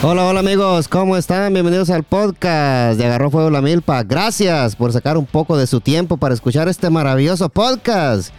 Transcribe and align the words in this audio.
Hola, 0.00 0.26
hola 0.26 0.38
amigos, 0.38 0.86
¿cómo 0.86 1.16
están? 1.16 1.52
Bienvenidos 1.52 1.90
al 1.90 2.04
podcast 2.04 2.96
de 2.96 3.04
Agarró 3.04 3.32
Fuego 3.32 3.50
la 3.50 3.60
Milpa. 3.60 4.04
Gracias 4.04 4.76
por 4.76 4.92
sacar 4.92 5.16
un 5.16 5.26
poco 5.26 5.56
de 5.58 5.66
su 5.66 5.80
tiempo 5.80 6.16
para 6.18 6.34
escuchar 6.34 6.68
este 6.68 6.88
maravilloso 6.88 7.48
podcast. 7.48 8.32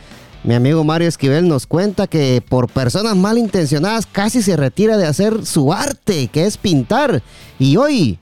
Mi 0.45 0.55
amigo 0.55 0.85
Mario 0.85 1.09
Esquivel 1.09 1.49
nos 1.49 1.67
cuenta 1.67 2.07
que 2.07 2.41
por 2.47 2.71
personas 2.71 3.17
malintencionadas 3.17 4.05
casi 4.05 4.41
se 4.41 4.55
retira 4.55 4.95
de 4.95 5.05
hacer 5.05 5.45
su 5.45 5.73
arte, 5.73 6.29
que 6.29 6.45
es 6.45 6.57
pintar. 6.57 7.21
Y 7.59 7.75
hoy 7.75 8.19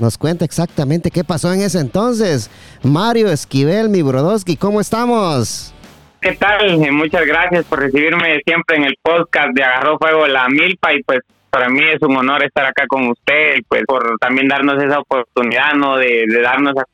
nos 0.00 0.18
cuenta 0.18 0.44
exactamente 0.44 1.12
qué 1.12 1.22
pasó 1.22 1.52
en 1.52 1.60
ese 1.60 1.78
entonces. 1.78 2.50
Mario 2.82 3.30
Esquivel, 3.30 3.88
mi 3.88 4.02
Brodowski, 4.02 4.56
¿cómo 4.56 4.80
estamos? 4.80 5.72
¿Qué 6.20 6.32
tal? 6.32 6.76
Muchas 6.90 7.24
gracias 7.24 7.66
por 7.66 7.78
recibirme 7.78 8.40
siempre 8.44 8.78
en 8.78 8.84
el 8.84 8.96
podcast 9.00 9.50
de 9.54 9.62
Agarró 9.62 9.96
Fuego 9.96 10.26
la 10.26 10.48
Milpa 10.48 10.92
y 10.92 11.04
pues 11.04 11.20
para 11.54 11.68
mí 11.68 11.80
es 11.84 12.02
un 12.02 12.16
honor 12.16 12.42
estar 12.42 12.66
acá 12.66 12.84
con 12.88 13.06
usted, 13.06 13.60
pues 13.68 13.84
por 13.86 14.18
también 14.18 14.48
darnos 14.48 14.82
esa 14.82 14.98
oportunidad, 14.98 15.74
¿no? 15.74 15.96
De, 15.96 16.26
darnos 16.42 16.74
a 16.76 16.84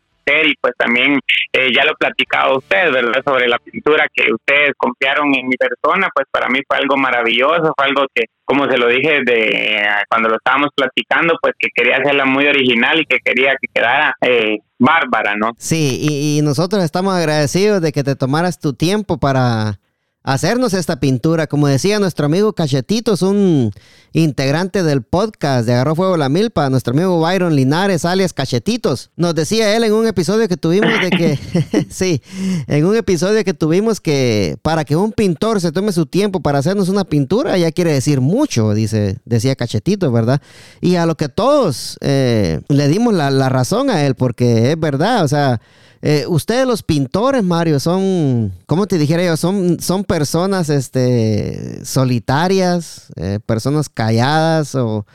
y 0.45 0.55
pues 0.61 0.75
también 0.77 1.19
eh, 1.53 1.71
ya 1.75 1.85
lo 1.85 1.95
platicaba 1.95 2.57
usted, 2.57 2.93
¿verdad? 2.93 3.21
Sobre 3.25 3.49
la 3.49 3.59
pintura 3.59 4.07
que 4.15 4.33
ustedes 4.33 4.75
confiaron 4.77 5.35
en 5.35 5.49
mi 5.49 5.57
persona, 5.57 6.09
pues 6.15 6.29
para 6.31 6.49
mí 6.49 6.61
fue 6.69 6.77
algo 6.77 6.97
maravilloso, 6.97 7.73
fue 7.77 7.87
algo 7.87 8.07
que, 8.15 8.27
como 8.45 8.71
se 8.71 8.79
lo 8.79 8.87
dije 8.87 9.23
de 9.25 9.83
cuando 10.09 10.29
lo 10.29 10.37
estábamos 10.37 10.69
platicando, 10.77 11.37
pues 11.43 11.55
que 11.59 11.69
quería 11.75 11.97
hacerla 11.97 12.27
muy 12.27 12.47
original 12.47 13.01
y 13.01 13.07
que 13.07 13.19
quería 13.19 13.57
que 13.61 13.67
quedara 13.75 14.15
eh, 14.21 14.59
bárbara, 14.79 15.35
¿no? 15.37 15.51
Sí, 15.59 15.99
y, 16.01 16.39
y 16.39 16.43
nosotros 16.43 16.85
estamos 16.85 17.15
agradecidos 17.15 17.83
de 17.83 17.91
que 17.91 18.05
te 18.05 18.15
tomaras 18.15 18.61
tu 18.61 18.73
tiempo 18.73 19.19
para 19.19 19.80
hacernos 20.23 20.75
esta 20.75 21.01
pintura. 21.01 21.47
Como 21.47 21.67
decía 21.67 21.99
nuestro 21.99 22.27
amigo 22.27 22.53
Cachetitos, 22.53 23.23
un 23.23 23.73
integrante 24.13 24.83
del 24.83 25.03
podcast 25.03 25.67
de 25.67 25.75
Agarró 25.75 25.95
Fuego 25.95 26.17
la 26.17 26.29
Milpa, 26.29 26.69
nuestro 26.69 26.93
amigo 26.93 27.21
Byron 27.21 27.55
Linares, 27.55 28.05
alias 28.05 28.33
Cachetitos. 28.33 29.11
Nos 29.17 29.35
decía 29.35 29.77
él 29.77 29.85
en 29.85 29.93
un 29.93 30.07
episodio 30.07 30.49
que 30.49 30.57
tuvimos 30.57 30.93
de 31.01 31.11
que, 31.11 31.87
sí, 31.91 32.23
en 32.67 32.85
un 32.85 32.97
episodio 32.97 33.45
que 33.45 33.55
tuvimos 33.55 34.01
que 34.01 34.57
para 34.63 34.85
que 34.85 34.97
un 34.97 35.13
pintor 35.13 35.61
se 35.61 35.73
tome 35.73 35.93
su 35.93 36.07
tiempo 36.07 36.41
para 36.41 36.59
hacernos 36.59 36.89
una 36.89 37.05
pintura, 37.05 37.57
ya 37.57 37.73
quiere 37.73 37.93
decir 37.93 38.21
mucho, 38.21 38.75
dice, 38.75 39.19
decía 39.25 39.57
Cachetitos, 39.57 40.13
¿verdad? 40.13 40.43
Y 40.81 40.97
a 40.97 41.07
lo 41.07 41.17
que 41.17 41.29
todos 41.29 41.97
eh, 42.01 42.61
le 42.69 42.89
dimos 42.89 43.15
la, 43.15 43.31
la 43.31 43.49
razón 43.49 43.91
a 43.91 44.05
él, 44.05 44.15
porque 44.15 44.73
es 44.73 44.81
verdad, 44.81 45.25
o 45.25 45.29
sea, 45.29 45.61
eh, 46.03 46.25
ustedes 46.27 46.67
los 46.67 46.83
pintores, 46.83 47.43
Mario, 47.43 47.79
son, 47.79 48.53
¿cómo 48.67 48.87
te 48.87 48.97
dijera 48.97 49.23
yo? 49.23 49.37
Son, 49.37 49.81
son 49.81 50.05
personas 50.05 50.71
este, 50.71 51.85
solitarias, 51.85 53.13
eh, 53.17 53.39
personas 53.47 53.89
calladas 53.89 54.75
o... 54.75 55.07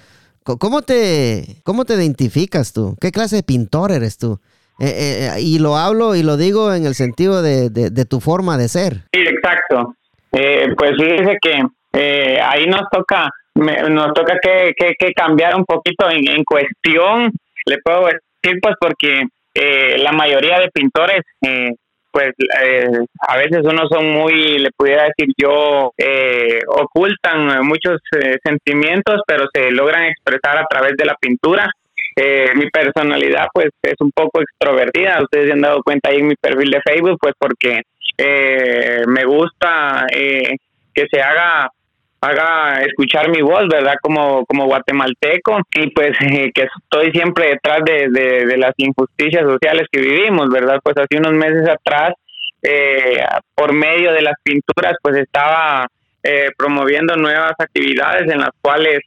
¿Cómo 0.43 0.83
te, 0.83 1.43
¿Cómo 1.63 1.85
te 1.85 1.95
identificas 1.95 2.71
tú? 2.71 2.95
¿Qué 3.01 3.11
clase 3.11 3.37
de 3.37 3.41
pintor 3.41 3.91
eres 3.91 4.19
tú? 4.19 4.39
Eh, 4.79 5.31
y 5.39 5.57
lo 5.57 5.75
hablo 5.75 6.15
y 6.15 6.21
lo 6.21 6.37
digo 6.37 6.71
en 6.71 6.85
el 6.85 6.93
sentido 6.93 7.41
de, 7.41 7.71
de, 7.71 8.05
tu 8.05 8.19
forma 8.19 8.55
de 8.55 8.67
ser. 8.67 9.05
Sí, 9.11 9.21
exacto. 9.21 9.95
pues 10.29 10.91
fíjese 10.99 11.37
que 11.41 12.39
ahí 12.43 12.67
nos 12.67 12.83
toca 12.91 13.31
nos 13.55 14.13
toca 14.13 14.37
que, 14.39 14.73
que, 14.99 15.13
cambiar 15.13 15.55
un 15.55 15.65
poquito 15.65 16.11
en, 16.11 16.29
en 16.29 16.43
cuestión, 16.43 17.31
le 17.65 17.77
puedo 17.83 18.05
decir, 18.05 18.59
pues 18.61 18.75
porque 18.79 19.23
eh, 19.55 19.97
la 19.99 20.11
mayoría 20.11 20.59
de 20.59 20.69
pintores, 20.69 21.21
eh, 21.41 21.71
pues 22.11 22.31
eh, 22.61 22.87
a 23.27 23.37
veces 23.37 23.61
uno 23.63 23.87
son 23.89 24.11
muy, 24.11 24.59
le 24.59 24.69
pudiera 24.71 25.05
decir 25.05 25.33
yo, 25.37 25.91
ocultan 26.67 27.65
muchos 27.65 27.99
sentimientos, 28.43 29.21
pero 29.25 29.45
se 29.53 29.71
logran 29.71 30.03
expresar 30.03 30.57
a 30.57 30.65
través 30.65 30.93
de 30.97 31.05
la 31.05 31.15
pintura. 31.15 31.69
mi 32.55 32.69
personalidad 32.69 33.47
pues 33.53 33.69
es 33.81 33.95
un 33.99 34.11
poco 34.11 34.41
extrovertida, 34.41 35.21
ustedes 35.21 35.47
se 35.47 35.53
han 35.53 35.61
dado 35.61 35.83
cuenta 35.83 36.09
ahí 36.09 36.19
en 36.19 36.27
mi 36.27 36.35
perfil 36.35 36.71
de 36.71 36.81
Facebook, 36.81 37.17
pues 37.19 37.33
porque 37.37 37.81
me 39.07 39.25
gusta 39.25 40.05
que 40.11 41.07
se 41.11 41.21
haga 41.21 41.69
haga 42.25 42.81
escuchar 42.83 43.29
mi 43.29 43.41
voz, 43.41 43.67
¿verdad? 43.69 43.95
Como, 44.01 44.45
como 44.45 44.65
guatemalteco 44.65 45.59
y 45.75 45.91
pues 45.91 46.11
eh, 46.21 46.51
que 46.53 46.67
estoy 46.83 47.11
siempre 47.11 47.49
detrás 47.49 47.81
de, 47.85 48.09
de, 48.09 48.57
las 48.57 48.73
injusticias 48.77 49.43
sociales 49.43 49.87
que 49.91 50.01
vivimos, 50.01 50.49
¿verdad? 50.49 50.79
Pues 50.83 50.97
hace 50.97 51.17
unos 51.17 51.33
meses 51.33 51.67
atrás, 51.69 52.13
eh, 52.63 53.23
por 53.53 53.73
medio 53.73 54.11
de 54.11 54.21
las 54.21 54.35
pinturas, 54.41 54.95
pues 55.01 55.17
estaba 55.17 55.85
eh, 56.23 56.49
promoviendo 56.57 57.15
nuevas 57.15 57.53
actividades 57.59 58.31
en 58.31 58.39
las 58.39 58.49
cuales 58.59 58.99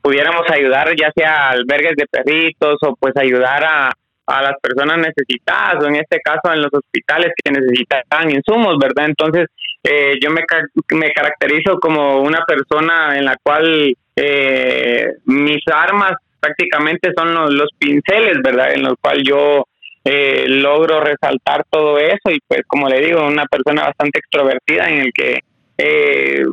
pudiéramos 0.00 0.48
ayudar 0.50 0.88
ya 0.98 1.10
sea 1.14 1.34
a 1.34 1.50
albergues 1.50 1.96
de 1.96 2.06
perritos 2.10 2.76
o 2.80 2.96
pues 2.98 3.14
ayudar 3.16 3.62
a, 3.64 3.90
a 4.26 4.42
las 4.42 4.54
personas 4.62 4.98
necesitadas 4.98 5.82
o 5.82 5.88
en 5.88 5.96
este 5.96 6.18
caso 6.20 6.52
en 6.54 6.62
los 6.62 6.72
hospitales 6.72 7.32
que 7.44 7.52
necesitan 7.52 8.30
insumos, 8.30 8.76
¿verdad? 8.80 9.06
Entonces 9.06 9.48
eh, 9.84 10.14
yo 10.22 10.30
me, 10.30 10.42
me 10.90 11.12
caracterizo 11.12 11.78
como 11.80 12.20
una 12.20 12.44
persona 12.46 13.18
en 13.18 13.24
la 13.24 13.36
cual 13.42 13.94
eh, 14.14 15.06
mis 15.24 15.62
armas 15.72 16.12
prácticamente 16.40 17.12
son 17.16 17.34
los, 17.56 17.70
pinceles, 17.78 18.38
¿verdad? 18.42 18.74
En 18.74 18.82
los 18.82 18.94
cuales 19.00 19.24
yo 19.26 19.64
eh, 20.04 20.44
logro 20.48 21.00
resaltar 21.00 21.64
todo 21.70 21.98
eso 21.98 22.30
y 22.30 22.38
pues 22.46 22.62
como 22.66 22.88
le 22.88 23.00
digo, 23.00 23.26
una 23.26 23.44
persona 23.46 23.84
bastante 23.84 24.18
extrovertida 24.20 24.88
en 24.88 25.00
el 25.00 25.12
que 25.12 25.40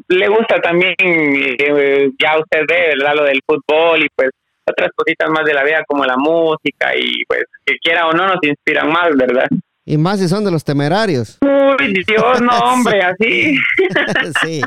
le 0.07 0.28
gusta 0.28 0.59
también, 0.59 0.95
ya 0.97 2.39
usted 2.39 2.62
ve, 2.68 2.95
¿verdad? 2.97 3.16
Lo 3.16 3.23
del 3.25 3.41
fútbol 3.45 4.03
y 4.03 4.07
pues 4.16 4.31
otras 4.68 4.89
cositas 4.95 5.29
más 5.29 5.45
de 5.45 5.53
la 5.53 5.63
vida 5.63 5.84
como 5.88 6.03
la 6.03 6.18
música 6.18 6.95
y 6.95 7.23
pues 7.28 7.44
que 7.63 7.78
quiera 7.78 8.07
o 8.07 8.13
no 8.13 8.28
nos 8.28 8.39
inspiran 8.41 8.91
más, 8.91 9.09
¿verdad? 9.16 9.47
Y 9.89 9.97
más 9.97 10.19
si 10.19 10.29
son 10.29 10.45
de 10.45 10.51
los 10.51 10.63
temerarios. 10.63 11.39
Uy, 11.41 12.03
Dios, 12.05 12.41
no, 12.41 12.55
hombre, 12.73 13.01
así. 13.01 13.57
sí. 14.45 14.61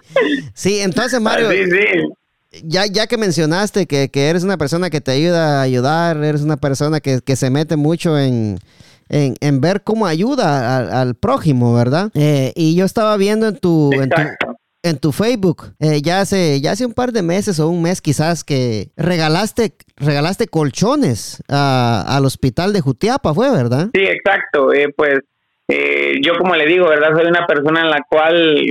Sí, 0.53 0.81
entonces, 0.81 1.21
Mario. 1.21 1.49
Sí, 1.53 1.71
sí. 1.71 2.61
Ya, 2.65 2.87
ya 2.87 3.07
que 3.07 3.17
mencionaste 3.17 3.87
que, 3.87 4.11
eres 4.13 4.43
una 4.43 4.57
persona 4.59 4.91
que 4.91 5.01
te 5.01 5.13
ayuda 5.13 5.61
a 5.61 5.63
ayudar, 5.63 6.17
eres 6.25 6.43
una 6.43 6.57
persona 6.57 6.99
que, 6.99 7.37
se 7.37 7.51
mete 7.51 7.77
mucho 7.77 8.19
en, 8.19 8.59
en, 9.09 9.61
ver 9.61 9.83
cómo 9.85 10.07
ayuda 10.07 11.01
al, 11.01 11.15
prójimo, 11.15 11.73
¿verdad? 11.73 12.11
Eh, 12.15 12.53
y 12.57 12.75
yo 12.75 12.85
estaba 12.85 13.17
viendo 13.17 13.47
en 13.47 13.59
tu, 13.59 13.93
en 13.93 14.11
tu, 14.11 14.23
en 14.83 14.99
tu 14.99 15.13
Facebook. 15.13 15.75
Eh, 15.81 16.03
ya 16.03 16.21
hace 16.21 16.61
ya 16.61 16.73
hace 16.73 16.85
un 16.85 16.93
par 16.93 17.13
de 17.13 17.23
meses 17.23 17.61
o 17.61 17.69
un 17.69 17.83
mes 17.83 18.01
quizás 18.01 18.45
que 18.45 18.89
regalaste 18.97 19.73
regalaste 19.97 20.49
colchones 20.49 21.43
al 21.49 22.25
hospital 22.25 22.73
de 22.73 22.81
Jutiapa 22.81 23.33
fue 23.35 23.51
verdad 23.51 23.89
sí 23.95 24.03
exacto. 24.03 24.73
Eh, 24.73 24.89
pues 24.95 25.21
eh, 25.69 26.15
yo 26.23 26.37
como 26.37 26.57
le 26.57 26.67
digo 26.67 26.89
verdad 26.89 27.17
soy 27.17 27.27
una 27.27 27.47
persona 27.47 27.83
en 27.83 27.91
la 27.91 28.01
cual 28.09 28.65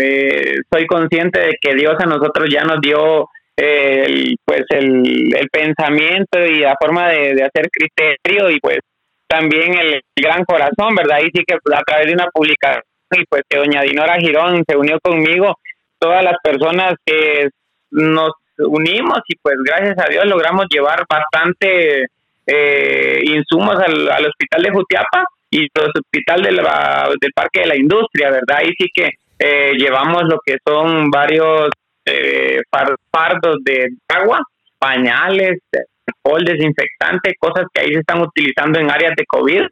soy 0.71 0.85
consciente 0.88 1.39
de 1.39 1.53
que 1.61 1.75
Dios 1.75 1.95
a 2.00 2.05
nosotros 2.05 2.50
ya 2.51 2.63
nos 2.63 2.81
dio 2.81 3.27
el, 3.55 4.35
pues 4.44 4.63
el, 4.69 5.47
pensamiento 5.51 6.39
y 6.39 6.59
la 6.59 6.75
forma 6.79 7.09
de, 7.09 7.44
hacer 7.44 7.69
criterio 7.71 8.50
y 8.50 8.59
pues 8.59 8.79
también 9.27 9.77
el 9.77 10.01
gran 10.16 10.44
corazón 10.44 10.95
verdad 10.95 11.19
y 11.19 11.29
sí 11.33 11.44
que 11.47 11.55
a 11.55 11.81
través 11.85 12.07
de 12.07 12.13
una 12.13 12.27
publicación 12.33 12.83
y 13.13 13.25
pues 13.29 13.44
que 13.50 13.57
doña 13.57 13.81
Dinora 13.81 14.16
Girón 14.19 14.63
se 14.67 14.75
unió 14.75 14.97
conmigo 15.01 15.55
todas 16.01 16.23
las 16.23 16.35
personas 16.44 16.95
que 17.06 17.50
nos 17.91 18.31
unimos 18.57 19.19
y 19.28 19.35
pues 19.38 19.56
gracias 19.63 19.97
a 20.00 20.09
Dios 20.09 20.25
logramos 20.25 20.66
llevar 20.69 21.03
bastante 21.07 22.07
eh, 22.47 23.22
insumos 23.23 23.75
al, 23.75 24.25
hospital 24.25 24.63
de 24.63 24.72
Jutiapa 24.72 25.25
y 25.51 25.67
al 25.75 25.91
hospital 25.95 26.41
del, 26.41 26.56
del 26.56 27.31
Parque 27.35 27.62
de 27.62 27.67
la 27.67 27.75
Industria, 27.75 28.31
¿verdad? 28.31 28.57
Ahí 28.57 28.72
sí 28.78 28.88
que 28.94 29.12
eh, 29.38 29.73
llevamos 29.78 30.23
lo 30.23 30.39
que 30.44 30.57
son 30.66 31.12
varios 31.12 31.69
eh, 32.06 32.62
fardos 32.71 33.57
de 33.63 33.89
agua, 34.07 34.42
pañales, 34.80 35.59
alcohol 36.07 36.44
desinfectante, 36.44 37.36
cosas 37.39 37.65
que 37.74 37.81
ahí 37.81 37.94
se 37.94 38.00
están 38.00 38.21
utilizando 38.21 38.80
en 38.80 38.89
áreas 38.89 39.13
de 39.15 39.25
COVID. 39.25 39.63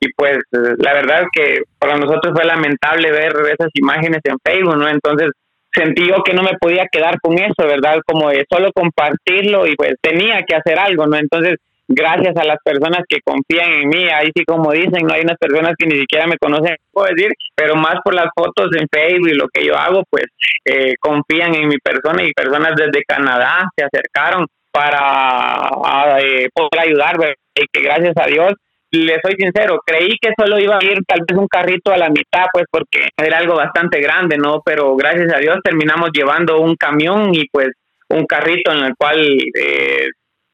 Y 0.00 0.12
pues 0.12 0.38
la 0.52 0.92
verdad 0.92 1.24
que 1.32 1.62
para 1.78 1.96
nosotros 1.96 2.32
fue 2.32 2.44
lamentable 2.44 3.10
ver 3.10 3.32
esas 3.46 3.70
imágenes 3.74 4.20
en 4.24 4.38
Facebook, 4.44 4.76
¿no? 4.76 4.88
Entonces 4.88 5.30
sentí 5.78 6.06
yo 6.06 6.22
que 6.24 6.34
no 6.34 6.42
me 6.42 6.58
podía 6.60 6.86
quedar 6.90 7.20
con 7.20 7.38
eso, 7.38 7.66
¿verdad? 7.66 7.98
Como 8.06 8.30
de 8.30 8.44
solo 8.50 8.70
compartirlo 8.74 9.66
y 9.66 9.76
pues 9.76 9.94
tenía 10.00 10.42
que 10.42 10.56
hacer 10.56 10.78
algo, 10.78 11.06
¿no? 11.06 11.16
Entonces, 11.16 11.56
gracias 11.86 12.36
a 12.36 12.44
las 12.44 12.58
personas 12.62 13.04
que 13.08 13.20
confían 13.24 13.72
en 13.72 13.88
mí, 13.88 14.08
ahí 14.08 14.30
sí 14.34 14.44
como 14.44 14.72
dicen, 14.72 15.06
no 15.06 15.14
hay 15.14 15.22
unas 15.22 15.38
personas 15.38 15.72
que 15.78 15.86
ni 15.86 16.00
siquiera 16.00 16.26
me 16.26 16.36
conocen, 16.36 16.76
puedo 16.92 17.08
decir, 17.14 17.32
pero 17.54 17.76
más 17.76 17.96
por 18.04 18.14
las 18.14 18.28
fotos 18.36 18.68
en 18.76 18.86
Facebook 18.90 19.30
y 19.30 19.34
lo 19.34 19.48
que 19.48 19.64
yo 19.64 19.76
hago, 19.76 20.02
pues 20.10 20.26
eh, 20.64 20.94
confían 21.00 21.54
en 21.54 21.68
mi 21.68 21.78
persona 21.78 22.22
y 22.22 22.32
personas 22.32 22.74
desde 22.76 23.04
Canadá 23.06 23.70
se 23.76 23.84
acercaron 23.84 24.46
para 24.70 26.20
eh, 26.20 26.48
poder 26.52 26.88
ayudar, 26.88 27.18
¿verdad? 27.18 27.34
Y 27.54 27.66
que 27.72 27.82
gracias 27.82 28.14
a 28.16 28.26
Dios 28.26 28.52
le 28.90 29.20
soy 29.22 29.34
sincero, 29.38 29.80
creí 29.84 30.16
que 30.20 30.32
solo 30.38 30.58
iba 30.58 30.78
a 30.78 30.84
ir 30.84 30.98
tal 31.06 31.20
vez 31.28 31.38
un 31.38 31.48
carrito 31.48 31.92
a 31.92 31.98
la 31.98 32.08
mitad, 32.08 32.46
pues 32.52 32.64
porque 32.70 33.08
era 33.16 33.38
algo 33.38 33.54
bastante 33.54 34.00
grande, 34.00 34.38
¿no? 34.38 34.62
Pero 34.64 34.96
gracias 34.96 35.32
a 35.34 35.38
Dios 35.38 35.58
terminamos 35.62 36.10
llevando 36.12 36.60
un 36.60 36.74
camión 36.76 37.34
y 37.34 37.46
pues 37.50 37.68
un 38.08 38.24
carrito 38.26 38.72
en 38.72 38.84
el 38.84 38.94
cual 38.96 39.18
eh, 39.54 40.08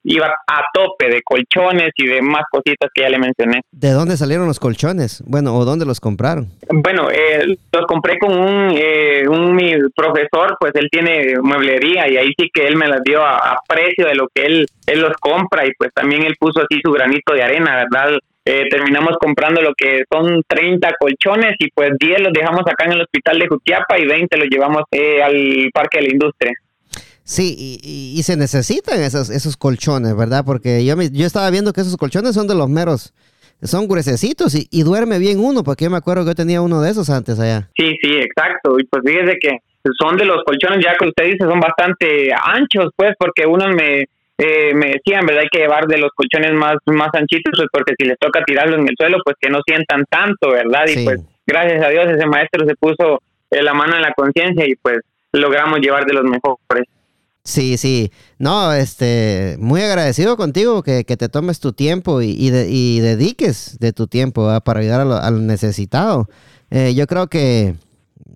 iba 0.05 0.27
a 0.27 0.63
tope 0.73 1.09
de 1.09 1.23
colchones 1.23 1.91
y 1.97 2.07
de 2.07 2.23
más 2.23 2.45
cositas 2.51 2.91
que 2.95 3.03
ya 3.03 3.09
le 3.09 3.19
mencioné. 3.19 3.63
¿De 3.73 3.91
dónde 3.91 4.17
salieron 4.17 4.47
los 4.47 4.61
colchones? 4.61 5.23
Bueno, 5.27 5.57
¿o 5.57 5.65
dónde 5.65 5.87
los 5.87 6.01
compraron? 6.01 6.49
Bueno, 6.71 7.11
eh, 7.11 7.57
los 7.73 7.87
compré 7.87 8.19
con 8.19 8.39
un, 8.39 8.75
eh, 8.77 9.27
un 9.29 9.55
mi 9.55 9.73
profesor, 9.95 10.57
pues 10.61 10.73
él 10.75 10.89
tiene 10.91 11.35
mueblería 11.43 12.09
y 12.09 12.17
ahí 12.17 12.33
sí 12.39 12.51
que 12.53 12.67
él 12.67 12.77
me 12.77 12.87
las 12.87 13.03
dio 13.03 13.25
a, 13.25 13.59
precio 13.67 14.07
de 14.07 14.15
lo 14.15 14.29
que 14.33 14.45
él, 14.45 14.67
él 14.87 15.01
los 15.01 15.17
compra 15.17 15.67
y 15.67 15.73
pues 15.79 15.91
también 15.95 16.23
él 16.23 16.37
puso 16.39 16.61
así 16.61 16.81
su 16.85 16.93
granito 16.93 17.33
de 17.33 17.43
arena, 17.43 17.77
¿verdad? 17.77 18.19
Eh, 18.47 18.67
terminamos 18.69 19.17
comprando 19.19 19.63
lo 19.63 19.73
que 19.75 20.05
son 20.13 20.43
30 20.47 20.93
colchones 20.99 21.55
y 21.59 21.71
pues 21.71 21.93
10 21.99 22.21
los 22.21 22.33
dejamos 22.33 22.61
acá 22.67 22.85
en 22.85 22.93
el 22.93 23.01
hospital 23.01 23.39
de 23.39 23.49
Jutiapa 23.49 23.99
y 23.99 24.07
20 24.07 24.37
los 24.37 24.49
llevamos 24.51 24.83
eh, 24.91 25.23
al 25.23 25.71
Parque 25.73 25.99
de 25.99 26.09
la 26.09 26.13
Industria. 26.13 26.53
Sí, 27.25 27.79
y, 27.83 28.23
se 28.23 28.37
necesitan 28.37 29.01
esos, 29.01 29.31
esos 29.31 29.57
colchones, 29.57 30.15
¿verdad? 30.15 30.45
Porque 30.45 30.85
yo, 30.85 30.95
me, 30.95 31.11
yo 31.11 31.25
estaba 31.25 31.49
viendo 31.51 31.73
que 31.73 31.81
esos 31.81 31.97
colchones 31.97 32.35
son 32.35 32.47
de 32.47 32.55
los 32.55 32.69
meros, 32.69 33.15
son 33.63 33.89
gruesecitos 33.89 34.55
y, 34.55 34.83
duerme 34.83 35.19
bien 35.19 35.41
uno, 35.41 35.65
porque 35.65 35.85
yo 35.85 35.91
me 35.91 35.97
acuerdo 35.97 36.25
que 36.25 36.31
yo 36.31 36.35
tenía 36.35 36.61
uno 36.61 36.83
de 36.83 36.91
esos 36.91 37.09
antes 37.09 37.41
allá. 37.41 37.71
Sí, 37.77 37.97
sí, 38.03 38.13
exacto. 38.17 38.79
Y 38.79 38.85
pues 38.85 39.03
fíjese 39.07 39.39
que 39.41 39.59
son 39.99 40.19
de 40.19 40.27
los 40.27 40.45
colchones, 40.45 40.85
ya 40.85 40.97
que 40.99 41.09
usted 41.09 41.25
dice, 41.25 41.45
son 41.45 41.61
bastante 41.61 42.31
anchos, 42.33 42.91
pues, 42.95 43.15
porque 43.19 43.47
uno 43.47 43.69
me, 43.69 44.05
eh, 44.37 44.75
me 44.75 44.93
decían, 44.93 45.25
¿verdad? 45.25 45.45
Hay 45.45 45.49
que 45.51 45.61
llevar 45.61 45.87
de 45.87 45.97
los 45.97 46.11
colchones 46.15 46.53
más, 46.53 46.77
más 46.87 47.09
anchitos, 47.15 47.55
pues 47.57 47.69
porque 47.73 47.95
si 47.99 48.05
les 48.05 48.19
toca 48.19 48.45
tirarlos 48.45 48.81
en 48.81 48.89
el 48.89 48.97
suelo, 48.99 49.19
pues 49.25 49.37
que 49.41 49.49
no 49.49 49.61
sientan 49.67 50.05
tanto, 50.11 50.51
¿verdad? 50.51 50.85
Y 50.89 51.05
pues 51.05 51.21
gracias 51.47 51.83
a 51.85 51.89
Dios 51.89 52.07
ese 52.09 52.27
maestro 52.27 52.67
se 52.67 52.75
puso 52.75 53.23
eh, 53.51 53.63
la 53.63 53.73
mano 53.73 53.97
en 53.97 54.03
la 54.03 54.13
conciencia 54.13 54.67
y 54.67 54.75
pues 54.77 54.99
logramos 55.33 55.81
llevar 55.81 56.05
de 56.05 56.15
los 56.15 56.25
mejores. 56.25 56.85
Sí, 57.45 57.77
sí. 57.77 58.11
No, 58.39 58.73
este, 58.73 59.57
muy 59.61 59.83
agradecido 59.83 60.39
contigo 60.39 60.83
que, 60.83 61.05
te 61.05 61.29
tomes 61.29 61.61
tu 61.61 61.75
tiempo 61.75 62.23
y, 62.23 62.31
y, 62.31 63.01
dediques 63.01 63.77
de 63.81 63.93
tu 63.93 64.07
tiempo 64.07 64.49
para 64.63 64.81
ayudar 64.81 65.03
al 65.03 65.47
necesitado. 65.47 66.29
Eh, 66.71 66.95
yo 66.95 67.07
creo 67.07 67.29
que 67.29 67.75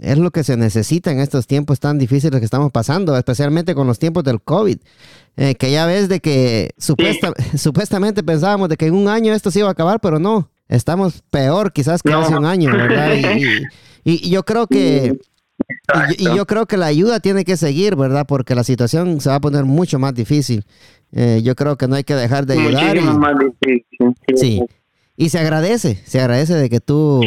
es 0.02 0.18
lo 0.18 0.30
que 0.30 0.44
se 0.44 0.58
necesita 0.58 1.10
en 1.10 1.20
estos 1.20 1.46
tiempos 1.46 1.80
tan 1.80 1.98
difíciles 1.98 2.38
que 2.38 2.44
estamos 2.44 2.70
pasando, 2.70 3.16
especialmente 3.16 3.74
con 3.74 3.86
los 3.86 3.98
tiempos 3.98 4.24
del 4.24 4.42
COVID. 4.42 4.78
Eh, 5.38 5.54
que 5.54 5.70
ya 5.70 5.86
ves 5.86 6.10
de 6.10 6.20
que 6.20 6.74
supuestamente 7.56 8.22
pensábamos 8.22 8.68
de 8.68 8.76
que 8.76 8.86
en 8.86 8.94
un 8.94 9.08
año 9.08 9.32
esto 9.32 9.50
se 9.50 9.60
iba 9.60 9.68
a 9.68 9.72
acabar, 9.72 10.00
pero 10.00 10.18
no. 10.18 10.50
Estamos 10.68 11.22
peor 11.30 11.72
quizás 11.72 12.02
que 12.02 12.12
hace 12.12 12.36
un 12.36 12.44
año, 12.44 12.70
¿verdad? 12.76 13.14
y 14.04 14.28
yo 14.28 14.44
creo 14.44 14.66
que 14.66 15.18
y, 16.18 16.24
yo 16.24 16.46
creo 16.46 16.66
que 16.66 16.76
la 16.76 16.86
ayuda 16.86 17.20
tiene 17.20 17.44
que 17.44 17.56
seguir, 17.56 17.96
¿verdad? 17.96 18.26
Porque 18.26 18.54
la 18.54 18.64
situación 18.64 19.20
se 19.20 19.30
va 19.30 19.36
a 19.36 19.40
poner 19.40 19.64
mucho 19.64 19.98
más 19.98 20.14
difícil. 20.14 20.64
Eh, 21.12 21.40
yo 21.42 21.54
creo 21.54 21.76
que 21.76 21.88
no 21.88 21.94
hay 21.96 22.04
que 22.04 22.14
dejar 22.14 22.46
de 22.46 22.54
ayudar. 22.54 22.96
Y, 22.96 23.00
más 23.00 23.34
difícil. 23.38 24.14
Sí. 24.34 24.62
Y 25.16 25.30
se 25.30 25.38
agradece, 25.38 25.96
se 25.96 26.20
agradece 26.20 26.54
de 26.54 26.70
que 26.70 26.80
tú, 26.80 27.22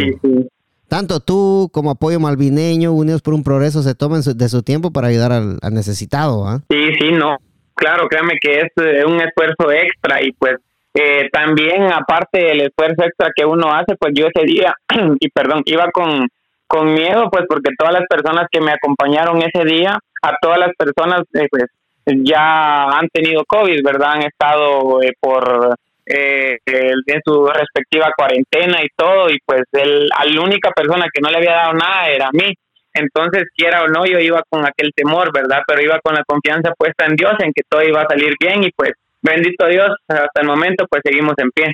tanto 0.87 1.19
tú 1.19 1.69
como 1.73 1.91
Apoyo 1.91 2.19
Malvineño, 2.19 2.93
Unidos 2.93 3.21
por 3.21 3.33
un 3.33 3.43
Progreso, 3.43 3.81
se 3.83 3.95
tomen 3.95 4.21
de 4.21 4.49
su 4.49 4.63
tiempo 4.63 4.91
para 4.91 5.07
ayudar 5.07 5.31
al, 5.31 5.57
necesitado. 5.71 6.47
¿ah? 6.47 6.61
Sí, 6.69 6.93
sí, 6.99 7.11
no. 7.11 7.37
Claro, 7.75 8.07
créame 8.07 8.35
que 8.39 8.59
es 8.59 8.71
eh, 8.77 9.03
un 9.05 9.19
esfuerzo 9.19 9.71
extra 9.71 10.21
y 10.21 10.31
pues 10.33 10.57
eh, 10.93 11.29
también 11.31 11.83
aparte 11.91 12.39
del 12.39 12.61
esfuerzo 12.61 13.03
extra 13.03 13.29
que 13.35 13.45
uno 13.45 13.73
hace, 13.73 13.95
pues 13.97 14.13
yo 14.15 14.27
ese 14.27 14.45
día, 14.45 14.75
y 15.19 15.29
perdón, 15.29 15.63
iba 15.65 15.89
con 15.91 16.27
con 16.71 16.93
miedo, 16.93 17.29
pues 17.29 17.43
porque 17.49 17.75
todas 17.77 17.93
las 17.93 18.07
personas 18.07 18.47
que 18.49 18.61
me 18.61 18.71
acompañaron 18.71 19.41
ese 19.41 19.65
día, 19.65 19.99
a 20.21 20.35
todas 20.41 20.57
las 20.57 20.71
personas, 20.77 21.23
eh, 21.33 21.47
pues 21.51 21.65
ya 22.05 22.85
han 22.85 23.09
tenido 23.09 23.43
COVID, 23.45 23.83
¿verdad? 23.83 24.13
Han 24.13 24.23
estado 24.23 25.03
eh, 25.03 25.11
por 25.19 25.75
eh, 26.05 26.57
en 26.65 27.21
su 27.25 27.45
respectiva 27.47 28.13
cuarentena 28.15 28.81
y 28.81 28.87
todo, 28.95 29.29
y 29.29 29.37
pues 29.45 29.63
el, 29.73 30.09
a 30.17 30.23
la 30.23 30.41
única 30.41 30.71
persona 30.71 31.07
que 31.13 31.19
no 31.19 31.29
le 31.29 31.37
había 31.37 31.51
dado 31.51 31.73
nada 31.73 32.07
era 32.07 32.27
a 32.27 32.31
mí. 32.31 32.53
Entonces, 32.93 33.43
quiera 33.53 33.83
o 33.83 33.87
no, 33.87 34.05
yo 34.05 34.19
iba 34.19 34.41
con 34.47 34.65
aquel 34.65 34.91
temor, 34.95 35.31
¿verdad? 35.33 35.59
Pero 35.67 35.81
iba 35.81 35.99
con 36.01 36.15
la 36.15 36.23
confianza 36.25 36.71
puesta 36.77 37.05
en 37.05 37.17
Dios, 37.17 37.33
en 37.39 37.51
que 37.53 37.63
todo 37.67 37.83
iba 37.83 38.01
a 38.01 38.07
salir 38.07 38.33
bien, 38.39 38.63
y 38.63 38.71
pues, 38.71 38.91
bendito 39.21 39.67
Dios, 39.67 39.89
hasta 40.07 40.41
el 40.41 40.47
momento, 40.47 40.85
pues 40.89 41.01
seguimos 41.03 41.33
en 41.37 41.51
pie. 41.51 41.73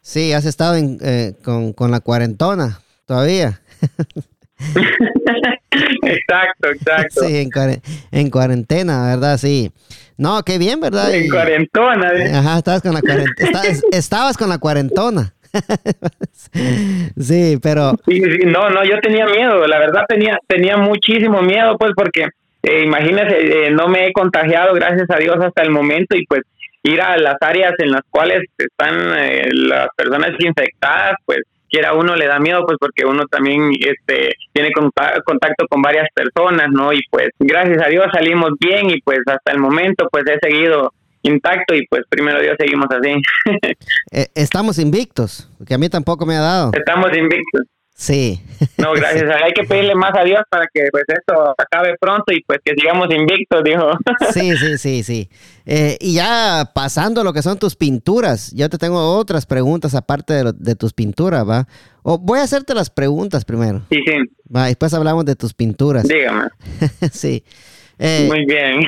Sí, 0.00 0.32
has 0.32 0.44
estado 0.44 0.76
con, 1.44 1.72
con 1.72 1.90
la 1.90 1.98
cuarentona 1.98 2.78
todavía. 3.06 3.60
exacto, 6.02 6.70
exacto. 6.70 7.24
Sí, 7.26 7.48
en, 8.12 8.30
cuarentena, 8.30 9.14
¿verdad? 9.14 9.36
Sí. 9.38 9.70
No, 10.16 10.42
qué 10.42 10.58
bien, 10.58 10.80
¿verdad? 10.80 11.14
En 11.14 11.28
cuarentona. 11.28 12.12
¿eh? 12.12 12.32
Ajá, 12.34 12.58
estabas 12.58 12.82
con 12.82 12.94
la 12.94 13.00
cuarentona. 13.00 13.62
estabas 13.92 14.36
con 14.36 14.48
la 14.48 14.58
cuarentona. 14.58 15.34
sí, 17.20 17.58
pero... 17.62 17.92
Sí, 18.06 18.22
sí, 18.22 18.46
no, 18.46 18.70
no, 18.70 18.84
yo 18.84 18.98
tenía 19.00 19.26
miedo, 19.26 19.66
la 19.66 19.78
verdad 19.78 20.04
tenía, 20.08 20.38
tenía 20.46 20.76
muchísimo 20.76 21.42
miedo, 21.42 21.76
pues, 21.78 21.92
porque 21.94 22.28
eh, 22.62 22.82
imagínese, 22.84 23.66
eh, 23.66 23.70
no 23.70 23.88
me 23.88 24.06
he 24.06 24.12
contagiado, 24.12 24.74
gracias 24.74 25.08
a 25.10 25.16
Dios, 25.16 25.36
hasta 25.40 25.62
el 25.62 25.70
momento, 25.70 26.16
y 26.16 26.26
pues 26.26 26.42
ir 26.82 27.00
a 27.00 27.16
las 27.16 27.36
áreas 27.40 27.72
en 27.78 27.90
las 27.90 28.02
cuales 28.10 28.42
están 28.56 28.96
las 29.68 29.88
personas 29.96 30.32
infectadas, 30.38 31.16
pues 31.24 31.40
quiera 31.70 31.94
uno 31.94 32.14
le 32.16 32.26
da 32.26 32.38
miedo 32.38 32.64
pues 32.66 32.78
porque 32.80 33.04
uno 33.04 33.24
también 33.26 33.70
este 33.78 34.34
tiene 34.52 34.70
contacto 34.72 35.66
con 35.68 35.82
varias 35.82 36.08
personas 36.14 36.68
no 36.70 36.92
y 36.92 37.00
pues 37.10 37.30
gracias 37.38 37.82
a 37.82 37.88
Dios 37.88 38.06
salimos 38.12 38.52
bien 38.60 38.90
y 38.90 39.00
pues 39.00 39.20
hasta 39.26 39.52
el 39.52 39.58
momento 39.58 40.08
pues 40.10 40.24
he 40.26 40.38
seguido 40.40 40.92
intacto 41.22 41.74
y 41.74 41.86
pues 41.88 42.02
primero 42.08 42.40
Dios 42.40 42.56
seguimos 42.58 42.86
así. 42.90 43.14
Eh, 44.12 44.28
estamos 44.34 44.78
invictos 44.78 45.50
que 45.66 45.74
a 45.74 45.78
mí 45.78 45.88
tampoco 45.88 46.24
me 46.24 46.36
ha 46.36 46.40
dado. 46.40 46.70
Estamos 46.72 47.14
invictos 47.16 47.62
Sí. 47.98 48.42
No, 48.76 48.92
gracias. 48.92 49.24
Hay 49.42 49.52
que 49.54 49.64
pedirle 49.64 49.94
más 49.94 50.12
a 50.14 50.22
Dios 50.22 50.42
para 50.50 50.66
que 50.72 50.88
pues 50.92 51.04
esto 51.08 51.54
acabe 51.56 51.96
pronto 51.98 52.30
y 52.30 52.42
pues 52.42 52.58
que 52.62 52.74
sigamos 52.78 53.08
invictos, 53.10 53.64
dijo. 53.64 53.90
Sí, 54.34 54.54
sí, 54.58 54.76
sí, 54.76 55.02
sí. 55.02 55.30
Eh, 55.64 55.96
y 55.98 56.14
ya 56.14 56.70
pasando 56.74 57.22
a 57.22 57.24
lo 57.24 57.32
que 57.32 57.40
son 57.40 57.58
tus 57.58 57.74
pinturas, 57.74 58.52
yo 58.54 58.68
te 58.68 58.76
tengo 58.76 59.16
otras 59.16 59.46
preguntas 59.46 59.94
aparte 59.94 60.44
de, 60.52 60.74
tus 60.74 60.92
pinturas, 60.92 61.48
¿va? 61.48 61.66
O 62.02 62.18
voy 62.18 62.40
a 62.40 62.42
hacerte 62.42 62.74
las 62.74 62.90
preguntas 62.90 63.46
primero. 63.46 63.80
Sí, 63.90 63.98
sí. 64.06 64.12
Va, 64.54 64.66
después 64.66 64.92
hablamos 64.92 65.24
de 65.24 65.34
tus 65.34 65.54
pinturas. 65.54 66.06
Dígame. 66.06 66.48
sí. 67.12 67.44
Eh, 67.98 68.26
Muy 68.28 68.44
bien. 68.44 68.80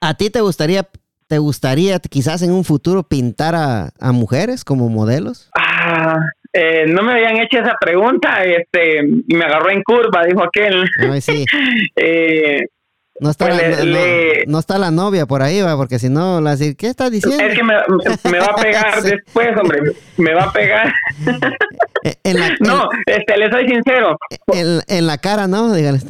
¿A 0.00 0.14
ti 0.14 0.30
te 0.30 0.40
gustaría 0.40 0.88
te 1.26 1.38
gustaría 1.38 1.98
quizás 1.98 2.40
en 2.42 2.50
un 2.50 2.64
futuro 2.64 3.02
pintar 3.02 3.54
a, 3.54 3.90
a 4.00 4.12
mujeres 4.12 4.64
como 4.64 4.88
modelos? 4.88 5.50
Ah, 5.58 6.18
eh, 6.56 6.86
no 6.86 7.02
me 7.02 7.14
habían 7.14 7.36
hecho 7.38 7.58
esa 7.58 7.74
pregunta, 7.80 8.44
este, 8.44 9.00
y 9.00 9.34
me 9.34 9.44
agarró 9.44 9.70
en 9.70 9.82
curva, 9.82 10.24
dijo 10.24 10.44
aquel. 10.44 10.84
Ay, 11.00 11.20
sí. 11.20 11.44
eh, 11.96 12.60
no 13.20 13.30
está, 13.30 13.46
pues 13.48 13.84
la, 13.84 14.00
no, 14.46 14.58
está 14.60 14.78
la 14.78 14.92
novia 14.92 15.26
por 15.26 15.42
ahí, 15.42 15.60
va, 15.62 15.76
porque 15.76 15.98
si 15.98 16.08
no, 16.08 16.40
la 16.40 16.52
decir, 16.52 16.76
¿qué 16.76 16.86
estás 16.86 17.10
diciendo? 17.10 17.42
Es 17.44 17.56
que 17.56 17.64
me, 17.64 17.74
va 18.38 18.46
a 18.46 18.56
pegar 18.56 19.02
después, 19.02 19.48
hombre, 19.56 19.80
me 20.16 20.32
va 20.34 20.44
a 20.44 20.52
pegar. 20.52 20.92
Eh, 22.22 22.34
no, 22.60 22.86
este, 23.06 23.38
le 23.38 23.50
soy 23.50 23.66
sincero. 23.66 24.18
En, 24.48 24.80
en 24.88 25.06
la 25.06 25.16
cara, 25.16 25.46
¿no? 25.46 25.72
Dígale. 25.72 26.00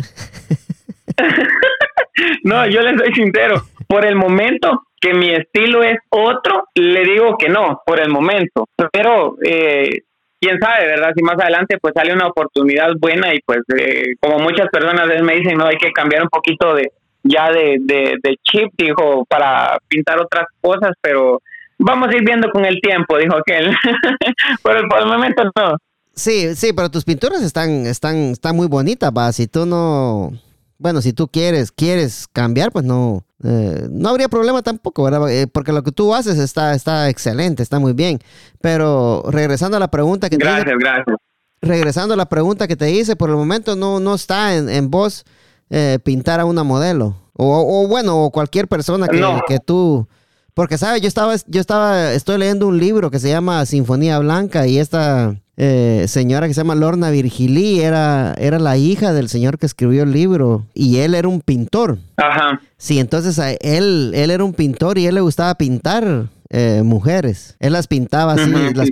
no, 2.42 2.66
yo 2.66 2.80
le 2.80 2.98
soy 2.98 3.14
sincero. 3.14 3.62
Por 3.86 4.04
el 4.04 4.16
momento 4.16 4.82
que 5.00 5.14
mi 5.14 5.32
estilo 5.32 5.84
es 5.84 5.98
otro, 6.08 6.64
le 6.74 7.04
digo 7.04 7.36
que 7.38 7.48
no, 7.48 7.80
por 7.86 8.00
el 8.00 8.08
momento. 8.08 8.66
Pero 8.90 9.36
eh, 9.44 10.02
quién 10.44 10.58
sabe, 10.60 10.86
¿verdad? 10.86 11.12
Si 11.16 11.22
más 11.22 11.40
adelante 11.40 11.78
pues 11.80 11.94
sale 11.96 12.12
una 12.12 12.26
oportunidad 12.26 12.90
buena 13.00 13.34
y 13.34 13.40
pues 13.44 13.60
eh, 13.78 14.14
como 14.20 14.38
muchas 14.38 14.68
personas 14.68 15.08
me 15.22 15.36
dicen, 15.36 15.56
no, 15.56 15.66
hay 15.66 15.76
que 15.76 15.92
cambiar 15.92 16.22
un 16.22 16.28
poquito 16.28 16.74
de 16.74 16.92
ya 17.24 17.50
de, 17.50 17.78
de, 17.80 18.36
chip, 18.42 18.70
dijo, 18.76 19.24
para 19.24 19.78
pintar 19.88 20.20
otras 20.20 20.44
cosas, 20.60 20.92
pero 21.00 21.40
vamos 21.78 22.10
a 22.10 22.16
ir 22.16 22.22
viendo 22.22 22.50
con 22.50 22.66
el 22.66 22.80
tiempo, 22.82 23.16
dijo 23.16 23.36
aquel. 23.36 23.74
pero 24.62 24.86
por 24.88 25.00
el 25.00 25.06
momento 25.06 25.42
no. 25.56 25.76
Sí, 26.12 26.54
sí, 26.54 26.72
pero 26.74 26.90
tus 26.90 27.04
pinturas 27.04 27.42
están, 27.42 27.86
están, 27.86 28.16
están 28.32 28.54
muy 28.54 28.68
bonitas, 28.68 29.10
va. 29.10 29.32
Si 29.32 29.46
tú 29.46 29.64
no, 29.64 30.32
bueno, 30.78 31.00
si 31.00 31.14
tú 31.14 31.26
quieres, 31.26 31.72
quieres 31.72 32.28
cambiar, 32.30 32.70
pues 32.70 32.84
no, 32.84 33.24
eh, 33.44 33.88
no 33.90 34.08
habría 34.08 34.28
problema 34.28 34.62
tampoco, 34.62 35.04
¿verdad? 35.04 35.30
Eh, 35.30 35.46
porque 35.46 35.72
lo 35.72 35.82
que 35.82 35.92
tú 35.92 36.14
haces 36.14 36.38
está, 36.38 36.74
está 36.74 37.10
excelente, 37.10 37.62
está 37.62 37.78
muy 37.78 37.92
bien. 37.92 38.18
Pero 38.60 39.22
regresando 39.28 39.76
a 39.76 39.80
la 39.80 39.88
pregunta 39.88 40.30
que 40.30 40.36
gracias, 40.36 40.64
te 40.64 40.70
hice, 40.70 40.78
gracias. 40.78 41.16
Regresando 41.60 42.14
a 42.14 42.16
la 42.16 42.28
pregunta 42.28 42.66
que 42.66 42.76
te 42.76 42.90
hice, 42.90 43.16
por 43.16 43.28
el 43.28 43.36
momento 43.36 43.76
no, 43.76 44.00
no 44.00 44.14
está 44.14 44.56
en, 44.56 44.70
en 44.70 44.90
vos 44.90 45.24
eh, 45.68 45.98
pintar 46.02 46.40
a 46.40 46.46
una 46.46 46.64
modelo. 46.64 47.16
O, 47.36 47.86
bueno, 47.88 48.24
o 48.24 48.30
cualquier 48.30 48.68
persona 48.68 49.08
que, 49.08 49.20
que 49.48 49.58
tú. 49.58 50.06
Porque, 50.54 50.78
¿sabes? 50.78 51.02
Yo 51.02 51.08
estaba, 51.08 51.34
yo 51.48 51.60
estaba, 51.60 52.12
estoy 52.12 52.38
leyendo 52.38 52.68
un 52.68 52.78
libro 52.78 53.10
que 53.10 53.18
se 53.18 53.28
llama 53.28 53.66
Sinfonía 53.66 54.20
Blanca 54.20 54.68
y 54.68 54.78
esta 54.78 55.34
eh, 55.56 56.06
señora 56.08 56.48
que 56.48 56.54
se 56.54 56.60
llama 56.60 56.74
Lorna 56.74 57.10
Virgilí, 57.10 57.80
era, 57.80 58.34
era 58.38 58.58
la 58.58 58.76
hija 58.76 59.12
del 59.12 59.28
señor 59.28 59.58
que 59.58 59.66
escribió 59.66 60.02
el 60.02 60.12
libro 60.12 60.66
y 60.74 60.98
él 60.98 61.14
era 61.14 61.28
un 61.28 61.40
pintor. 61.40 61.98
Ajá. 62.16 62.60
Sí, 62.76 62.98
entonces 62.98 63.38
él, 63.60 64.12
él 64.14 64.30
era 64.30 64.44
un 64.44 64.52
pintor 64.52 64.98
y 64.98 65.06
él 65.06 65.14
le 65.14 65.20
gustaba 65.20 65.54
pintar 65.54 66.28
eh, 66.50 66.82
mujeres. 66.84 67.56
Él 67.58 67.72
las 67.72 67.86
pintaba 67.86 68.34
así, 68.34 68.50
las, 68.50 68.90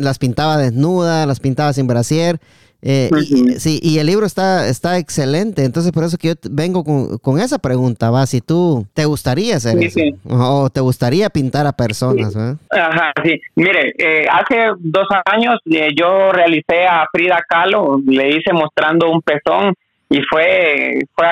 las, 0.00 0.18
pintaba 0.18 0.58
desnudas, 0.58 1.26
las 1.26 1.38
pintaba 1.38 1.72
sin 1.72 1.86
brasier. 1.86 2.40
Eh, 2.86 3.08
y, 3.18 3.52
sí, 3.58 3.80
y 3.82 3.98
el 3.98 4.06
libro 4.06 4.26
está, 4.26 4.68
está 4.68 4.98
excelente, 4.98 5.64
entonces 5.64 5.90
por 5.90 6.04
eso 6.04 6.18
que 6.18 6.28
yo 6.28 6.34
vengo 6.50 6.84
con, 6.84 7.40
esa 7.40 7.58
pregunta, 7.58 8.10
va, 8.10 8.26
si 8.26 8.42
tú 8.42 8.86
te 8.92 9.06
gustaría 9.06 9.56
hacer 9.56 9.82
eso, 9.82 10.00
o 10.28 10.68
te 10.68 10.80
gustaría 10.80 11.30
pintar 11.30 11.66
a 11.66 11.72
personas. 11.72 12.36
Ajá, 12.36 13.12
sí. 13.24 13.40
Mire, 13.54 13.94
eh, 13.96 14.26
hace 14.30 14.72
dos 14.80 15.08
años 15.24 15.60
eh, 15.64 15.88
yo 15.96 16.30
realicé 16.30 16.84
a 16.86 17.06
Frida 17.10 17.42
Kahlo, 17.48 18.02
le 18.04 18.36
hice 18.36 18.52
mostrando 18.52 19.10
un 19.10 19.22
pezón 19.22 19.72
y 20.10 20.20
fue, 20.28 20.98
fue 21.14 21.26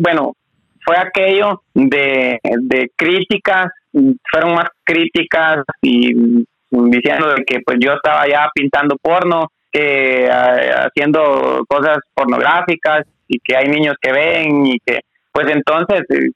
bueno, 0.00 0.34
fue 0.82 0.96
aquello 0.96 1.60
de, 1.74 2.38
de 2.42 2.90
críticas, 2.96 3.66
fueron 4.30 4.54
más 4.54 4.70
críticas 4.82 5.62
y 5.82 6.46
diciendo 6.70 7.34
de 7.34 7.44
que 7.44 7.60
pues 7.60 7.76
yo 7.80 7.92
estaba 7.92 8.26
ya 8.26 8.48
pintando 8.54 8.96
porno 8.96 9.50
haciendo 10.30 11.64
cosas 11.68 11.98
pornográficas 12.14 13.06
y 13.28 13.38
que 13.40 13.56
hay 13.56 13.68
niños 13.68 13.96
que 14.00 14.12
ven 14.12 14.66
y 14.66 14.78
que 14.84 15.00
pues 15.32 15.48
entonces 15.48 16.02
eh, 16.10 16.30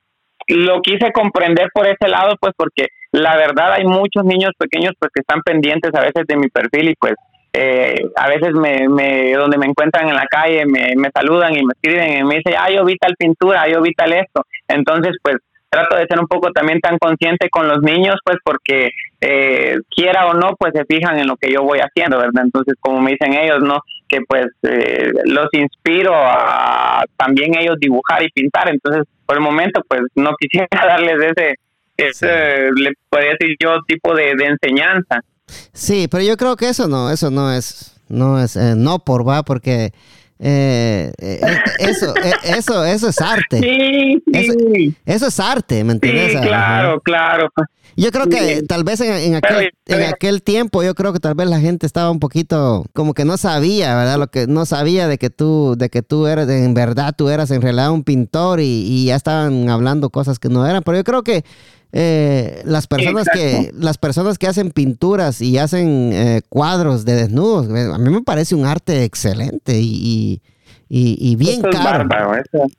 lo 0.48 0.80
quise 0.82 1.12
comprender 1.12 1.68
por 1.72 1.86
ese 1.86 2.08
lado 2.08 2.34
pues 2.40 2.52
porque 2.56 2.88
la 3.12 3.36
verdad 3.36 3.72
hay 3.74 3.84
muchos 3.84 4.24
niños 4.24 4.50
pequeños 4.58 4.92
pues 4.98 5.10
que 5.14 5.20
están 5.20 5.40
pendientes 5.42 5.90
a 5.94 6.00
veces 6.00 6.26
de 6.26 6.36
mi 6.36 6.48
perfil 6.48 6.90
y 6.90 6.94
pues 6.96 7.14
eh, 7.52 7.96
a 8.16 8.28
veces 8.28 8.52
me, 8.52 8.88
me, 8.88 9.32
donde 9.32 9.58
me 9.58 9.66
encuentran 9.66 10.08
en 10.08 10.14
la 10.14 10.26
calle 10.26 10.64
me, 10.66 10.92
me 10.96 11.10
saludan 11.12 11.56
y 11.56 11.64
me 11.64 11.72
escriben 11.74 12.18
y 12.18 12.24
me 12.24 12.36
dicen, 12.36 12.54
ah, 12.56 12.70
yo 12.70 12.84
vi 12.84 12.96
tal 12.96 13.14
pintura, 13.18 13.68
yo 13.68 13.82
vi 13.82 13.92
tal 13.92 14.12
esto. 14.12 14.44
Entonces, 14.68 15.16
pues 15.20 15.36
trato 15.70 15.96
de 15.96 16.06
ser 16.06 16.18
un 16.18 16.26
poco 16.26 16.50
también 16.52 16.80
tan 16.80 16.98
consciente 16.98 17.48
con 17.48 17.68
los 17.68 17.80
niños, 17.80 18.16
pues 18.24 18.38
porque 18.44 18.90
eh, 19.20 19.76
quiera 19.88 20.26
o 20.26 20.34
no, 20.34 20.56
pues 20.58 20.72
se 20.74 20.84
fijan 20.84 21.18
en 21.18 21.28
lo 21.28 21.36
que 21.36 21.50
yo 21.52 21.62
voy 21.62 21.78
haciendo, 21.78 22.18
¿verdad? 22.18 22.44
Entonces, 22.44 22.74
como 22.80 23.00
me 23.00 23.12
dicen 23.12 23.34
ellos, 23.34 23.60
¿no? 23.62 23.80
Que 24.08 24.18
pues 24.28 24.46
eh, 24.62 25.12
los 25.24 25.48
inspiro 25.52 26.12
a 26.14 27.04
también 27.16 27.56
ellos 27.56 27.76
dibujar 27.80 28.22
y 28.22 28.30
pintar, 28.30 28.68
entonces 28.68 29.04
por 29.24 29.36
el 29.36 29.42
momento 29.42 29.80
pues 29.88 30.02
no 30.16 30.32
quisiera 30.38 30.66
darles 30.88 31.32
ese, 31.36 31.54
ese 31.96 32.72
le 32.74 32.92
podría 33.08 33.36
decir 33.38 33.56
yo, 33.60 33.76
tipo 33.86 34.14
de, 34.14 34.30
enseñanza. 34.30 35.20
Sí, 35.46 36.08
pero 36.10 36.24
yo 36.24 36.36
creo 36.36 36.56
que 36.56 36.68
eso 36.68 36.88
no, 36.88 37.10
eso 37.10 37.30
no 37.30 37.52
es, 37.52 37.96
no 38.08 38.40
es, 38.42 38.56
eh, 38.56 38.74
no 38.76 39.00
por 39.00 39.28
va, 39.28 39.44
porque 39.44 39.92
eh, 40.42 41.12
eh, 41.18 41.40
eh, 41.42 41.58
eso, 41.80 42.14
eso, 42.42 42.84
eso 42.84 43.08
es 43.08 43.20
arte. 43.20 43.60
Sí, 43.60 44.94
Eso, 45.04 45.26
es 45.26 45.38
arte, 45.40 45.84
¿me 45.84 45.92
entiendes? 45.92 46.32
Sí, 46.32 46.38
claro, 46.38 47.00
claro. 47.00 47.50
Yo 47.96 48.10
creo 48.10 48.26
que 48.26 48.62
tal 48.62 48.82
vez 48.82 49.02
en, 49.02 49.34
aquel, 49.34 49.72
en 49.86 50.02
aquel 50.04 50.42
tiempo, 50.42 50.82
yo 50.82 50.94
creo 50.94 51.12
que 51.12 51.18
tal 51.18 51.34
vez 51.34 51.46
la 51.48 51.60
gente 51.60 51.84
estaba 51.84 52.10
un 52.10 52.20
poquito 52.20 52.86
como 52.94 53.12
que 53.12 53.26
no 53.26 53.36
sabía, 53.36 53.94
¿verdad? 53.94 54.18
Lo 54.18 54.28
que 54.28 54.46
no 54.46 54.64
sabía 54.64 55.08
de 55.08 55.18
que 55.18 55.28
tú, 55.28 55.74
de 55.76 55.90
que 55.90 56.00
tú 56.00 56.26
eres, 56.26 56.48
en 56.48 56.72
verdad 56.72 57.14
tú 57.16 57.28
eras 57.28 57.50
en 57.50 57.60
realidad 57.60 57.90
un 57.90 58.04
pintor 58.04 58.60
y, 58.60 58.64
y 58.64 59.06
ya 59.06 59.16
estaban 59.16 59.68
hablando 59.68 60.08
cosas 60.08 60.38
que 60.38 60.48
no 60.48 60.66
eran. 60.66 60.82
Pero 60.82 60.96
yo 60.96 61.04
creo 61.04 61.22
que 61.22 61.44
eh, 61.92 62.62
las 62.64 62.86
personas 62.86 63.26
que 63.32 63.70
las 63.74 63.98
personas 63.98 64.38
que 64.38 64.46
hacen 64.46 64.70
pinturas 64.70 65.40
y 65.40 65.58
hacen 65.58 66.12
eh, 66.12 66.42
cuadros 66.48 67.04
de 67.04 67.14
desnudos 67.14 67.68
a 67.68 67.98
mí 67.98 68.10
me 68.10 68.22
parece 68.22 68.54
un 68.54 68.64
arte 68.64 69.02
excelente 69.02 69.72
y, 69.74 70.40
y, 70.88 71.34
bien 71.36 71.62
caro. 71.62 72.08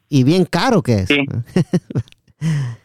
y 0.07 0.23
bien 0.23 0.45
caro 0.45 0.81
que 0.81 0.99
es. 0.99 1.09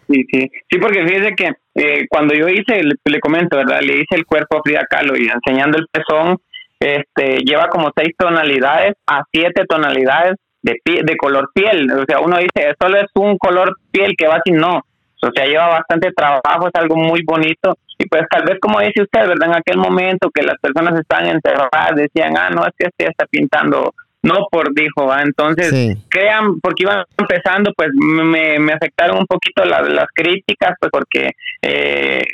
Sí. 0.08 0.24
sí 0.30 0.48
sí. 0.70 0.78
Porque 0.78 1.02
fíjese 1.06 1.34
que 1.34 1.50
eh, 1.74 2.06
cuando 2.10 2.34
yo 2.34 2.46
hice 2.46 2.82
le, 2.82 3.20
comento 3.20 3.56
verdad 3.56 3.80
le 3.80 3.94
hice 3.94 4.14
el 4.14 4.26
cuerpo 4.26 4.58
a 4.58 4.60
Frida 4.62 4.84
Kahlo 4.88 5.16
y 5.16 5.28
enseñando 5.28 5.78
el 5.78 5.86
pezón 5.90 6.36
este 6.78 7.38
lleva 7.38 7.68
como 7.68 7.90
seis 7.96 8.14
tonalidades 8.18 8.92
a 9.06 9.22
siete 9.32 9.64
tonalidades 9.66 10.34
de 10.60 10.74
de 10.84 11.16
color 11.16 11.48
piel. 11.54 11.90
O 11.90 12.04
sea 12.06 12.20
uno 12.20 12.36
dice 12.36 12.74
solo 12.78 12.98
es 12.98 13.06
un 13.14 13.38
color 13.38 13.74
piel 13.90 14.14
que 14.16 14.28
va 14.28 14.42
sin 14.44 14.56
no 14.56 14.82
o 15.28 15.32
sea, 15.34 15.46
lleva 15.46 15.68
bastante 15.68 16.12
trabajo, 16.12 16.68
es 16.68 16.74
algo 16.74 16.96
muy 16.96 17.22
bonito. 17.24 17.76
Y 17.98 18.06
pues 18.08 18.22
tal 18.30 18.44
vez 18.44 18.58
como 18.60 18.80
dice 18.80 19.02
usted, 19.02 19.26
¿verdad? 19.26 19.48
En 19.48 19.56
aquel 19.56 19.78
momento 19.78 20.30
que 20.30 20.42
las 20.42 20.58
personas 20.60 20.98
estaban 21.00 21.26
encerradas, 21.26 21.96
decían, 21.96 22.36
ah, 22.36 22.50
no, 22.50 22.66
es 22.66 22.72
que 22.78 22.86
este 22.86 23.08
está 23.08 23.26
pintando, 23.26 23.94
no 24.22 24.46
por 24.50 24.74
dijo, 24.74 25.06
¿va? 25.06 25.22
Entonces, 25.22 25.96
crean, 26.08 26.60
porque 26.60 26.82
iban 26.82 27.04
empezando, 27.16 27.72
pues 27.76 27.90
me, 27.94 28.58
me 28.58 28.72
afectaron 28.72 29.18
un 29.18 29.26
poquito 29.26 29.64
las 29.64 30.08
críticas, 30.14 30.74
pues 30.78 30.90
porque 30.90 31.30
eh, 31.62 32.24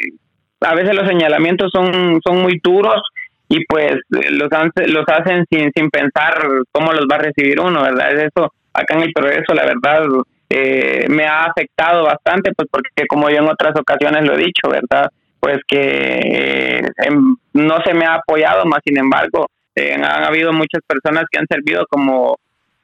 a 0.60 0.74
veces 0.74 0.94
los 0.94 1.06
señalamientos 1.08 1.70
son, 1.72 2.20
son 2.24 2.42
muy 2.42 2.60
duros 2.62 3.02
y 3.48 3.64
pues 3.66 3.96
los, 4.08 4.48
los 4.86 5.08
hacen 5.08 5.44
sin, 5.50 5.70
sin 5.74 5.90
pensar 5.90 6.34
cómo 6.72 6.92
los 6.92 7.06
va 7.10 7.16
a 7.16 7.22
recibir 7.22 7.60
uno, 7.60 7.82
¿verdad? 7.82 8.12
Es 8.12 8.30
eso, 8.34 8.52
acá 8.72 8.94
en 8.94 9.02
el 9.02 9.12
progreso, 9.12 9.52
la 9.54 9.66
verdad, 9.66 10.06
eh, 10.54 11.06
me 11.08 11.24
ha 11.24 11.44
afectado 11.44 12.04
bastante, 12.04 12.52
pues 12.54 12.68
porque 12.70 13.06
como 13.08 13.30
yo 13.30 13.38
en 13.38 13.48
otras 13.48 13.72
ocasiones 13.74 14.26
lo 14.26 14.34
he 14.34 14.44
dicho, 14.44 14.68
¿verdad? 14.68 15.10
Pues 15.40 15.60
que 15.66 16.20
eh, 16.22 16.82
no 17.54 17.78
se 17.82 17.94
me 17.94 18.04
ha 18.04 18.16
apoyado, 18.16 18.66
más 18.66 18.80
sin 18.84 18.98
embargo, 18.98 19.46
eh, 19.74 19.94
han 19.94 20.24
habido 20.24 20.52
muchas 20.52 20.82
personas 20.86 21.24
que 21.30 21.38
han 21.38 21.46
servido 21.46 21.86
como 21.88 22.36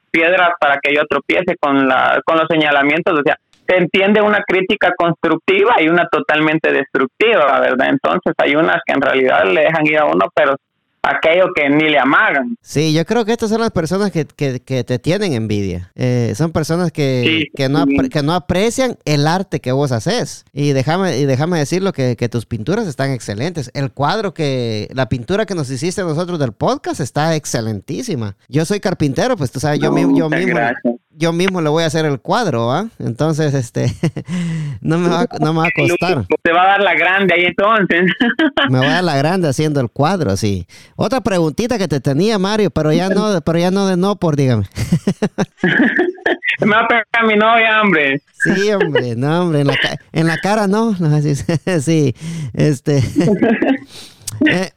piedras 0.09 0.53
para 0.59 0.79
que 0.81 0.95
yo 0.95 1.03
tropiece 1.07 1.55
con, 1.59 1.87
la, 1.87 2.19
con 2.25 2.37
los 2.39 2.47
señalamientos, 2.49 3.19
o 3.19 3.21
sea, 3.23 3.37
se 3.67 3.77
entiende 3.77 4.19
una 4.19 4.41
crítica 4.47 4.91
constructiva 4.97 5.79
y 5.79 5.89
una 5.89 6.07
totalmente 6.07 6.71
destructiva, 6.73 7.59
¿verdad? 7.59 7.89
Entonces 7.89 8.33
hay 8.39 8.55
unas 8.55 8.77
que 8.83 8.93
en 8.93 9.01
realidad 9.01 9.45
le 9.45 9.61
dejan 9.61 9.85
ir 9.85 9.99
a 9.99 10.05
uno, 10.05 10.25
pero 10.33 10.55
aquello 11.01 11.53
que 11.55 11.69
ni 11.69 11.89
le 11.89 11.99
amagan. 11.99 12.57
Sí, 12.61 12.93
yo 12.93 13.05
creo 13.05 13.25
que 13.25 13.31
estas 13.31 13.49
son 13.49 13.61
las 13.61 13.71
personas 13.71 14.11
que, 14.11 14.25
te 14.25 14.99
tienen 14.99 15.33
envidia. 15.33 15.91
Eh, 15.95 16.33
son 16.35 16.51
personas 16.51 16.91
que, 16.91 17.47
que, 17.55 17.69
no, 17.69 17.85
que 17.85 18.23
no 18.23 18.33
aprecian 18.33 18.97
el 19.05 19.27
arte 19.27 19.59
que 19.59 19.71
vos 19.71 19.91
haces. 19.91 20.45
Y 20.53 20.71
déjame, 20.71 21.17
y 21.17 21.25
déjame 21.25 21.59
decirlo 21.59 21.93
que, 21.93 22.15
que 22.15 22.29
tus 22.29 22.45
pinturas 22.45 22.87
están 22.87 23.11
excelentes. 23.11 23.71
El 23.73 23.91
cuadro 23.91 24.33
que, 24.33 24.87
la 24.93 25.09
pintura 25.09 25.45
que 25.45 25.55
nos 25.55 25.69
hiciste 25.69 26.01
nosotros 26.01 26.39
del 26.39 26.53
podcast 26.53 26.99
está 26.99 27.35
excelentísima. 27.35 28.35
Yo 28.47 28.65
soy 28.65 28.79
carpintero, 28.79 29.37
pues 29.37 29.51
tú 29.51 29.59
sabes, 29.59 29.79
yo, 29.79 29.95
yo 30.15 30.29
mismo 30.29 30.59
yo 31.19 31.33
mismo 31.33 31.59
le 31.59 31.67
voy 31.67 31.83
a 31.83 31.87
hacer 31.87 32.05
el 32.05 32.21
cuadro, 32.21 32.71
¿ah? 32.71 32.87
Entonces, 32.97 33.53
este, 33.53 33.87
no 34.81 34.97
me 34.97 35.09
va, 35.09 35.25
no 35.41 35.53
me 35.53 35.59
va 35.59 35.67
a 35.67 35.71
costar. 35.71 36.25
Te 36.41 36.53
va 36.53 36.63
a 36.63 36.67
dar 36.67 36.81
la 36.81 36.93
grande 36.93 37.33
ahí 37.35 37.43
entonces. 37.43 38.09
me 38.69 38.77
voy 38.77 38.87
a 38.87 38.91
dar 38.91 39.03
la 39.03 39.17
grande 39.17 39.49
haciendo 39.49 39.81
el 39.81 39.89
cuadro, 39.89 40.37
sí. 40.37 40.65
Otra 41.01 41.21
preguntita 41.21 41.77
que 41.77 41.87
te 41.87 42.01
tenía, 42.01 42.37
Mario, 42.37 42.71
pero 42.71 42.91
ya 42.91 43.07
no, 43.07 43.39
pero 43.39 43.57
ya 43.57 43.71
no 43.71 43.87
de 43.87 43.95
no 43.95 44.17
por, 44.17 44.35
dígame. 44.35 44.65
me 46.59 46.71
va 46.71 46.81
a 46.81 46.87
pegar 46.89 47.05
a 47.13 47.23
mi 47.25 47.35
novia, 47.37 47.81
hombre. 47.81 48.21
Sí, 48.43 48.69
hombre, 48.73 49.15
no, 49.15 49.43
hombre, 49.43 49.61
en 49.61 49.67
la, 49.67 49.75
en 50.11 50.27
la 50.27 50.37
cara 50.39 50.67
no, 50.67 50.93
no 50.99 51.21
sí, 51.81 52.13
este... 52.53 53.01
Eh, 54.47 54.69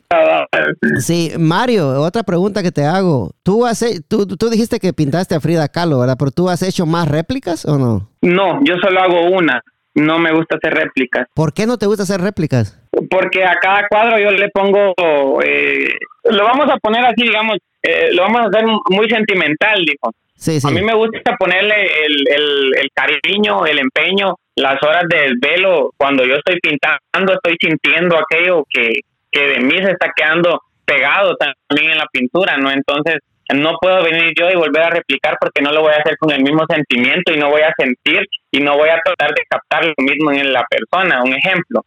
sí, 0.99 1.31
Mario, 1.38 2.00
otra 2.00 2.25
pregunta 2.25 2.64
que 2.64 2.73
te 2.73 2.85
hago. 2.85 3.31
¿Tú, 3.45 3.64
has, 3.64 3.85
tú, 4.09 4.26
tú 4.26 4.50
dijiste 4.50 4.81
que 4.81 4.93
pintaste 4.93 5.37
a 5.37 5.41
Frida 5.41 5.69
Kahlo, 5.69 6.00
¿verdad? 6.00 6.17
Pero 6.19 6.33
tú 6.33 6.49
has 6.49 6.62
hecho 6.62 6.85
más 6.85 7.07
réplicas 7.07 7.64
o 7.64 7.79
no? 7.79 8.09
No, 8.23 8.59
yo 8.64 8.75
solo 8.83 9.00
hago 9.00 9.31
una. 9.31 9.62
No 9.95 10.19
me 10.19 10.35
gusta 10.35 10.57
hacer 10.57 10.75
réplicas. 10.75 11.29
¿Por 11.35 11.52
qué 11.52 11.67
no 11.67 11.79
te 11.79 11.87
gusta 11.87 12.02
hacer 12.02 12.21
réplicas? 12.21 12.81
Porque 13.11 13.44
a 13.44 13.54
cada 13.54 13.88
cuadro 13.88 14.18
yo 14.18 14.30
le 14.30 14.49
pongo, 14.50 14.94
eh, 15.42 15.94
lo 16.25 16.44
vamos 16.44 16.66
a 16.70 16.76
poner 16.76 17.04
así, 17.04 17.22
digamos, 17.22 17.56
eh, 17.82 18.11
lo 18.12 18.22
vamos 18.22 18.42
a 18.42 18.49
hacer 18.49 18.64
muy 18.90 19.08
sentimental, 19.08 19.84
dijo. 19.84 20.12
Sí, 20.37 20.61
sí. 20.61 20.68
A 20.68 20.70
mí 20.70 20.82
me 20.82 20.94
gusta 20.94 21.37
ponerle 21.38 21.75
el, 22.04 22.72
el 22.76 22.88
cariño, 22.94 23.64
el 23.64 23.78
empeño, 23.78 24.34
las 24.56 24.82
horas 24.82 25.04
de 25.08 25.30
desvelo. 25.30 25.92
Cuando 25.96 26.25
yo 26.25 26.37
estoy 26.37 26.58
pintando, 26.61 27.34
estoy 27.34 27.56
sintiendo 27.61 28.16
aquello 28.18 28.64
que, 28.68 29.00
que 29.30 29.49
de 29.49 29.61
mí 29.61 29.76
se 29.78 29.92
está 29.92 30.12
quedando 30.14 30.61
pegado 30.84 31.37
también 31.37 31.92
en 31.92 31.99
la 31.99 32.06
pintura, 32.12 32.56
¿no? 32.56 32.70
Entonces, 32.70 33.18
no 33.54 33.76
puedo 33.80 34.02
venir 34.02 34.32
yo 34.38 34.50
y 34.50 34.56
volver 34.56 34.82
a 34.82 34.90
replicar 34.90 35.37
porque 35.40 35.62
no 35.62 35.72
lo 35.72 35.82
voy 35.82 35.92
a 35.92 36.00
hacer 36.00 36.16
con 36.18 36.30
el 36.32 36.42
mismo 36.42 36.64
sentimiento 36.68 37.32
y 37.32 37.38
no 37.38 37.50
voy 37.50 37.62
a 37.62 37.72
sentir 37.76 38.26
y 38.50 38.61
no 38.61 38.76
voy 38.76 38.88
a 38.88 39.00
tratar 39.04 39.34
de 39.34 39.42
captar 39.49 39.84
lo 39.84 39.94
mismo 39.99 40.32
en 40.32 40.52
la 40.52 40.64
persona. 40.68 41.22
Un 41.22 41.34
ejemplo. 41.34 41.84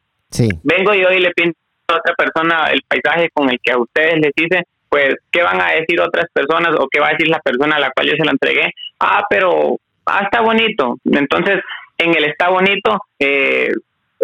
Vengo 0.63 0.93
yo 0.93 1.09
y 1.11 1.19
le 1.19 1.31
pinto 1.31 1.57
a 1.87 1.95
otra 1.95 2.13
persona 2.15 2.67
el 2.71 2.81
paisaje 2.87 3.29
con 3.33 3.49
el 3.49 3.59
que 3.61 3.71
a 3.71 3.77
ustedes 3.77 4.15
les 4.19 4.31
hice, 4.35 4.63
pues, 4.89 5.15
¿qué 5.31 5.43
van 5.43 5.61
a 5.61 5.71
decir 5.71 5.99
otras 5.99 6.25
personas 6.31 6.75
o 6.79 6.87
qué 6.89 6.99
va 6.99 7.07
a 7.07 7.11
decir 7.11 7.27
la 7.27 7.39
persona 7.39 7.75
a 7.75 7.79
la 7.79 7.91
cual 7.91 8.07
yo 8.07 8.13
se 8.17 8.25
lo 8.25 8.31
entregué? 8.31 8.71
Ah, 8.99 9.23
pero, 9.29 9.77
ah, 10.05 10.21
está 10.23 10.41
bonito. 10.41 10.97
Entonces, 11.05 11.61
en 11.97 12.15
el 12.15 12.25
está 12.25 12.49
bonito, 12.49 12.99
eh, 13.19 13.71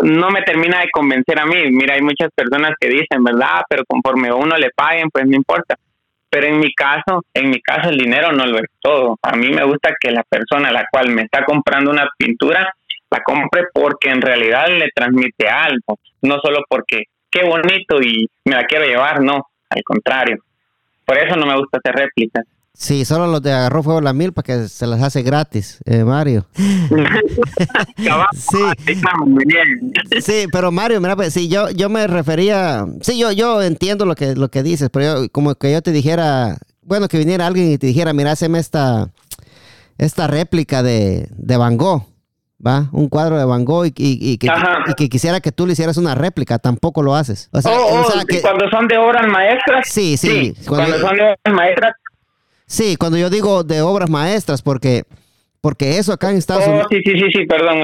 no 0.02 0.30
me 0.30 0.42
termina 0.44 0.80
de 0.80 0.90
convencer 0.92 1.40
a 1.40 1.46
mí. 1.46 1.70
Mira, 1.72 1.96
hay 1.96 2.02
muchas 2.02 2.30
personas 2.34 2.72
que 2.80 2.90
dicen, 2.90 3.24
¿verdad? 3.24 3.64
Pero 3.70 3.84
conforme 3.86 4.30
a 4.30 4.36
uno 4.36 4.56
le 4.58 4.72
paguen, 4.72 5.10
pues 5.10 5.26
no 5.28 5.36
importa. 5.36 5.76
Pero 6.30 6.48
en 6.48 6.60
mi 6.60 6.74
caso, 6.74 7.26
en 7.34 7.50
mi 7.50 7.62
caso 7.62 7.90
el 7.90 7.98
dinero 7.98 8.32
no 8.32 8.46
lo 8.46 8.58
es 8.58 8.70
todo. 8.80 9.18
A 9.22 9.36
mí 9.36 9.50
me 9.50 9.66
gusta 9.66 9.94
que 10.00 10.12
la 10.12 10.24
persona 10.24 10.70
a 10.70 10.74
la 10.74 10.86
cual 10.90 11.10
me 11.10 11.24
está 11.24 11.44
comprando 11.44 11.92
una 11.92 12.10
pintura 12.18 12.74
la 13.12 13.22
compre 13.24 13.64
porque 13.74 14.10
en 14.10 14.22
realidad 14.22 14.68
le 14.70 14.90
transmite 14.96 15.48
algo, 15.48 16.00
no 16.22 16.40
solo 16.42 16.60
porque 16.68 17.04
qué 17.30 17.44
bonito 17.44 18.02
y 18.02 18.28
me 18.46 18.56
la 18.56 18.64
quiero 18.64 18.86
llevar, 18.86 19.22
no, 19.22 19.48
al 19.70 19.84
contrario. 19.84 20.38
Por 21.06 21.18
eso 21.18 21.36
no 21.36 21.46
me 21.46 21.58
gusta 21.58 21.78
hacer 21.78 21.96
réplicas. 21.96 22.46
Sí, 22.74 23.04
solo 23.04 23.28
los 23.28 23.42
de 23.42 23.52
agarró 23.52 23.84
fuego 23.84 24.00
la 24.00 24.14
mil 24.14 24.32
para 24.32 24.46
que 24.46 24.68
se 24.70 24.88
las 24.88 25.04
hace 25.04 25.24
gratis, 25.24 25.80
eh, 25.86 26.06
Mario. 26.06 26.48
sí. 28.34 28.58
sí, 30.22 30.46
pero 30.52 30.72
Mario, 30.72 31.02
mira, 31.02 31.18
pues 31.18 31.34
sí, 31.34 31.50
yo, 31.50 31.70
yo 31.70 31.90
me 31.90 32.08
refería, 32.08 32.86
sí, 33.02 33.20
yo, 33.20 33.34
yo 33.34 33.62
entiendo 33.62 34.06
lo 34.06 34.16
que, 34.16 34.36
lo 34.36 34.50
que 34.50 34.64
dices, 34.64 34.90
pero 34.92 35.24
yo, 35.24 35.30
como 35.30 35.54
que 35.56 35.74
yo 35.74 35.82
te 35.82 35.92
dijera, 35.92 36.58
bueno, 36.82 37.10
que 37.10 37.18
viniera 37.18 37.46
alguien 37.46 37.72
y 37.74 37.78
te 37.78 37.88
dijera, 37.88 38.14
mira, 38.14 38.32
haceme 38.32 38.60
esta, 38.60 39.10
esta 39.98 40.28
réplica 40.28 40.82
de, 40.82 41.28
de 41.30 41.58
Van 41.58 41.76
Gogh. 41.76 42.11
¿Va? 42.66 42.90
Un 42.92 43.10
cuadro 43.10 43.38
de 43.38 43.46
Van 43.46 43.66
Gogh 43.66 43.86
y, 43.86 43.94
y, 43.98 44.38
que, 44.38 44.50
que, 44.98 45.10
quisiera 45.10 45.40
que 45.40 45.52
tú 45.52 45.66
le 45.66 45.74
hicieras 45.74 45.98
una 45.98 46.16
réplica, 46.16 46.60
tampoco 46.60 47.04
lo 47.04 47.16
haces. 47.16 47.50
O 47.52 47.62
sea, 47.62 47.72
oh, 47.72 48.02
oh, 48.02 48.42
cuando 48.42 48.70
son 48.70 48.88
de 48.88 48.98
obras 48.98 49.28
maestras. 49.28 49.88
Sí, 49.90 50.18
sí. 50.18 50.54
cuando, 50.68 51.00
son 51.00 51.18
de 51.18 51.24
obras 51.24 51.38
maestras. 51.54 51.94
Sí, 52.66 52.96
cuando 52.96 53.18
yo 53.18 53.30
digo 53.30 53.64
de 53.64 53.82
obras 53.82 54.10
maestras, 54.10 54.62
porque 54.62 55.04
porque 55.62 56.00
eso 56.00 56.12
acá 56.12 56.32
en 56.32 56.38
Estados 56.38 56.66
oh, 56.68 56.72
Unidos. 56.72 56.88
Sí, 56.90 57.02
sí, 57.06 57.12
sí, 57.20 57.32
sí, 57.32 57.46
perdón. 57.46 57.78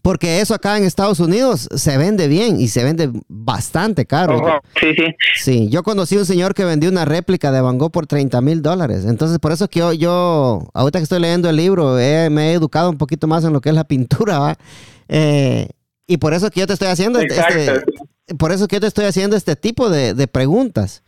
Porque 0.00 0.40
eso 0.40 0.54
acá 0.54 0.78
en 0.78 0.84
Estados 0.84 1.20
Unidos 1.20 1.68
se 1.74 1.98
vende 1.98 2.26
bien 2.26 2.58
y 2.58 2.68
se 2.68 2.82
vende 2.82 3.10
bastante 3.28 4.06
caro. 4.06 4.60
sí, 4.80 4.94
sí. 4.96 5.04
Sí, 5.34 5.68
yo 5.68 5.82
conocí 5.82 6.16
un 6.16 6.24
señor 6.24 6.54
que 6.54 6.64
vendió 6.64 6.90
una 6.90 7.04
réplica 7.04 7.52
de 7.52 7.60
Van 7.60 7.76
Gogh 7.76 7.92
por 7.92 8.06
30 8.06 8.40
mil 8.40 8.62
dólares. 8.62 9.04
Entonces, 9.06 9.38
por 9.38 9.52
eso 9.52 9.64
es 9.64 9.70
que 9.70 9.80
yo, 9.80 9.92
yo, 9.92 10.68
ahorita 10.72 10.98
que 10.98 11.02
estoy 11.02 11.20
leyendo 11.20 11.50
el 11.50 11.56
libro, 11.56 11.94
me 11.96 12.50
he 12.50 12.52
educado 12.54 12.88
un 12.88 12.96
poquito 12.96 13.26
más 13.26 13.44
en 13.44 13.52
lo 13.52 13.60
que 13.60 13.68
es 13.68 13.74
la 13.74 13.84
pintura, 13.88 14.38
¿va? 14.38 14.56
Eh, 15.08 15.68
y 16.06 16.16
por 16.16 16.32
eso 16.32 16.50
que 16.50 16.60
yo 16.60 16.66
te 16.66 16.72
estoy 16.72 16.88
haciendo 16.88 17.20
este, 17.20 17.38
este 17.38 17.84
por 18.38 18.52
eso 18.52 18.68
que 18.68 18.76
yo 18.76 18.80
te 18.80 18.86
estoy 18.86 19.04
haciendo 19.04 19.36
este 19.36 19.56
tipo 19.56 19.90
de, 19.90 20.14
de 20.14 20.26
preguntas. 20.26 21.02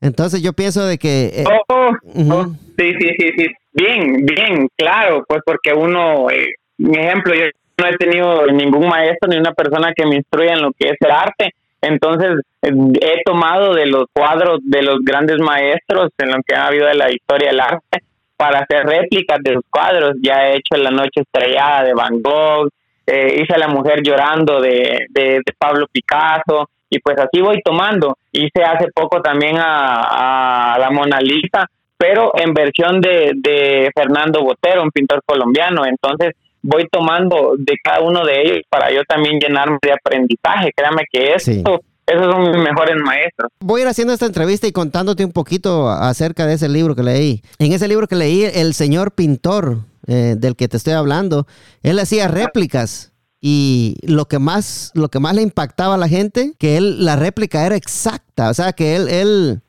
Entonces 0.00 0.42
yo 0.42 0.52
pienso 0.52 0.84
de 0.84 0.98
que... 0.98 1.32
Eh, 1.34 1.44
oh, 1.68 1.90
oh, 2.30 2.46
sí, 2.78 2.92
sí, 3.00 3.08
sí, 3.18 3.30
sí. 3.38 3.46
Bien, 3.74 4.24
bien, 4.24 4.68
claro, 4.76 5.24
pues 5.26 5.42
porque 5.44 5.72
uno, 5.72 6.30
eh, 6.30 6.54
ejemplo, 6.78 7.34
yo 7.34 7.46
no 7.76 7.86
he 7.88 7.96
tenido 7.96 8.46
ningún 8.46 8.88
maestro 8.88 9.28
ni 9.28 9.36
una 9.36 9.52
persona 9.52 9.92
que 9.92 10.06
me 10.06 10.16
instruya 10.16 10.52
en 10.52 10.62
lo 10.62 10.72
que 10.72 10.90
es 10.90 10.96
el 11.00 11.10
arte. 11.10 11.54
Entonces 11.80 12.40
eh, 12.62 12.70
he 13.00 13.22
tomado 13.24 13.74
de 13.74 13.86
los 13.86 14.06
cuadros 14.12 14.60
de 14.62 14.82
los 14.82 15.00
grandes 15.02 15.38
maestros 15.38 16.10
en 16.18 16.30
lo 16.30 16.42
que 16.46 16.54
ha 16.54 16.68
habido 16.68 16.86
de 16.86 16.94
la 16.94 17.10
historia 17.10 17.50
del 17.50 17.60
arte 17.60 18.04
para 18.36 18.60
hacer 18.60 18.86
réplicas 18.86 19.38
de 19.42 19.54
sus 19.54 19.64
cuadros. 19.68 20.14
Ya 20.22 20.48
he 20.48 20.56
hecho 20.56 20.76
La 20.76 20.90
Noche 20.90 21.22
Estrellada 21.22 21.84
de 21.84 21.94
Van 21.94 22.22
Gogh, 22.22 22.70
hice 23.06 23.58
La 23.58 23.68
Mujer 23.68 24.02
Llorando 24.02 24.60
de, 24.60 25.06
de 25.10 25.42
Pablo 25.58 25.86
Picasso, 25.90 26.68
y 26.94 27.00
pues 27.00 27.18
así 27.18 27.40
voy 27.40 27.60
tomando. 27.62 28.16
Hice 28.30 28.62
hace 28.62 28.88
poco 28.94 29.20
también 29.20 29.56
a, 29.58 30.76
la 30.78 30.90
Mona 30.90 31.20
Lisa, 31.20 31.68
pero 32.04 32.32
en 32.36 32.52
versión 32.52 33.00
de, 33.00 33.32
de 33.34 33.90
Fernando 33.94 34.42
Botero, 34.42 34.82
un 34.82 34.90
pintor 34.90 35.22
colombiano. 35.24 35.86
Entonces 35.86 36.34
voy 36.60 36.86
tomando 36.90 37.54
de 37.56 37.74
cada 37.82 38.00
uno 38.00 38.24
de 38.26 38.42
ellos 38.42 38.60
para 38.68 38.92
yo 38.92 39.02
también 39.08 39.40
llenarme 39.40 39.78
de 39.80 39.92
aprendizaje. 39.92 40.70
Créame 40.76 41.04
que 41.10 41.34
eso... 41.34 41.80
Esos 42.06 42.26
son 42.30 42.50
mis 42.50 42.62
mejores 42.62 42.96
maestros. 43.02 43.50
Voy 43.60 43.80
a 43.80 43.84
ir 43.84 43.88
haciendo 43.88 44.12
esta 44.12 44.26
entrevista 44.26 44.66
y 44.66 44.72
contándote 44.72 45.24
un 45.24 45.32
poquito 45.32 45.88
acerca 45.88 46.44
de 46.44 46.52
ese 46.52 46.68
libro 46.68 46.94
que 46.94 47.02
leí. 47.02 47.40
En 47.58 47.72
ese 47.72 47.88
libro 47.88 48.06
que 48.06 48.14
leí, 48.14 48.44
el 48.44 48.74
señor 48.74 49.12
pintor 49.12 49.78
eh, 50.06 50.34
del 50.36 50.54
que 50.54 50.68
te 50.68 50.76
estoy 50.76 50.92
hablando, 50.92 51.46
él 51.82 51.98
hacía 51.98 52.28
réplicas 52.28 53.14
y 53.40 53.96
lo 54.02 54.26
que 54.26 54.38
más 54.38 54.92
lo 54.94 55.08
que 55.08 55.18
más 55.18 55.34
le 55.34 55.40
impactaba 55.40 55.94
a 55.94 55.98
la 55.98 56.08
gente 56.08 56.52
que 56.58 56.76
él 56.76 57.06
la 57.06 57.16
réplica 57.16 57.64
era 57.64 57.76
exacta 57.76 58.48
o 58.48 58.54
sea 58.54 58.72
que 58.72 58.96
él 58.96 59.08
él 59.08 59.60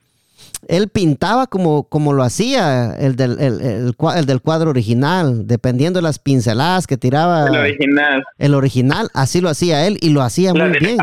él 0.68 0.90
pintaba 0.90 1.48
como, 1.48 1.88
como 1.90 2.14
lo 2.14 2.24
hacía 2.24 2.96
el 2.96 3.16
del, 3.16 3.40
el, 3.40 4.26
del 4.26 4.42
cuadro 4.42 4.70
original, 4.70 5.48
dependiendo 5.48 6.00
de 6.00 6.04
las 6.04 6.20
pinceladas 6.20 6.88
que 6.88 6.98
tiraba. 6.98 7.48
El 7.48 7.56
original. 7.56 8.24
El 8.38 8.54
original, 8.56 9.10
así 9.14 9.42
lo 9.42 9.50
hacía 9.50 9.86
él 9.88 9.98
y 10.02 10.10
lo 10.10 10.22
hacía 10.22 10.54
muy 10.54 10.72
bien. 10.80 10.98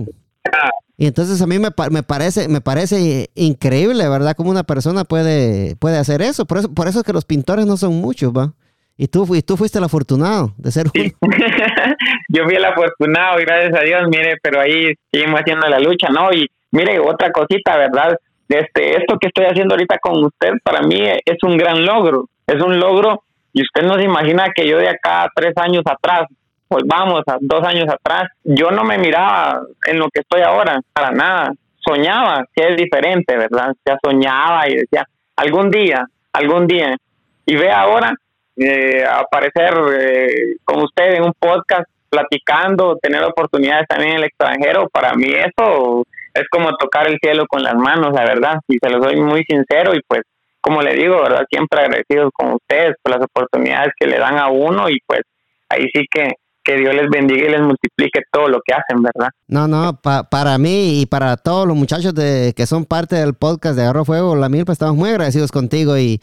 Y 0.97 1.07
entonces 1.07 1.41
a 1.43 1.47
mí 1.47 1.59
me, 1.59 1.71
me, 1.91 2.03
parece, 2.03 2.49
me 2.49 2.61
parece 2.61 3.31
increíble, 3.35 4.09
¿verdad? 4.09 4.37
Cómo 4.37 4.51
una 4.51 4.63
persona 4.63 5.05
puede, 5.05 5.75
puede 5.77 5.99
hacer 5.99 6.23
eso. 6.23 6.47
Por 6.47 6.59
eso, 6.59 6.73
por 6.73 6.87
eso 6.87 7.01
es 7.01 7.05
que 7.05 7.13
los 7.13 7.25
pintores 7.25 7.67
no 7.67 7.77
son 7.77 7.95
muchos, 8.01 8.33
¿va? 8.33 8.53
Y 8.97 9.09
tú, 9.09 9.27
tú 9.45 9.57
fuiste 9.57 9.79
el 9.79 9.85
afortunado 9.85 10.53
de 10.59 10.71
ser 10.71 10.87
uno. 10.95 11.05
Yo 12.29 12.45
fui 12.45 12.55
el 12.55 12.65
afortunado, 12.65 13.39
gracias 13.39 13.75
a 13.81 13.85
Dios, 13.85 14.03
mire, 14.09 14.37
pero 14.43 14.61
ahí 14.61 14.95
seguimos 15.11 15.41
haciendo 15.41 15.67
la 15.67 15.81
lucha, 15.81 16.09
¿no? 16.11 16.31
Y 16.33 16.49
mire, 16.71 17.01
otra 17.01 17.33
cosita, 17.33 17.77
¿verdad? 17.77 18.17
Este, 18.53 18.99
esto 18.99 19.17
que 19.19 19.29
estoy 19.29 19.47
haciendo 19.47 19.75
ahorita 19.75 19.99
con 19.99 20.25
usted, 20.25 20.53
para 20.63 20.83
mí 20.83 21.01
es 21.03 21.39
un 21.43 21.57
gran 21.57 21.85
logro. 21.87 22.29
Es 22.47 22.63
un 22.63 22.79
logro, 22.79 23.23
y 23.53 23.63
usted 23.63 23.83
no 23.83 23.95
se 23.95 24.05
imagina 24.05 24.53
que 24.55 24.69
yo 24.69 24.79
de 24.79 24.89
acá 24.89 25.29
tres 25.35 25.53
años 25.57 25.83
atrás, 25.87 26.27
pues 26.69 26.85
vamos, 26.87 27.23
a 27.27 27.37
dos 27.41 27.65
años 27.67 27.87
atrás, 27.89 28.25
yo 28.45 28.71
no 28.71 28.85
me 28.85 28.99
miraba 28.99 29.63
en 29.87 29.99
lo 29.99 30.09
que 30.09 30.21
estoy 30.21 30.43
ahora, 30.43 30.81
para 30.93 31.11
nada. 31.13 31.53
Soñaba 31.79 32.45
que 32.55 32.69
es 32.69 32.77
diferente, 32.77 33.37
¿verdad? 33.37 33.75
Ya 33.85 33.99
soñaba 34.03 34.69
y 34.69 34.77
decía, 34.77 35.07
algún 35.37 35.71
día, 35.71 36.07
algún 36.33 36.67
día. 36.67 36.97
Y 37.45 37.57
ve 37.57 37.71
ahora 37.71 38.15
eh, 38.57 39.05
aparecer 39.05 39.75
eh, 39.99 40.57
con 40.65 40.83
usted 40.83 41.15
en 41.15 41.25
un 41.25 41.33
podcast 41.39 41.89
platicando, 42.13 42.99
tener 43.01 43.25
oportunidades 43.25 43.87
también 43.89 44.11
en 44.13 44.17
el 44.19 44.25
extranjero, 44.25 44.89
para 44.93 45.15
mí 45.15 45.33
eso 45.33 46.05
es 46.35 46.45
como 46.51 46.77
tocar 46.77 47.09
el 47.09 47.19
cielo 47.23 47.47
con 47.49 47.63
las 47.63 47.75
manos, 47.75 48.13
la 48.13 48.25
verdad, 48.25 48.57
y 48.69 48.77
se 48.83 48.91
lo 48.91 49.03
soy 49.03 49.17
muy 49.17 49.43
sincero 49.49 49.95
y 49.95 50.01
pues 50.07 50.23
como 50.61 50.83
le 50.83 50.95
digo, 50.95 51.23
¿verdad? 51.23 51.45
Siempre 51.51 51.81
agradecido 51.81 52.31
con 52.33 52.53
ustedes 52.53 52.95
por 53.03 53.17
las 53.17 53.25
oportunidades 53.25 53.93
que 53.99 54.07
le 54.07 54.19
dan 54.19 54.39
a 54.39 54.49
uno 54.49 54.89
y 54.91 54.99
pues 55.07 55.23
ahí 55.71 55.87
sí 55.93 56.05
que 56.11 56.35
que 56.65 56.77
Dios 56.77 56.95
les 56.95 57.11
bendiga 57.11 57.47
y 57.47 57.51
les 57.51 57.61
multiplique 57.61 58.21
todo 58.31 58.49
lo 58.49 58.61
que 58.65 58.73
hacen, 58.73 59.03
¿verdad? 59.03 59.31
No, 59.49 59.67
no, 59.67 60.01
para 60.01 60.59
mí 60.59 61.01
y 61.01 61.07
para 61.07 61.37
todos 61.37 61.67
los 61.67 61.77
muchachos 61.77 62.15
de, 62.15 62.55
que 62.57 62.67
son 62.67 62.85
parte 62.85 63.17
del 63.17 63.35
podcast 63.35 63.77
de 63.77 63.83
Agarro 63.83 64.05
Fuego, 64.05 64.37
la 64.37 64.49
Milpa, 64.49 64.73
estamos 64.73 64.97
muy 64.97 65.11
agradecidos 65.11 65.51
contigo 65.51 65.99
y, 65.99 66.21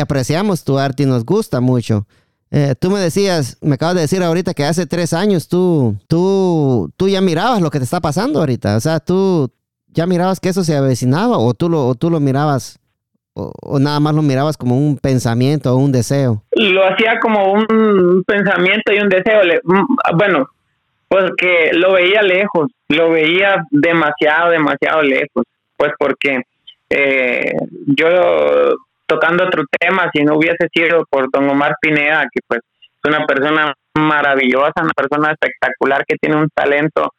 apreciamos 0.00 0.64
tu 0.64 0.78
arte 0.78 1.04
y 1.04 1.06
nos 1.06 1.24
gusta 1.24 1.60
mucho. 1.60 2.06
Eh, 2.54 2.74
tú 2.78 2.90
me 2.90 3.00
decías, 3.00 3.56
me 3.62 3.76
acabas 3.76 3.94
de 3.94 4.02
decir 4.02 4.22
ahorita 4.22 4.52
que 4.52 4.64
hace 4.64 4.86
tres 4.86 5.14
años 5.14 5.48
tú, 5.48 5.96
tú, 6.06 6.92
tú 6.98 7.08
ya 7.08 7.22
mirabas 7.22 7.62
lo 7.62 7.70
que 7.70 7.78
te 7.78 7.84
está 7.84 8.00
pasando 8.00 8.40
ahorita. 8.40 8.76
O 8.76 8.80
sea, 8.80 9.00
tú 9.00 9.50
ya 9.88 10.06
mirabas 10.06 10.38
que 10.38 10.50
eso 10.50 10.62
se 10.62 10.76
avecinaba 10.76 11.38
o 11.38 11.54
tú 11.54 11.70
lo, 11.70 11.86
o 11.86 11.94
tú 11.94 12.10
lo 12.10 12.20
mirabas 12.20 12.78
o, 13.34 13.78
nada 13.78 13.98
más 14.00 14.14
lo 14.14 14.22
mirabas 14.22 14.56
como 14.56 14.76
un 14.76 14.98
pensamiento 14.98 15.72
o 15.72 15.76
un 15.76 15.92
deseo? 15.92 16.42
Lo 16.52 16.84
hacía 16.86 17.18
como 17.20 17.52
un 17.52 18.22
pensamiento 18.26 18.92
y 18.92 18.98
un 18.98 19.08
deseo. 19.08 19.40
Bueno, 20.14 20.50
porque 21.08 21.70
lo 21.72 21.94
veía 21.94 22.22
lejos, 22.22 22.70
lo 22.88 23.10
veía 23.10 23.64
demasiado, 23.70 24.50
demasiado 24.50 25.02
lejos. 25.02 25.44
Pues 25.76 25.92
porque 25.98 26.42
eh, 26.90 27.54
yo 27.86 28.06
tocando 29.06 29.44
otro 29.44 29.64
tema, 29.78 30.10
si 30.12 30.22
no 30.24 30.36
hubiese 30.36 30.68
sido 30.72 31.04
por 31.10 31.30
don 31.30 31.48
Omar 31.48 31.76
Pineda, 31.80 32.22
que 32.32 32.40
pues 32.46 32.60
es 32.60 33.10
una 33.10 33.26
persona 33.26 33.74
maravillosa, 33.94 34.82
una 34.82 34.92
persona 34.94 35.32
espectacular 35.32 36.04
que 36.06 36.16
tiene 36.16 36.36
un 36.36 36.48
talento 36.54 37.12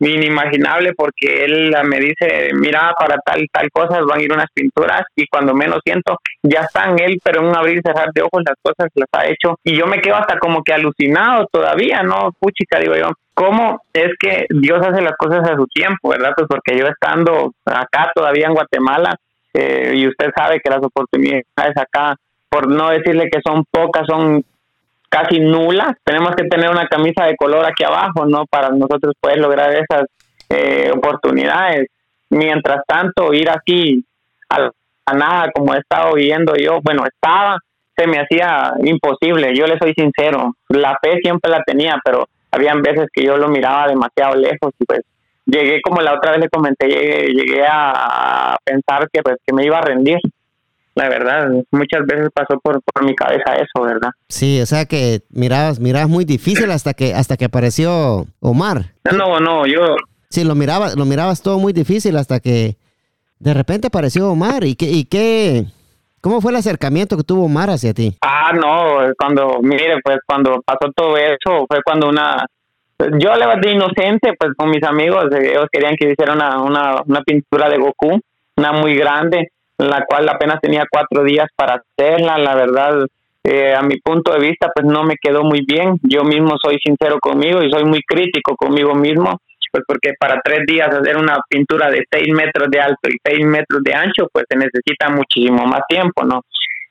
inimaginable 0.00 0.92
porque 0.96 1.44
él 1.44 1.74
me 1.84 1.98
dice, 1.98 2.50
mira, 2.54 2.92
para 2.98 3.16
tal 3.24 3.44
tal 3.52 3.68
cosas 3.72 4.04
van 4.06 4.20
a 4.20 4.22
ir 4.22 4.32
unas 4.32 4.50
pinturas 4.54 5.02
y 5.16 5.26
cuando 5.26 5.54
menos 5.54 5.80
siento, 5.84 6.18
ya 6.42 6.60
están 6.60 6.98
él, 7.00 7.18
pero 7.22 7.40
en 7.40 7.48
un 7.48 7.56
abrir 7.56 7.78
y 7.78 7.82
cerrar 7.84 8.10
de 8.14 8.22
ojos 8.22 8.42
las 8.46 8.56
cosas 8.62 8.90
las 8.94 9.08
ha 9.12 9.26
hecho 9.26 9.58
y 9.64 9.76
yo 9.76 9.86
me 9.86 10.00
quedo 10.00 10.16
hasta 10.16 10.38
como 10.38 10.62
que 10.62 10.72
alucinado 10.72 11.46
todavía, 11.50 12.02
¿no? 12.02 12.30
Puchica, 12.38 12.78
digo 12.78 12.94
yo, 12.94 13.10
¿cómo 13.34 13.80
es 13.92 14.12
que 14.20 14.46
Dios 14.50 14.80
hace 14.86 15.02
las 15.02 15.16
cosas 15.16 15.48
a 15.48 15.56
su 15.56 15.66
tiempo, 15.66 16.10
verdad? 16.10 16.32
Pues 16.36 16.46
porque 16.48 16.78
yo 16.78 16.86
estando 16.86 17.52
acá 17.64 18.12
todavía 18.14 18.46
en 18.46 18.54
Guatemala 18.54 19.16
eh, 19.54 19.92
y 19.94 20.08
usted 20.08 20.30
sabe 20.36 20.60
que 20.60 20.70
las 20.70 20.82
oportunidades 20.82 21.44
acá, 21.76 22.16
por 22.48 22.68
no 22.68 22.90
decirle 22.90 23.28
que 23.30 23.40
son 23.44 23.64
pocas, 23.70 24.06
son 24.06 24.44
casi 25.08 25.40
nulas. 25.40 25.96
Tenemos 26.04 26.34
que 26.36 26.44
tener 26.44 26.70
una 26.70 26.86
camisa 26.86 27.24
de 27.24 27.36
color 27.36 27.64
aquí 27.66 27.84
abajo, 27.84 28.26
¿no? 28.26 28.46
Para 28.46 28.70
nosotros 28.70 29.14
poder 29.20 29.38
lograr 29.38 29.72
esas 29.72 30.06
eh, 30.48 30.90
oportunidades. 30.94 31.88
Mientras 32.30 32.82
tanto, 32.86 33.32
ir 33.32 33.48
aquí 33.50 34.04
a, 34.50 34.70
nada, 35.14 35.50
como 35.54 35.74
he 35.74 35.78
estado 35.78 36.14
viendo 36.14 36.54
yo, 36.56 36.80
bueno, 36.82 37.04
estaba, 37.06 37.58
se 37.96 38.06
me 38.06 38.18
hacía 38.20 38.74
imposible. 38.84 39.54
Yo 39.56 39.66
le 39.66 39.78
soy 39.78 39.94
sincero, 39.94 40.54
la 40.68 40.96
fe 41.02 41.18
siempre 41.22 41.50
la 41.50 41.62
tenía, 41.64 41.98
pero 42.04 42.28
habían 42.50 42.82
veces 42.82 43.08
que 43.12 43.24
yo 43.24 43.36
lo 43.36 43.48
miraba 43.48 43.88
demasiado 43.88 44.36
lejos 44.36 44.72
y 44.78 44.84
pues 44.84 45.00
llegué 45.48 45.80
como 45.82 46.00
la 46.02 46.14
otra 46.14 46.32
vez 46.32 46.40
le 46.40 46.48
comenté, 46.48 46.86
llegué, 46.86 47.64
a 47.66 48.56
pensar 48.64 49.08
que 49.12 49.22
pues 49.22 49.36
que 49.44 49.54
me 49.54 49.64
iba 49.64 49.78
a 49.78 49.82
rendir. 49.82 50.18
La 50.94 51.08
verdad, 51.08 51.48
muchas 51.70 52.04
veces 52.06 52.28
pasó 52.34 52.58
por, 52.60 52.82
por 52.82 53.04
mi 53.04 53.14
cabeza 53.14 53.54
eso, 53.54 53.84
¿verdad? 53.84 54.10
Sí, 54.28 54.60
o 54.60 54.66
sea 54.66 54.84
que 54.84 55.22
mirabas, 55.30 55.78
mirabas 55.78 56.08
muy 56.08 56.24
difícil 56.24 56.72
hasta 56.72 56.92
que 56.92 57.14
hasta 57.14 57.36
que 57.36 57.44
apareció 57.44 58.26
Omar. 58.40 58.94
No, 59.12 59.38
no, 59.38 59.66
yo 59.66 59.96
Sí, 60.28 60.44
lo 60.44 60.54
mirabas, 60.54 60.96
lo 60.96 61.04
mirabas 61.04 61.40
todo 61.40 61.58
muy 61.58 61.72
difícil 61.72 62.16
hasta 62.16 62.40
que 62.40 62.76
de 63.38 63.54
repente 63.54 63.86
apareció 63.86 64.28
Omar 64.28 64.64
y 64.64 64.74
qué 64.74 64.86
y 64.86 65.04
qué 65.04 65.66
¿Cómo 66.20 66.40
fue 66.40 66.50
el 66.50 66.56
acercamiento 66.56 67.16
que 67.16 67.22
tuvo 67.22 67.44
Omar 67.44 67.70
hacia 67.70 67.94
ti? 67.94 68.16
Ah, 68.22 68.52
no, 68.52 69.12
cuando, 69.16 69.60
mire, 69.62 70.00
pues 70.02 70.18
cuando 70.26 70.60
pasó 70.62 70.90
todo 70.94 71.16
eso, 71.16 71.64
fue 71.68 71.78
cuando 71.84 72.08
una, 72.08 72.44
yo 72.98 73.34
le 73.34 73.60
de 73.60 73.72
inocente, 73.72 74.34
pues 74.38 74.52
con 74.56 74.70
mis 74.70 74.82
amigos, 74.82 75.26
eh, 75.32 75.52
ellos 75.52 75.68
querían 75.70 75.96
que 75.96 76.10
hiciera 76.10 76.32
una, 76.32 76.60
una, 76.60 77.02
una 77.06 77.22
pintura 77.22 77.68
de 77.68 77.78
Goku, 77.78 78.20
una 78.56 78.72
muy 78.72 78.96
grande, 78.96 79.52
la 79.78 80.04
cual 80.04 80.28
apenas 80.28 80.60
tenía 80.60 80.84
cuatro 80.90 81.22
días 81.22 81.48
para 81.54 81.80
hacerla, 81.80 82.38
la 82.38 82.54
verdad, 82.56 83.06
eh, 83.44 83.74
a 83.74 83.82
mi 83.82 83.98
punto 84.00 84.32
de 84.32 84.40
vista, 84.40 84.70
pues 84.74 84.84
no 84.86 85.04
me 85.04 85.14
quedó 85.20 85.44
muy 85.44 85.64
bien, 85.66 85.98
yo 86.02 86.24
mismo 86.24 86.56
soy 86.60 86.78
sincero 86.84 87.18
conmigo 87.20 87.62
y 87.62 87.70
soy 87.70 87.84
muy 87.84 88.02
crítico 88.02 88.56
conmigo 88.56 88.94
mismo, 88.94 89.38
pues 89.70 89.84
porque 89.86 90.14
para 90.18 90.40
tres 90.42 90.60
días 90.66 90.88
hacer 90.88 91.16
una 91.16 91.38
pintura 91.48 91.90
de 91.90 92.04
seis 92.10 92.34
metros 92.34 92.68
de 92.70 92.80
alto 92.80 93.08
y 93.08 93.16
seis 93.24 93.46
metros 93.46 93.82
de 93.84 93.94
ancho, 93.94 94.28
pues 94.32 94.44
se 94.48 94.56
necesita 94.56 95.10
muchísimo 95.10 95.64
más 95.66 95.82
tiempo, 95.88 96.24
¿no? 96.24 96.42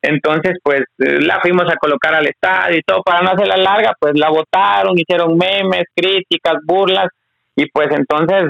Entonces, 0.07 0.57
pues 0.63 0.81
eh, 0.99 1.19
la 1.21 1.39
fuimos 1.41 1.65
a 1.71 1.75
colocar 1.75 2.15
al 2.15 2.27
estadio 2.27 2.77
y 2.77 2.81
todo, 2.81 3.01
para 3.03 3.21
no 3.21 3.31
hacerla 3.31 3.57
larga, 3.57 3.93
pues 3.99 4.13
la 4.15 4.29
votaron, 4.29 4.97
hicieron 4.97 5.37
memes, 5.37 5.85
críticas, 5.95 6.55
burlas, 6.65 7.07
y 7.55 7.69
pues 7.71 7.87
entonces 7.91 8.43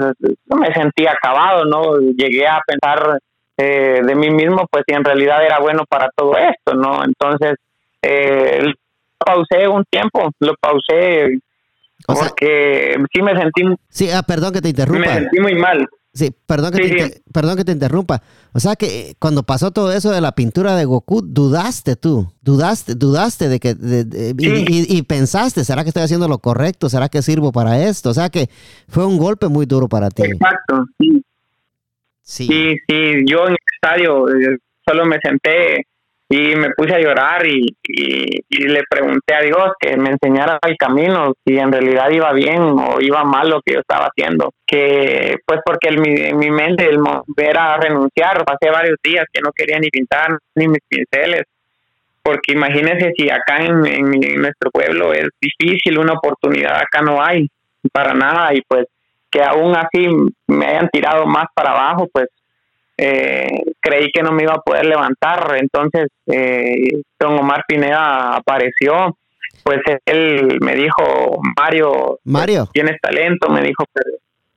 me 0.46 0.72
sentí 0.74 1.06
acabado, 1.06 1.64
¿no? 1.64 1.98
Llegué 1.98 2.46
a 2.46 2.60
pensar 2.66 3.18
eh, 3.56 4.00
de 4.04 4.14
mí 4.14 4.30
mismo, 4.30 4.66
pues 4.70 4.84
si 4.86 4.94
en 4.94 5.04
realidad 5.04 5.44
era 5.44 5.58
bueno 5.58 5.84
para 5.88 6.08
todo 6.14 6.36
esto, 6.36 6.74
¿no? 6.74 7.02
Entonces, 7.02 7.56
eh, 8.02 8.60
lo 8.62 8.72
pausé 9.18 9.66
un 9.66 9.84
tiempo, 9.90 10.30
lo 10.40 10.54
pausé 10.60 11.38
porque 12.06 12.96
sí 13.12 13.22
me 13.22 13.36
sentí... 13.36 13.62
Sí, 13.88 14.10
ah, 14.10 14.22
perdón 14.22 14.52
que 14.52 14.60
te 14.60 14.68
interrumpa. 14.68 15.00
Me 15.00 15.14
sentí 15.14 15.40
muy 15.40 15.54
mal. 15.54 15.86
Sí, 16.18 16.34
perdón 16.46 16.72
que, 16.72 16.88
te, 16.88 17.22
perdón 17.32 17.56
que 17.56 17.64
te 17.64 17.70
interrumpa. 17.70 18.20
O 18.52 18.58
sea 18.58 18.74
que 18.74 19.10
eh, 19.10 19.14
cuando 19.20 19.44
pasó 19.44 19.70
todo 19.70 19.92
eso 19.92 20.10
de 20.10 20.20
la 20.20 20.32
pintura 20.32 20.74
de 20.74 20.84
Goku, 20.84 21.22
dudaste 21.22 21.94
tú, 21.94 22.26
dudaste, 22.42 22.96
dudaste 22.96 23.48
de 23.48 23.60
que, 23.60 23.76
y, 24.36 25.02
pensaste, 25.02 25.64
¿será 25.64 25.84
que 25.84 25.90
estoy 25.90 26.02
haciendo 26.02 26.26
lo 26.26 26.38
correcto? 26.38 26.88
¿Será 26.88 27.08
que 27.08 27.22
sirvo 27.22 27.52
para 27.52 27.84
esto? 27.84 28.10
O 28.10 28.14
sea 28.14 28.30
que 28.30 28.48
fue 28.88 29.06
un 29.06 29.16
golpe 29.16 29.46
muy 29.46 29.64
duro 29.64 29.88
para 29.88 30.10
ti. 30.10 30.24
Exacto, 30.24 30.86
sí. 30.98 31.22
Sí, 32.22 32.46
sí, 32.48 32.76
sí. 32.88 33.24
yo 33.24 33.46
en 33.46 33.52
el 33.52 33.58
estadio 33.80 34.28
eh, 34.28 34.58
solo 34.84 35.06
me 35.06 35.18
senté 35.22 35.86
y 36.30 36.54
me 36.56 36.70
puse 36.76 36.94
a 36.94 37.00
llorar 37.00 37.46
y, 37.46 37.74
y, 37.82 38.68
le 38.68 38.82
pregunté 38.88 39.34
a 39.34 39.40
Dios 39.40 39.72
que 39.80 39.96
me 39.96 40.10
enseñara 40.10 40.58
el 40.66 40.76
camino, 40.76 41.32
si 41.46 41.56
en 41.56 41.72
realidad 41.72 42.10
iba 42.10 42.32
bien 42.34 42.60
o 42.60 43.00
iba 43.00 43.24
mal 43.24 43.48
lo 43.48 43.62
que 43.62 43.74
yo 43.74 43.80
estaba 43.80 44.08
haciendo. 44.08 44.52
Que 44.66 45.36
pues 45.46 45.60
porque 45.64 45.88
el, 45.88 46.00
mi, 46.00 46.50
mente 46.50 46.86
el 46.86 46.98
era 47.36 47.78
renunciar, 47.78 48.44
pasé 48.44 48.70
varios 48.70 48.98
días 49.02 49.24
que 49.32 49.40
no 49.42 49.52
quería 49.52 49.78
ni 49.78 49.88
pintar 49.88 50.38
ni 50.54 50.68
mis 50.68 50.82
pinceles. 50.86 51.44
Porque 52.22 52.52
imagínense 52.52 53.12
si 53.16 53.30
acá 53.30 53.64
en, 53.64 53.86
en 53.86 54.42
nuestro 54.42 54.70
pueblo 54.70 55.14
es 55.14 55.28
difícil, 55.40 55.98
una 55.98 56.12
oportunidad 56.12 56.76
acá 56.76 57.00
no 57.00 57.22
hay 57.22 57.48
para 57.90 58.12
nada 58.12 58.52
y 58.52 58.60
pues 58.68 58.86
que 59.30 59.42
aún 59.42 59.74
así 59.76 60.08
me 60.46 60.66
hayan 60.66 60.88
tirado 60.90 61.26
más 61.26 61.46
para 61.54 61.70
abajo, 61.70 62.08
pues 62.12 62.28
eh, 62.98 63.62
creí 63.80 64.10
que 64.12 64.22
no 64.22 64.32
me 64.32 64.42
iba 64.42 64.54
a 64.54 64.60
poder 64.60 64.84
levantar, 64.84 65.56
entonces 65.56 66.08
eh, 66.26 67.00
don 67.18 67.38
Omar 67.38 67.64
Pineda 67.68 68.34
apareció, 68.34 69.16
pues 69.62 69.78
él 70.04 70.58
me 70.60 70.74
dijo, 70.74 71.40
Mario, 71.56 72.18
Mario. 72.24 72.68
tienes 72.72 72.96
talento, 73.00 73.48
me 73.50 73.62
dijo. 73.62 73.84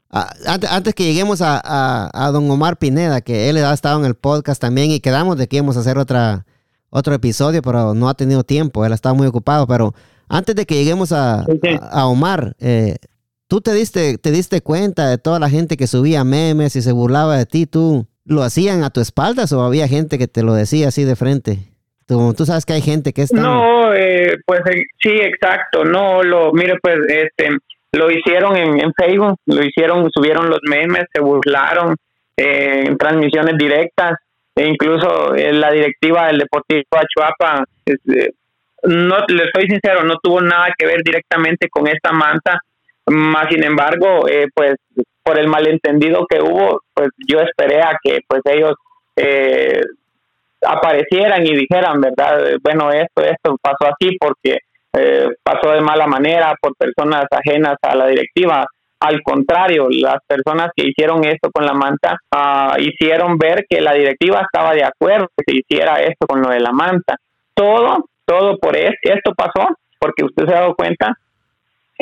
Ah, 0.10 0.34
antes, 0.72 0.96
que 0.96 1.04
lleguemos 1.04 1.42
a, 1.42 1.62
a, 2.14 2.32
don 2.32 2.50
Omar 2.50 2.78
Pineda, 2.78 3.22
que 3.22 3.50
él 3.50 3.58
ha 3.58 3.74
estado 3.74 4.00
en 4.00 4.06
el 4.06 4.16
podcast 4.16 4.60
también 4.60 4.90
y 4.90 5.00
quedamos 5.00 5.38
de 5.38 5.48
que 5.48 5.58
íbamos 5.58 5.78
a 5.78 5.82
hacer 5.82 6.00
otra, 6.00 6.46
otro 6.90 7.14
episodio, 7.14 7.62
pero 7.62 7.94
no 7.94 8.10
ha 8.10 8.16
tenido 8.16 8.44
tiempo, 8.44 8.84
él 8.86 8.92
ha 8.92 8.96
estado 8.96 9.16
muy 9.16 9.28
ocupado, 9.28 9.68
pero 9.68 9.94
antes 10.28 10.56
de 10.56 10.66
que 10.66 10.76
lleguemos 10.76 11.12
a, 11.12 11.46
a 11.92 12.08
Omar, 12.08 12.56
eh, 12.60 12.96
tú 13.48 13.62
te 13.62 13.72
diste, 13.74 14.18
te 14.18 14.32
diste 14.32 14.62
cuenta 14.62 15.08
de 15.08 15.18
toda 15.18 15.40
la 15.40 15.50
gente 15.50 15.78
que 15.78 15.88
subía 15.88 16.24
memes 16.24 16.76
y 16.76 16.82
se 16.82 16.92
burlaba 16.92 17.38
de 17.38 17.46
ti, 17.46 17.68
tú 17.68 18.08
lo 18.26 18.44
hacían 18.44 18.84
a 18.84 18.90
tu 18.90 19.02
espaldas 19.02 19.52
o 19.54 19.62
había 19.64 19.88
gente 19.88 20.18
que 20.18 20.28
te 20.28 20.44
lo 20.44 20.54
decía 20.54 20.90
así 20.90 21.04
de 21.04 21.16
frente? 21.16 21.60
Tú, 22.08 22.34
tú 22.36 22.46
sabes 22.46 22.66
que 22.66 22.74
hay 22.74 22.82
gente 22.82 23.14
que 23.14 23.24
está... 23.24 23.42
No, 23.42 23.94
eh, 23.94 24.38
pues 24.46 24.62
eh, 24.72 24.84
sí, 25.02 25.12
exacto. 25.12 25.86
No, 25.86 26.24
lo, 26.24 26.52
mire, 26.52 26.78
pues 26.82 26.98
este, 27.08 27.58
lo 27.94 28.12
hicieron 28.12 28.58
en, 28.58 28.92
Facebook, 28.94 29.38
lo 29.46 29.64
hicieron, 29.64 30.10
subieron 30.14 30.50
los 30.50 30.60
memes, 30.64 31.06
se 31.14 31.22
burlaron 31.22 31.96
eh, 32.36 32.84
en 32.88 32.98
transmisiones 32.98 33.58
directas, 33.58 34.18
e 34.56 34.68
incluso 34.68 35.34
la 35.34 35.72
directiva 35.72 36.28
del 36.28 36.40
Deportivo 36.40 36.84
Achuapa, 36.92 37.64
este, 37.86 38.34
no, 38.84 39.18
le 39.30 39.44
soy 39.54 39.68
sincero, 39.70 40.04
no 40.04 40.16
tuvo 40.22 40.42
nada 40.42 40.68
que 40.78 40.86
ver 40.86 41.02
directamente 41.04 41.70
con 41.70 41.88
esta 41.88 42.12
manta, 42.12 42.60
más 43.08 43.48
sin 43.50 43.64
embargo, 43.64 44.26
pues 44.54 44.76
por 45.24 45.40
el 45.40 45.48
malentendido 45.48 46.26
que 46.28 46.42
hubo, 46.42 46.82
pues 46.94 47.10
yo 47.28 47.40
esperé 47.40 47.82
a 47.82 47.98
que 48.02 48.20
pues 48.28 48.42
ellos 48.46 48.74
eh, 49.16 49.82
aparecieran 50.66 51.46
y 51.46 51.56
dijeran, 51.56 52.02
¿verdad? 52.02 52.58
Bueno, 52.62 52.92
esto, 52.92 53.24
esto 53.24 53.58
pasó 53.62 53.94
así 53.94 54.18
porque 54.20 54.60
eh, 54.94 55.30
pasó 55.44 55.72
de 55.72 55.82
mala 55.82 56.08
manera 56.08 56.54
por 56.62 56.76
personas 56.76 57.26
ajenas 57.32 57.78
a 57.82 57.96
la 57.96 58.08
directiva. 58.08 58.66
Al 59.00 59.22
contrario, 59.24 59.88
las 59.90 60.18
personas 60.28 60.70
que 60.76 60.88
hicieron 60.88 61.24
esto 61.26 61.50
con 61.52 61.66
la 61.66 61.74
manta 61.74 62.18
ah, 62.32 62.76
hicieron 62.80 63.38
ver 63.38 63.66
que 63.68 63.82
la 63.82 63.94
directiva 63.94 64.42
estaba 64.42 64.74
de 64.74 64.84
acuerdo 64.84 65.28
que 65.36 65.44
se 65.48 65.58
hiciera 65.58 66.02
esto 66.02 66.28
con 66.28 66.42
lo 66.42 66.50
de 66.50 66.60
la 66.60 66.72
manta. 66.72 67.16
Todo, 67.54 68.06
todo 68.26 68.58
por 68.60 68.78
esto 68.78 69.34
pasó, 69.36 69.70
porque 69.98 70.26
usted 70.26 70.46
se 70.46 70.54
ha 70.54 70.62
dado 70.62 70.76
cuenta 70.76 71.16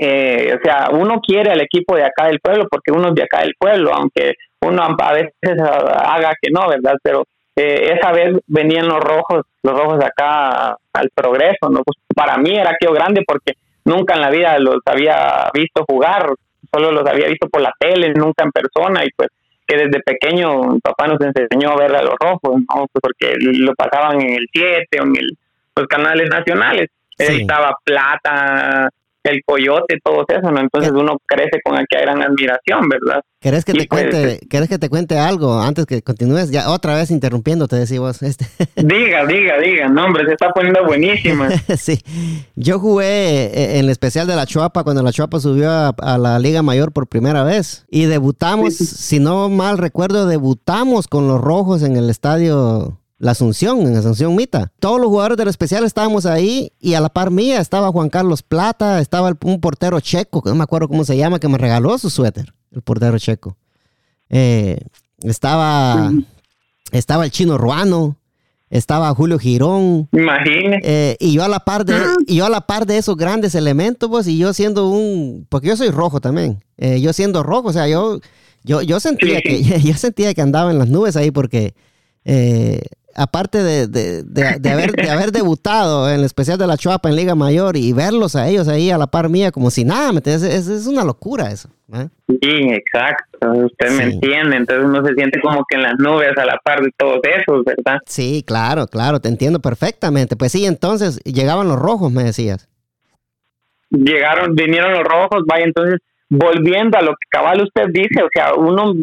eh, 0.02 0.58
o 0.58 0.64
sea, 0.64 0.90
uno 0.92 1.20
quiere 1.20 1.52
al 1.52 1.60
equipo 1.60 1.94
de 1.94 2.06
acá 2.06 2.28
del 2.28 2.40
pueblo 2.40 2.68
porque 2.72 2.92
uno 2.92 3.10
es 3.10 3.16
de 3.16 3.24
acá 3.24 3.42
del 3.42 3.54
pueblo, 3.60 3.92
aunque 3.94 4.34
uno 4.62 4.82
a 4.82 5.14
veces 5.14 5.34
haga 5.62 6.32
que 6.42 6.52
no, 6.52 6.70
¿verdad? 6.70 6.96
Pero 7.04 7.26
eh, 7.54 7.98
esa 7.98 8.14
vez 8.14 8.38
venían 8.48 8.88
los 8.88 9.02
rojos, 9.02 9.46
los 9.62 9.78
rojos 9.78 10.00
de 10.00 10.06
acá 10.06 10.78
al 10.94 11.10
progreso, 11.14 11.70
¿no? 11.70 11.82
Pues 11.84 11.98
para 12.16 12.38
mí 12.38 12.52
era 12.56 12.72
aquello 12.72 12.94
grande 12.94 13.24
porque 13.28 13.56
nunca 13.84 14.16
en 14.16 14.22
la 14.22 14.30
vida 14.30 14.58
los 14.60 14.78
había 14.86 15.50
visto 15.54 15.84
jugar, 15.86 16.34
solo 16.74 16.94
los 16.94 17.06
había 17.06 17.28
visto 17.28 17.50
por 17.50 17.62
la 17.62 17.74
tele, 17.78 18.14
nunca 18.14 18.46
en 18.46 18.52
persona 18.52 19.04
y 19.04 19.10
pues 19.18 19.28
que 19.68 19.76
desde 19.76 20.00
pequeño 20.00 20.62
mi 20.64 20.80
papá 20.80 21.08
nos 21.08 21.20
enseñó 21.20 21.72
a 21.72 21.76
ver 21.76 21.94
a 21.94 22.04
los 22.04 22.16
rojos, 22.18 22.56
¿no? 22.56 22.88
Pues 22.88 23.02
porque 23.02 23.36
lo 23.38 23.74
pasaban 23.76 24.22
en 24.22 24.36
el 24.36 24.48
7 24.52 24.88
o 25.02 25.04
en 25.04 25.14
los 25.76 25.88
canales 25.88 26.30
nacionales. 26.30 26.90
Estaba 27.18 27.76
Plata, 27.84 28.90
el 29.24 29.42
coyote, 29.46 30.00
todo 30.04 30.26
eso, 30.28 30.52
¿no? 30.52 30.60
Entonces 30.60 30.92
uno 30.92 31.18
crece 31.26 31.60
con 31.64 31.76
aquella 31.76 32.02
gran 32.02 32.22
admiración, 32.22 32.88
¿verdad? 32.90 33.22
¿Querés 33.42 33.64
que, 33.64 33.74
te 33.74 33.88
pues, 33.88 33.88
cuente, 33.88 34.40
¿Querés 34.50 34.68
que 34.68 34.78
te 34.78 34.90
cuente 34.90 35.18
algo 35.18 35.62
antes 35.62 35.86
que 35.86 36.02
continúes? 36.02 36.52
Ya 36.52 36.70
otra 36.70 36.96
vez 36.96 37.10
interrumpiendo, 37.10 37.68
te 37.68 37.78
decimos. 37.78 38.22
Este. 38.22 38.46
Diga, 38.76 39.26
diga, 39.26 39.58
diga, 39.60 39.88
no, 39.88 40.06
hombre, 40.06 40.26
se 40.26 40.34
está 40.34 40.50
poniendo 40.50 40.86
buenísima. 40.86 41.50
sí, 41.78 42.02
yo 42.56 42.80
jugué 42.80 43.46
eh, 43.46 43.80
en 43.80 43.86
el 43.86 43.90
especial 43.90 44.28
de 44.28 44.36
la 44.36 44.46
Chuapa 44.46 44.84
cuando 44.84 45.04
la 45.04 45.12
Chuapa 45.12 45.40
subió 45.40 45.70
a, 45.72 46.18
la 46.18 46.40
Liga 46.40 46.62
Mayor 46.64 46.92
por 46.92 47.08
primera 47.08 47.44
vez 47.44 47.86
y 47.90 48.06
debutamos, 48.06 48.76
si 48.76 49.20
no 49.20 49.50
mal 49.50 49.78
recuerdo, 49.78 50.28
debutamos 50.28 51.08
con 51.08 51.28
los 51.28 51.40
rojos 51.40 51.84
en 51.84 51.96
el 51.96 52.10
estadio 52.10 52.99
la 53.20 53.32
Asunción, 53.32 53.82
en 53.82 53.96
Asunción 53.96 54.34
Mita. 54.36 54.72
Todos 54.80 55.00
los 55.00 55.10
jugadores 55.10 55.38
del 55.38 55.50
especial 55.50 55.84
estábamos 55.84 56.26
ahí 56.26 56.72
y 56.80 56.94
a 56.94 57.02
la 57.02 57.10
par 57.10 57.32
mía 57.32 57.60
estaba 57.60 57.92
Juan 57.92 58.10
Carlos 58.10 58.42
Plata, 58.42 59.02
estaba 59.02 59.34
un 59.44 59.60
portero 59.60 60.00
checo, 60.00 60.42
que 60.42 60.50
no 60.50 60.56
me 60.56 60.64
acuerdo 60.64 60.88
cómo 60.88 61.04
se 61.04 61.18
llama, 61.18 61.40
que 61.40 61.50
me 61.50 61.58
regaló 61.58 61.98
su 61.98 62.10
suéter, 62.10 62.54
el 62.72 62.82
portero 62.82 63.20
checo. 63.20 63.58
Eh, 64.30 64.80
estaba, 65.22 66.14
estaba 66.94 67.26
el 67.26 67.32
chino 67.32 67.58
Ruano, 67.58 68.16
estaba 68.70 69.14
Julio 69.14 69.38
Girón. 69.38 70.08
Imagínese. 70.14 70.80
Eh, 70.84 71.18
y 71.20 71.34
yo 71.34 71.44
a 71.44 71.50
la 71.50 71.60
par 71.60 71.84
de, 71.84 72.02
y 72.26 72.38
yo 72.38 72.46
a 72.46 72.50
la 72.50 72.68
par 72.68 72.86
de 72.86 72.98
esos 72.98 73.18
grandes 73.18 73.54
elementos, 73.54 74.10
pues, 74.10 74.28
y 74.28 74.38
yo 74.38 74.54
siendo 74.54 74.88
un, 74.88 75.46
porque 75.50 75.68
yo 75.68 75.76
soy 75.76 75.90
rojo 75.90 76.22
también, 76.22 76.64
eh, 76.78 77.02
yo 77.02 77.12
siendo 77.12 77.44
rojo, 77.44 77.68
o 77.68 77.74
sea, 77.74 77.86
yo, 77.90 78.22
yo, 78.64 78.82
yo 78.82 79.02
sentía 79.02 79.42
que, 79.42 79.62
yo 79.84 79.94
sentía 79.96 80.34
que 80.34 80.42
andaba 80.42 80.72
en 80.72 80.80
las 80.80 80.88
nubes 80.88 81.18
ahí 81.18 81.32
porque 81.32 81.74
aparte 83.20 83.62
de, 83.62 83.88
de, 83.88 84.24
de, 84.24 84.70
haber, 84.70 84.92
de 84.94 85.10
haber 85.10 85.32
debutado 85.32 86.10
en 86.10 86.20
el 86.20 86.26
especial 86.26 86.58
de 86.58 86.68
la 86.68 86.78
Chuapa 86.78 87.10
en 87.10 87.18
Liga 87.18 87.36
Mayor 87.36 87.76
y 87.76 87.92
verlos 87.92 88.36
a 88.36 88.48
ellos 88.48 88.68
ahí 88.70 88.92
a 88.92 88.98
la 88.98 89.08
par 89.08 89.30
mía 89.30 89.52
como 89.52 89.70
si 89.70 89.84
nada, 89.84 90.14
¿me 90.14 90.20
es, 90.24 90.44
es, 90.44 90.88
una 90.88 91.04
locura 91.04 91.52
eso. 91.52 91.70
¿eh? 91.94 92.08
Sí, 92.28 92.70
exacto, 92.72 93.52
usted 93.52 93.92
me 93.92 94.04
entiende, 94.04 94.56
entonces 94.56 94.86
uno 94.86 95.06
se 95.06 95.14
siente 95.16 95.42
como 95.42 95.66
que 95.70 95.76
en 95.76 95.84
las 95.84 95.96
nubes 96.00 96.38
a 96.38 96.46
la 96.46 96.58
par 96.64 96.82
de 96.82 96.92
todos 96.98 97.20
esos, 97.24 97.66
¿verdad? 97.66 98.00
Sí, 98.06 98.44
claro, 98.48 98.88
claro, 98.88 99.20
te 99.20 99.28
entiendo 99.28 99.60
perfectamente. 99.60 100.38
Pues 100.38 100.54
sí, 100.54 100.66
entonces 100.66 101.20
llegaban 101.24 101.68
los 101.68 101.78
rojos, 101.78 102.12
me 102.14 102.24
decías. 102.24 102.70
Llegaron, 103.90 104.56
vinieron 104.56 104.94
los 104.94 105.04
rojos, 105.04 105.44
vaya, 105.46 105.66
entonces 105.66 106.00
volviendo 106.30 106.98
a 106.98 107.02
lo 107.02 107.12
que 107.12 107.28
cabal 107.30 107.64
usted 107.64 107.88
dice, 107.92 108.24
o 108.24 108.30
sea, 108.32 108.54
uno 108.54 108.94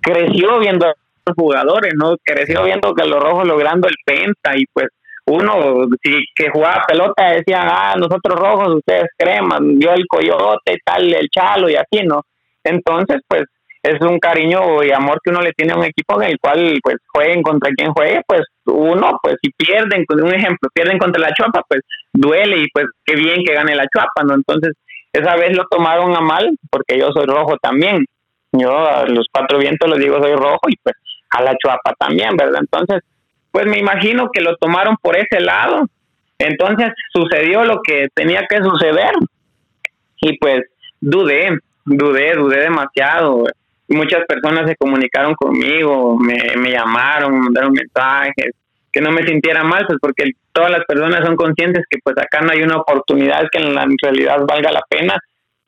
creció 0.00 0.60
viendo 0.60 0.86
jugadores, 1.34 1.94
¿no? 1.96 2.16
Creció 2.22 2.64
viendo 2.64 2.94
que 2.94 3.06
los 3.06 3.22
rojos 3.22 3.46
logrando 3.46 3.88
el 3.88 3.94
penta 4.04 4.56
y 4.56 4.64
pues 4.72 4.88
uno 5.26 5.88
si 6.02 6.24
que 6.34 6.50
jugaba 6.50 6.84
pelota 6.86 7.30
decían, 7.30 7.66
ah, 7.68 7.94
nosotros 7.96 8.38
rojos, 8.38 8.76
ustedes 8.76 9.08
creman, 9.18 9.80
yo 9.80 9.92
el 9.92 10.06
coyote 10.06 10.74
y 10.74 10.78
tal, 10.84 11.12
el 11.12 11.28
chalo 11.28 11.68
y 11.68 11.74
así, 11.74 12.04
¿no? 12.04 12.22
Entonces, 12.62 13.20
pues 13.26 13.42
es 13.82 14.00
un 14.00 14.18
cariño 14.18 14.82
y 14.82 14.90
amor 14.90 15.20
que 15.22 15.30
uno 15.30 15.40
le 15.40 15.52
tiene 15.52 15.72
a 15.72 15.76
un 15.76 15.84
equipo 15.84 16.20
en 16.20 16.30
el 16.30 16.38
cual, 16.40 16.78
pues, 16.82 16.96
jueguen 17.12 17.42
contra 17.42 17.70
quien 17.70 17.92
juegue, 17.92 18.20
pues 18.26 18.42
uno, 18.64 19.18
pues, 19.22 19.36
si 19.42 19.50
pierden, 19.50 20.04
un 20.08 20.34
ejemplo, 20.34 20.68
pierden 20.74 20.98
contra 20.98 21.20
la 21.20 21.32
Chuapa, 21.32 21.62
pues 21.68 21.82
duele 22.12 22.58
y 22.58 22.66
pues 22.72 22.86
qué 23.04 23.14
bien 23.14 23.44
que 23.44 23.54
gane 23.54 23.76
la 23.76 23.86
Chuapa, 23.86 24.24
¿no? 24.24 24.34
Entonces, 24.34 24.72
esa 25.12 25.36
vez 25.36 25.56
lo 25.56 25.64
tomaron 25.70 26.14
a 26.16 26.20
mal 26.20 26.56
porque 26.70 26.98
yo 26.98 27.10
soy 27.12 27.26
rojo 27.26 27.56
también. 27.62 28.04
Yo 28.52 28.70
a 28.76 29.06
los 29.06 29.26
cuatro 29.32 29.58
vientos 29.58 29.88
les 29.90 29.98
digo 29.98 30.20
soy 30.20 30.34
rojo 30.34 30.68
y 30.68 30.76
pues 30.82 30.94
a 31.36 31.42
la 31.42 31.56
chuapa 31.56 31.94
también, 31.98 32.36
¿verdad? 32.36 32.60
Entonces, 32.60 33.02
pues 33.50 33.66
me 33.66 33.78
imagino 33.78 34.30
que 34.32 34.42
lo 34.42 34.56
tomaron 34.56 34.96
por 35.00 35.16
ese 35.16 35.40
lado. 35.40 35.86
Entonces 36.38 36.88
sucedió 37.12 37.64
lo 37.64 37.80
que 37.82 38.08
tenía 38.14 38.46
que 38.48 38.58
suceder 38.58 39.12
y 40.20 40.36
pues 40.38 40.62
dudé, 41.00 41.58
dudé, 41.84 42.34
dudé 42.34 42.60
demasiado. 42.60 43.44
Muchas 43.88 44.24
personas 44.26 44.68
se 44.68 44.76
comunicaron 44.76 45.34
conmigo, 45.34 46.18
me, 46.18 46.70
llamaron, 46.70 47.32
me 47.32 47.40
mandaron 47.44 47.72
mensajes, 47.72 48.52
que 48.92 49.00
no 49.00 49.10
me 49.10 49.24
sintiera 49.24 49.62
mal, 49.62 49.86
pues 49.86 49.98
porque 50.00 50.32
todas 50.52 50.70
las 50.70 50.84
personas 50.84 51.24
son 51.24 51.36
conscientes 51.36 51.84
que 51.88 51.98
pues 52.02 52.16
acá 52.18 52.40
no 52.40 52.52
hay 52.52 52.62
una 52.62 52.78
oportunidad 52.78 53.48
que 53.50 53.58
en 53.58 53.74
la 53.74 53.86
realidad 54.02 54.38
valga 54.46 54.72
la 54.72 54.82
pena 54.88 55.16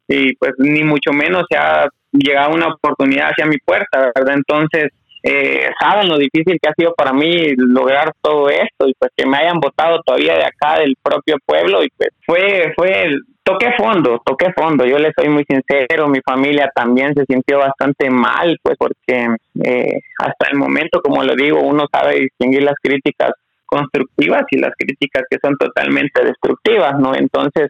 y 0.09 0.35
pues 0.37 0.53
ni 0.59 0.83
mucho 0.83 1.13
menos 1.13 1.45
se 1.51 1.57
ha 1.57 1.89
llegado 2.13 2.55
una 2.55 2.69
oportunidad 2.69 3.31
hacia 3.31 3.47
mi 3.47 3.59
puerta, 3.59 4.11
¿verdad? 4.15 4.35
Entonces, 4.35 4.91
eh, 5.31 5.69
saben 5.79 6.09
lo 6.09 6.17
difícil 6.17 6.59
que 6.59 6.71
ha 6.71 6.75
sido 6.75 6.95
para 6.95 7.13
mí 7.13 7.53
lograr 7.57 8.15
todo 8.23 8.49
esto 8.49 8.89
y 8.89 8.95
pues 8.99 9.13
que 9.15 9.27
me 9.27 9.37
hayan 9.37 9.61
votado 9.61 10.01
todavía 10.03 10.35
de 10.35 10.45
acá 10.45 10.81
del 10.81 10.97
propio 11.03 11.37
pueblo 11.45 11.85
y 11.85 11.91
pues 11.91 12.09
fue 12.25 12.73
fue 12.75 13.11
toqué 13.43 13.73
fondo 13.77 14.23
toqué 14.25 14.55
fondo 14.55 14.87
yo 14.87 14.99
le 14.99 15.13
soy 15.15 15.29
muy 15.29 15.45
sincero 15.45 16.09
mi 16.09 16.21
familia 16.25 16.71
también 16.75 17.13
se 17.15 17.27
sintió 17.27 17.59
bastante 17.59 18.09
mal 18.09 18.57
pues 18.63 18.79
porque 18.79 19.37
eh, 19.65 20.01
hasta 20.19 20.49
el 20.51 20.59
momento 20.59 21.03
como 21.03 21.23
lo 21.23 21.35
digo 21.35 21.61
uno 21.61 21.85
sabe 21.93 22.21
distinguir 22.21 22.63
las 22.63 22.77
críticas 22.83 23.33
constructivas 23.67 24.45
y 24.51 24.57
las 24.57 24.73
críticas 24.79 25.25
que 25.29 25.37
son 25.43 25.59
totalmente 25.59 26.25
destructivas 26.25 26.99
no 26.99 27.15
entonces 27.15 27.69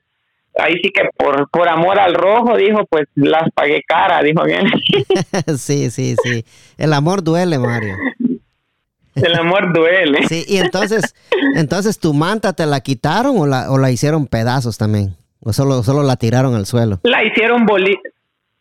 ahí 0.59 0.75
sí 0.83 0.90
que 0.90 1.03
por, 1.16 1.49
por 1.51 1.68
amor 1.68 1.99
al 1.99 2.14
rojo, 2.14 2.57
dijo, 2.57 2.85
pues 2.90 3.07
las 3.14 3.51
pagué 3.55 3.83
cara, 3.87 4.23
dijo 4.23 4.44
bien. 4.44 4.66
sí, 5.57 5.90
sí, 5.90 6.16
sí. 6.23 6.44
El 6.77 6.92
amor 6.92 7.23
duele, 7.23 7.59
Mario. 7.59 7.97
El 9.14 9.35
amor 9.35 9.73
duele. 9.73 10.27
Sí, 10.29 10.44
y 10.47 10.59
entonces, 10.59 11.14
entonces 11.55 11.99
tu 11.99 12.14
manta 12.14 12.53
te 12.53 12.66
la 12.66 12.81
quitaron 12.81 13.38
o 13.38 13.47
la, 13.47 13.71
o 13.71 13.79
la 13.79 13.90
hicieron 13.90 14.27
pedazos 14.27 14.79
también, 14.79 15.16
o 15.40 15.53
solo, 15.53 15.83
solo 15.83 16.03
la 16.03 16.16
tiraron 16.16 16.55
al 16.55 16.66
suelo. 16.66 17.01
La 17.03 17.25
hicieron 17.25 17.64
bolita, 17.64 18.09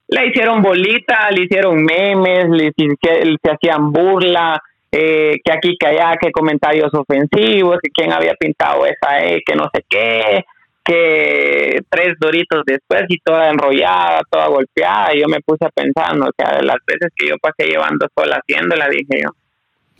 la 0.07 0.25
hicieron 0.25 0.61
bolita, 0.61 1.29
le 1.31 1.43
hicieron 1.43 1.83
memes, 1.83 2.49
le, 2.49 2.71
se 2.75 3.51
hacían 3.51 3.91
burla, 3.91 4.61
eh, 4.91 5.35
que 5.43 5.51
aquí, 5.51 5.75
que 5.79 5.87
allá, 5.87 6.15
que 6.19 6.31
comentarios 6.31 6.91
ofensivos, 6.93 7.77
que 7.83 7.89
quién 7.91 8.11
había 8.11 8.33
pintado 8.35 8.85
esa, 8.85 9.23
eh, 9.23 9.41
que 9.45 9.55
no 9.55 9.69
sé 9.73 9.83
qué, 9.87 10.45
que 10.87 11.81
tres 11.89 12.15
doritos 12.17 12.63
después 12.65 13.03
y 13.09 13.19
toda 13.19 13.49
enrollada, 13.49 14.21
toda 14.31 14.47
golpeada, 14.47 15.13
y 15.13 15.19
yo 15.19 15.27
me 15.27 15.41
puse 15.41 15.65
a 15.65 15.69
pensar, 15.69 16.17
o 16.17 16.29
sea, 16.37 16.61
las 16.61 16.77
veces 16.87 17.11
que 17.13 17.27
yo 17.27 17.35
pasé 17.41 17.69
llevando 17.69 18.07
sola 18.17 18.37
haciéndola, 18.37 18.87
dije 18.87 19.23
yo, 19.23 19.29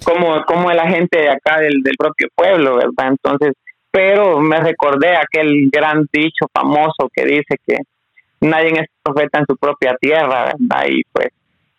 como, 0.06 0.44
como 0.46 0.72
la 0.72 0.88
gente 0.90 1.20
de 1.20 1.30
acá 1.30 1.60
del, 1.60 1.84
del 1.84 1.96
propio 1.98 2.30
pueblo, 2.34 2.78
¿verdad? 2.78 3.10
Entonces, 3.10 3.54
pero 3.92 4.40
me 4.40 4.62
recordé 4.62 5.18
aquel 5.18 5.70
gran 5.70 6.08
dicho 6.12 6.46
famoso 6.54 7.10
que 7.14 7.26
dice 7.26 7.58
que 7.66 7.78
nadie 8.40 8.70
es 8.70 8.88
profeta 9.04 9.40
en 9.40 9.46
su 9.46 9.58
propia 9.58 9.96
tierra, 10.00 10.54
¿verdad? 10.54 10.86
Y 10.88 11.04
pues 11.12 11.28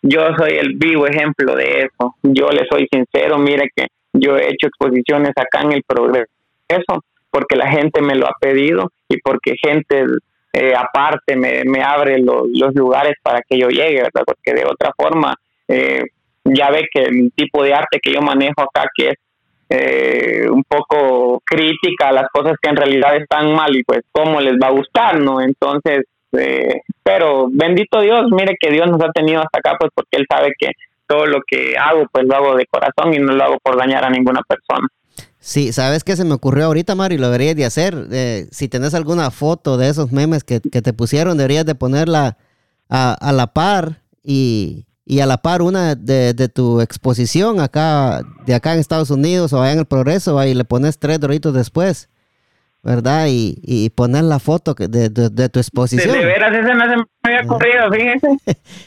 yo 0.03 0.21
soy 0.37 0.57
el 0.57 0.75
vivo 0.75 1.07
ejemplo 1.07 1.55
de 1.55 1.85
eso. 1.85 2.15
Yo 2.21 2.49
le 2.49 2.67
soy 2.69 2.87
sincero, 2.91 3.39
mire 3.39 3.69
que 3.75 3.87
yo 4.13 4.37
he 4.37 4.49
hecho 4.49 4.67
exposiciones 4.67 5.31
acá 5.35 5.61
en 5.61 5.73
el 5.73 5.83
progreso 5.83 7.03
porque 7.31 7.55
la 7.55 7.69
gente 7.71 8.01
me 8.01 8.15
lo 8.15 8.27
ha 8.27 8.33
pedido 8.39 8.91
y 9.09 9.17
porque 9.19 9.55
gente 9.61 10.05
eh, 10.53 10.73
aparte 10.75 11.35
me, 11.35 11.83
abre 11.83 12.19
los 12.19 12.73
lugares 12.75 13.15
para 13.21 13.41
que 13.41 13.57
yo 13.57 13.67
llegue, 13.69 14.03
¿verdad? 14.03 14.23
Porque 14.25 14.53
de 14.53 14.65
otra 14.65 14.91
forma, 14.95 15.35
eh, 15.67 16.03
ya 16.43 16.71
ve 16.71 16.87
que 16.91 17.01
el 17.03 17.31
tipo 17.35 17.63
de 17.63 17.73
arte 17.73 17.99
que 18.01 18.13
yo 18.13 18.21
manejo 18.21 18.61
acá, 18.61 18.87
que 18.95 19.09
es 19.09 19.15
eh, 19.69 20.49
un 20.49 20.63
poco 20.63 21.41
crítica 21.45 22.09
a 22.09 22.13
las 22.13 22.27
cosas 22.31 22.53
que 22.59 22.69
en 22.69 22.75
realidad 22.75 23.15
están 23.15 23.53
mal 23.53 23.75
y 23.75 23.83
pues 23.83 24.01
cómo 24.11 24.41
les 24.41 24.55
va 24.55 24.67
a 24.67 24.71
gustar, 24.71 25.19
¿no? 25.19 25.41
Entonces, 25.41 26.05
pero 27.03 27.47
bendito 27.51 28.01
Dios, 28.01 28.31
mire 28.31 28.55
que 28.59 28.71
Dios 28.71 28.87
nos 28.87 29.01
ha 29.01 29.11
tenido 29.11 29.41
hasta 29.41 29.59
acá, 29.59 29.77
pues 29.79 29.91
porque 29.93 30.17
Él 30.17 30.25
sabe 30.29 30.53
que 30.57 30.69
todo 31.07 31.25
lo 31.25 31.41
que 31.45 31.75
hago, 31.77 32.05
pues 32.11 32.25
lo 32.25 32.35
hago 32.35 32.55
de 32.55 32.67
corazón 32.67 33.13
y 33.13 33.19
no 33.19 33.33
lo 33.33 33.43
hago 33.43 33.57
por 33.63 33.77
dañar 33.77 34.05
a 34.05 34.09
ninguna 34.09 34.41
persona. 34.47 34.87
Sí, 35.41 35.71
¿sabes 35.71 36.03
qué 36.03 36.17
se 36.17 36.25
me 36.25 36.33
ocurrió 36.33 36.65
ahorita, 36.65 36.95
Mario? 36.95 37.19
Lo 37.19 37.27
deberías 37.27 37.55
de 37.55 37.65
hacer. 37.65 38.07
Eh, 38.11 38.47
si 38.51 38.67
tenés 38.67 38.93
alguna 38.93 39.31
foto 39.31 39.77
de 39.77 39.87
esos 39.87 40.11
memes 40.11 40.43
que, 40.43 40.59
te 40.59 40.93
pusieron, 40.93 41.37
deberías 41.37 41.65
de 41.65 41.75
ponerla 41.75 42.37
a, 42.89 43.31
la 43.31 43.47
par 43.47 44.01
y, 44.21 44.85
a 45.21 45.25
la 45.25 45.37
par 45.37 45.61
una 45.61 45.95
de, 45.95 46.33
tu 46.49 46.81
exposición 46.81 47.61
acá, 47.61 48.21
de 48.45 48.53
acá 48.53 48.73
en 48.73 48.79
Estados 48.79 49.11
Unidos 49.11 49.53
o 49.53 49.61
allá 49.61 49.73
en 49.73 49.79
el 49.79 49.85
Progreso, 49.85 50.37
ahí 50.39 50.53
le 50.53 50.65
pones 50.65 50.99
tres 50.99 51.21
doritos 51.21 51.53
después, 51.53 52.09
¿verdad? 52.83 53.27
Y, 53.29 53.61
y 53.63 53.91
poner 53.91 54.25
la 54.25 54.39
foto 54.39 54.73
de, 54.73 55.09
tu 55.09 55.59
exposición. 55.59 56.19
De, 56.19 56.25
veras, 56.25 56.51
ese 56.51 56.73
no 56.73 56.83
se 56.83 56.97
me 56.97 57.05
había 57.23 57.41
ocurrido, 57.49 57.91
fíjense. 57.93 58.27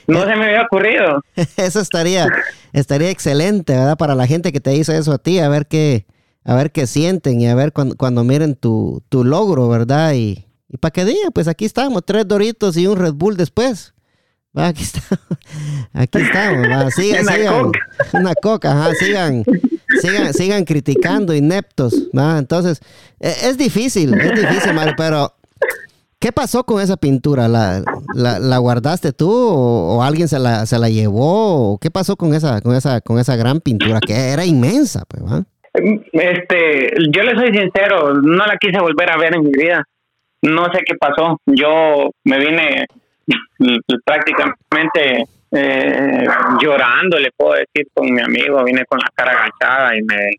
No 0.07 0.21
se 0.27 0.37
me 0.37 0.45
había 0.45 0.63
ocurrido. 0.65 1.23
eso 1.57 1.81
estaría, 1.81 2.29
estaría 2.75 3.09
excelente, 3.09 3.73
¿verdad? 3.73 3.97
Para 3.97 4.15
la 4.15 4.27
gente 4.27 4.53
que 4.53 4.61
te 4.61 4.77
hizo 4.77 4.93
eso 4.93 5.13
a 5.13 5.19
ti, 5.19 5.39
a 5.39 5.49
ver 5.49 5.67
qué 5.67 6.05
a 6.45 6.55
ver 6.55 6.73
qué 6.73 6.87
sienten 6.87 7.41
y 7.41 7.47
a 7.47 7.55
ver 7.55 7.73
cuando, 7.73 8.25
miren 8.25 8.57
tu, 8.57 9.03
logro, 9.11 9.69
¿verdad? 9.69 10.15
Y, 10.15 10.47
y 10.69 10.77
para 10.79 10.91
que 10.91 11.05
digan, 11.05 11.33
pues 11.33 11.49
aquí 11.49 11.65
estamos, 11.65 12.03
tres 12.05 12.27
Doritos 12.27 12.77
y 12.77 12.87
un 12.87 12.97
Red 12.97 13.15
Bull 13.15 13.37
después. 13.37 13.95
aquí 14.55 14.83
estamos, 14.83 15.19
aquí 15.95 16.19
estamos, 16.19 16.95
sigan, 16.95 17.23
una 17.23 17.33
sigan, 17.33 17.65
coca. 17.65 17.79
una 18.19 18.35
coca, 18.35 18.73
ajá, 18.73 18.95
sigan, 18.97 19.45
sigan, 20.03 20.35
sigan 20.35 20.65
criticando 20.65 21.35
ineptos, 21.35 21.95
¿va? 22.17 22.37
Entonces, 22.39 22.81
e, 23.19 23.35
es, 23.45 23.57
difícil, 23.57 24.13
es 24.13 24.39
difícil, 24.39 24.75
Mario, 24.75 24.93
pero 24.95 25.35
¿qué 26.19 26.33
pasó 26.33 26.65
con 26.65 26.83
esa 26.83 26.99
pintura? 26.99 27.49
¿La, 27.49 27.83
la, 28.15 28.59
guardaste 28.59 29.15
tú 29.15 29.31
o, 29.33 30.03
alguien 30.03 30.29
se 30.29 30.39
la, 30.39 30.67
se 30.67 30.79
la 30.79 30.91
llevó? 30.91 31.79
¿Qué 31.81 31.91
pasó 31.91 32.17
con 32.17 32.35
esa, 32.35 32.61
con 32.61 32.75
esa, 32.75 33.01
con 33.01 33.19
esa 33.19 33.37
gran 33.37 33.61
pintura 33.61 34.01
que 34.01 34.13
era 34.13 34.45
inmensa, 34.45 35.05
pues, 35.09 35.25
¿va? 35.25 35.47
Este, 35.73 36.93
yo 37.11 37.23
le 37.23 37.35
soy 37.35 37.55
sincero, 37.55 38.15
no 38.15 38.45
la 38.45 38.57
quise 38.59 38.79
volver 38.79 39.11
a 39.11 39.17
ver 39.17 39.35
en 39.35 39.45
mi 39.45 39.53
vida. 39.53 39.83
No 40.43 40.65
sé 40.73 40.83
qué 40.85 40.95
pasó. 40.97 41.39
Yo 41.47 42.11
me 42.25 42.39
vine 42.39 42.87
prácticamente 44.05 45.25
eh, 45.51 46.27
llorando, 46.61 47.19
le 47.19 47.31
puedo 47.37 47.55
decir, 47.55 47.89
con 47.95 48.13
mi 48.13 48.21
amigo. 48.21 48.65
Vine 48.65 48.85
con 48.85 48.99
la 48.99 49.11
cara 49.15 49.33
agachada 49.33 49.97
y 49.97 50.03
me 50.03 50.31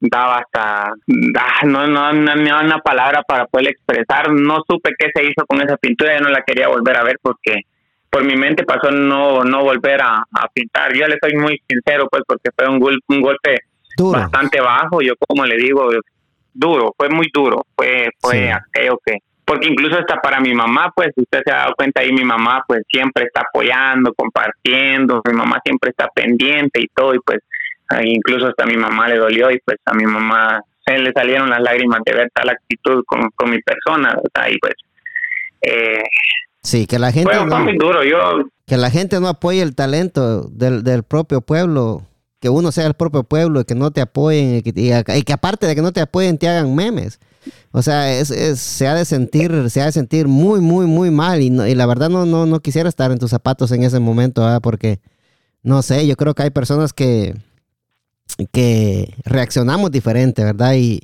daba 0.00 0.38
hasta 0.38 0.92
ah, 0.92 1.64
no, 1.64 1.86
no, 1.88 2.12
no, 2.12 2.32
una 2.34 2.78
palabra 2.78 3.22
para 3.22 3.46
poder 3.46 3.68
expresar. 3.68 4.30
No 4.32 4.62
supe 4.66 4.92
qué 4.98 5.08
se 5.14 5.24
hizo 5.24 5.44
con 5.46 5.60
esa 5.60 5.76
pintura. 5.76 6.16
Yo 6.16 6.24
no 6.24 6.30
la 6.30 6.42
quería 6.42 6.68
volver 6.68 6.96
a 6.96 7.04
ver 7.04 7.18
porque 7.20 7.62
por 8.08 8.24
mi 8.24 8.36
mente 8.36 8.64
pasó 8.64 8.90
no 8.90 9.44
no 9.44 9.64
volver 9.64 10.00
a, 10.00 10.24
pintar. 10.54 10.94
Yo 10.94 11.06
le 11.06 11.18
soy 11.20 11.36
muy 11.36 11.60
sincero, 11.68 12.08
pues, 12.10 12.22
porque 12.26 12.50
fue 12.56 12.68
un, 12.68 12.82
un 13.08 13.20
golpe 13.20 13.56
bastante 13.98 14.60
bajo, 14.60 15.00
yo 15.00 15.14
como 15.26 15.44
le 15.44 15.56
digo, 15.56 15.90
duro, 16.52 16.94
fue 16.96 17.08
muy 17.08 17.28
duro, 17.32 17.66
fue, 17.76 18.08
fue 18.20 18.50
aquello 18.50 18.98
que, 19.04 19.18
porque 19.44 19.68
incluso 19.68 19.98
hasta 19.98 20.20
para 20.20 20.40
mi 20.40 20.54
mamá, 20.54 20.92
pues 20.94 21.08
usted 21.16 21.40
se 21.44 21.52
ha 21.52 21.58
dado 21.58 21.74
cuenta 21.76 22.00
ahí, 22.00 22.12
mi 22.12 22.24
mamá 22.24 22.62
pues 22.66 22.82
siempre 22.90 23.24
está 23.24 23.42
apoyando, 23.48 24.12
compartiendo, 24.14 25.22
mi 25.26 25.34
mamá 25.34 25.60
siempre 25.64 25.90
está 25.90 26.08
pendiente 26.08 26.80
y 26.80 26.88
todo, 26.94 27.14
y 27.14 27.18
pues 27.20 27.38
incluso 28.02 28.48
hasta 28.48 28.64
a 28.64 28.66
mi 28.66 28.76
mamá 28.76 29.08
le 29.08 29.16
dolió 29.16 29.50
y 29.50 29.58
pues 29.64 29.78
a 29.86 29.94
mi 29.94 30.04
mamá 30.04 30.60
se 30.84 30.98
le 30.98 31.12
salieron 31.12 31.50
las 31.50 31.60
lágrimas 31.60 32.00
de 32.04 32.14
ver 32.14 32.30
tal 32.34 32.48
actitud 32.50 33.02
con, 33.06 33.30
con 33.34 33.50
mi 33.50 33.60
persona, 33.62 34.14
¿verdad? 34.14 34.50
Y 34.50 34.58
pues... 34.58 34.74
Eh, 35.60 36.02
sí, 36.62 36.86
que 36.86 36.98
la 36.98 37.12
gente... 37.12 37.32
no, 37.44 37.58
muy 37.58 37.76
duro, 37.76 38.02
yo... 38.04 38.44
Que 38.66 38.76
la 38.76 38.90
gente 38.90 39.20
no 39.20 39.28
apoye 39.28 39.62
el 39.62 39.74
talento 39.74 40.42
del, 40.42 40.84
del 40.84 41.02
propio 41.02 41.40
pueblo, 41.40 42.02
que 42.40 42.48
uno 42.48 42.70
sea 42.72 42.86
el 42.86 42.94
propio 42.94 43.24
pueblo 43.24 43.60
y 43.60 43.64
que 43.64 43.74
no 43.74 43.90
te 43.90 44.00
apoyen 44.00 44.56
y 44.56 44.62
que, 44.62 44.72
y 45.16 45.22
que 45.22 45.32
aparte 45.32 45.66
de 45.66 45.74
que 45.74 45.82
no 45.82 45.92
te 45.92 46.00
apoyen 46.00 46.38
te 46.38 46.48
hagan 46.48 46.74
memes. 46.74 47.18
O 47.72 47.82
sea, 47.82 48.12
es, 48.12 48.28
se 48.60 48.86
ha 48.86 48.94
de 48.94 49.04
sentir, 49.04 49.70
se 49.70 49.80
ha 49.80 49.86
de 49.86 49.92
sentir 49.92 50.28
muy, 50.28 50.60
muy, 50.60 50.86
muy 50.86 51.10
mal. 51.10 51.40
Y, 51.40 51.46
y 51.46 51.74
la 51.74 51.86
verdad 51.86 52.08
no, 52.08 52.26
no, 52.26 52.46
no 52.46 52.60
quisiera 52.60 52.88
estar 52.88 53.10
en 53.10 53.18
tus 53.18 53.30
zapatos 53.30 53.72
en 53.72 53.82
ese 53.82 53.98
momento, 53.98 54.46
porque 54.62 55.00
no 55.62 55.82
sé, 55.82 56.06
yo 56.06 56.16
creo 56.16 56.34
que 56.34 56.44
hay 56.44 56.50
personas 56.50 56.92
que, 56.92 57.34
que 58.52 59.14
reaccionamos 59.24 59.90
diferente, 59.90 60.44
¿verdad? 60.44 60.74
Y, 60.74 61.00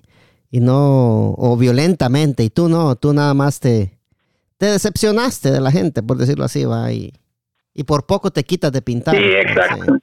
y 0.50 0.60
no, 0.60 1.34
o 1.36 1.56
violentamente, 1.56 2.44
y 2.44 2.50
tú 2.50 2.68
no, 2.68 2.94
tú 2.96 3.12
nada 3.12 3.34
más 3.34 3.58
te, 3.58 3.98
te 4.56 4.66
decepcionaste 4.66 5.50
de 5.50 5.60
la 5.60 5.72
gente, 5.72 6.02
por 6.02 6.16
decirlo 6.16 6.44
así, 6.44 6.64
va, 6.64 6.92
y, 6.92 7.12
y 7.74 7.84
por 7.84 8.06
poco 8.06 8.30
te 8.30 8.44
quitas 8.44 8.70
de 8.70 8.82
pintar. 8.82 9.16
Sí, 9.16 9.22
exacto. 9.22 9.94
Sí, 9.94 10.00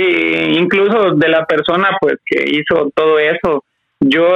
incluso 0.00 1.14
de 1.14 1.28
la 1.28 1.44
persona 1.44 1.90
pues 2.00 2.16
que 2.24 2.44
hizo 2.48 2.90
todo 2.94 3.18
eso, 3.18 3.64
yo 4.00 4.26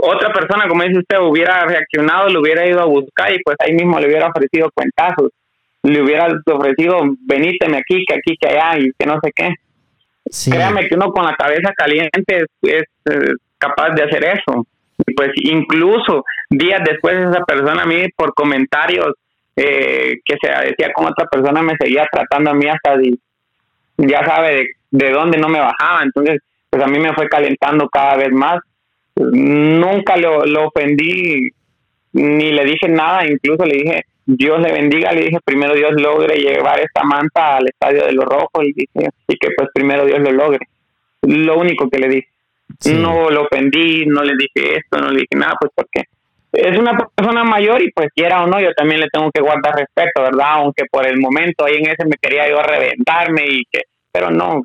otra 0.00 0.32
persona, 0.32 0.68
como 0.68 0.82
dice 0.82 0.98
usted, 0.98 1.18
hubiera 1.20 1.64
reaccionado, 1.64 2.28
le 2.28 2.38
hubiera 2.38 2.66
ido 2.66 2.80
a 2.80 2.86
buscar 2.86 3.32
y 3.32 3.42
pues 3.42 3.56
ahí 3.60 3.72
mismo 3.72 3.98
le 3.98 4.06
hubiera 4.06 4.28
ofrecido 4.28 4.70
cuentazos, 4.72 5.30
le 5.82 6.02
hubiera 6.02 6.28
ofrecido 6.46 7.00
veníteme 7.20 7.78
aquí, 7.78 8.04
que 8.06 8.14
aquí, 8.14 8.36
que 8.40 8.48
allá 8.48 8.78
y 8.78 8.92
que 8.98 9.06
no 9.06 9.18
sé 9.22 9.32
qué. 9.34 9.54
Créame 10.50 10.88
que 10.88 10.94
uno 10.94 11.10
con 11.10 11.24
la 11.24 11.34
cabeza 11.34 11.72
caliente 11.74 12.44
es, 12.62 12.82
eh, 13.10 13.34
capaz 13.56 13.90
de 13.94 14.04
hacer 14.04 14.24
eso. 14.24 14.66
Y 15.06 15.14
pues 15.14 15.30
incluso 15.36 16.24
días 16.50 16.82
después 16.84 17.14
esa 17.14 17.44
persona 17.44 17.82
a 17.82 17.86
mí 17.86 18.08
por 18.14 18.34
comentarios 18.34 19.14
eh, 19.56 20.18
que 20.24 20.36
se 20.40 20.48
decía 20.48 20.92
con 20.92 21.06
otra 21.06 21.26
persona 21.26 21.62
me 21.62 21.76
seguía 21.80 22.06
tratando 22.10 22.50
a 22.50 22.54
mí 22.54 22.66
hasta 22.68 22.96
de, 22.96 23.16
ya 23.98 24.24
sabe 24.24 24.54
de, 24.54 24.66
de 24.90 25.10
dónde 25.10 25.38
no 25.38 25.48
me 25.48 25.60
bajaba. 25.60 26.02
Entonces 26.02 26.40
pues 26.70 26.82
a 26.82 26.86
mí 26.86 26.98
me 26.98 27.14
fue 27.14 27.28
calentando 27.28 27.88
cada 27.88 28.16
vez 28.16 28.30
más 28.32 28.60
nunca 29.18 30.16
lo, 30.16 30.66
ofendí 30.66 31.50
ni 32.12 32.52
le 32.52 32.64
dije 32.64 32.88
nada, 32.88 33.26
incluso 33.26 33.64
le 33.64 33.76
dije, 33.76 34.04
Dios 34.24 34.60
le 34.60 34.72
bendiga, 34.72 35.12
le 35.12 35.26
dije, 35.26 35.38
primero 35.44 35.74
Dios 35.74 35.92
logre 36.00 36.38
llevar 36.38 36.80
esta 36.80 37.02
manta 37.04 37.56
al 37.56 37.68
estadio 37.68 38.04
de 38.04 38.12
los 38.12 38.24
rojos 38.24 38.64
y 38.64 38.72
dije, 38.72 39.10
y 39.28 39.36
que 39.36 39.48
pues 39.56 39.68
primero 39.72 40.04
Dios 40.04 40.20
lo 40.20 40.32
logre. 40.32 40.66
Lo 41.22 41.58
único 41.58 41.88
que 41.88 41.98
le 41.98 42.08
dije. 42.08 42.28
No 42.98 43.30
lo 43.30 43.42
ofendí, 43.42 44.04
no 44.06 44.22
le 44.22 44.34
dije 44.36 44.76
esto, 44.76 44.98
no 44.98 45.10
le 45.10 45.20
dije 45.20 45.36
nada, 45.36 45.54
pues 45.58 45.72
porque 45.74 46.04
es 46.58 46.78
una 46.78 46.92
persona 47.14 47.44
mayor 47.44 47.82
y 47.82 47.92
pues 47.92 48.08
quiera 48.14 48.42
o 48.42 48.46
no, 48.46 48.60
yo 48.60 48.72
también 48.76 49.00
le 49.00 49.08
tengo 49.12 49.30
que 49.30 49.40
guardar 49.40 49.76
respeto, 49.76 50.22
¿verdad? 50.22 50.54
Aunque 50.54 50.84
por 50.90 51.06
el 51.06 51.18
momento 51.18 51.64
ahí 51.64 51.76
en 51.76 51.88
ese 51.88 52.04
me 52.04 52.16
quería 52.20 52.48
yo 52.48 52.60
reventarme 52.60 53.44
y 53.46 53.62
que, 53.70 53.82
pero 54.10 54.30
no, 54.30 54.62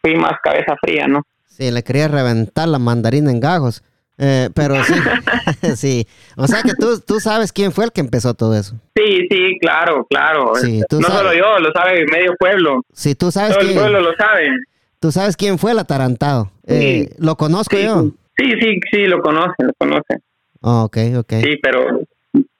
fui 0.00 0.16
más 0.16 0.34
cabeza 0.42 0.76
fría, 0.80 1.06
¿no? 1.06 1.22
Sí, 1.46 1.70
le 1.70 1.82
quería 1.82 2.08
reventar 2.08 2.68
la 2.68 2.78
mandarina 2.78 3.30
en 3.30 3.40
gajos. 3.40 3.82
Eh, 4.20 4.48
pero 4.54 4.82
sí, 4.82 4.94
sí. 5.76 6.06
O 6.36 6.48
sea 6.48 6.62
que 6.62 6.74
tú, 6.74 7.00
tú 7.00 7.20
sabes 7.20 7.52
quién 7.52 7.70
fue 7.70 7.84
el 7.84 7.92
que 7.92 8.00
empezó 8.00 8.34
todo 8.34 8.56
eso. 8.56 8.74
Sí, 8.96 9.28
sí, 9.30 9.58
claro, 9.60 10.04
claro. 10.10 10.52
no 10.54 11.08
solo 11.08 11.32
yo, 11.32 11.58
lo 11.60 11.70
sabe 11.72 12.04
medio 12.10 12.34
pueblo. 12.38 12.82
Sí, 12.92 13.14
tú 13.14 13.30
sabes 13.30 13.56
Todo 13.56 13.68
el 13.68 13.74
pueblo 13.74 14.00
lo 14.00 14.14
sabe. 14.16 14.48
Tú 15.00 15.12
sabes 15.12 15.36
quién 15.36 15.58
fue 15.58 15.70
el 15.70 15.78
atarantado. 15.78 16.50
Eh, 16.66 17.10
¿Lo 17.18 17.36
conozco 17.36 17.78
yo? 17.78 18.10
Sí, 18.36 18.50
sí, 18.60 18.80
sí, 18.90 19.06
lo 19.06 19.20
conoce, 19.20 19.54
lo 19.58 19.72
conoce. 19.78 20.18
Oh, 20.60 20.84
ok, 20.84 20.96
ok. 21.18 21.32
Sí, 21.42 21.58
pero 21.62 22.00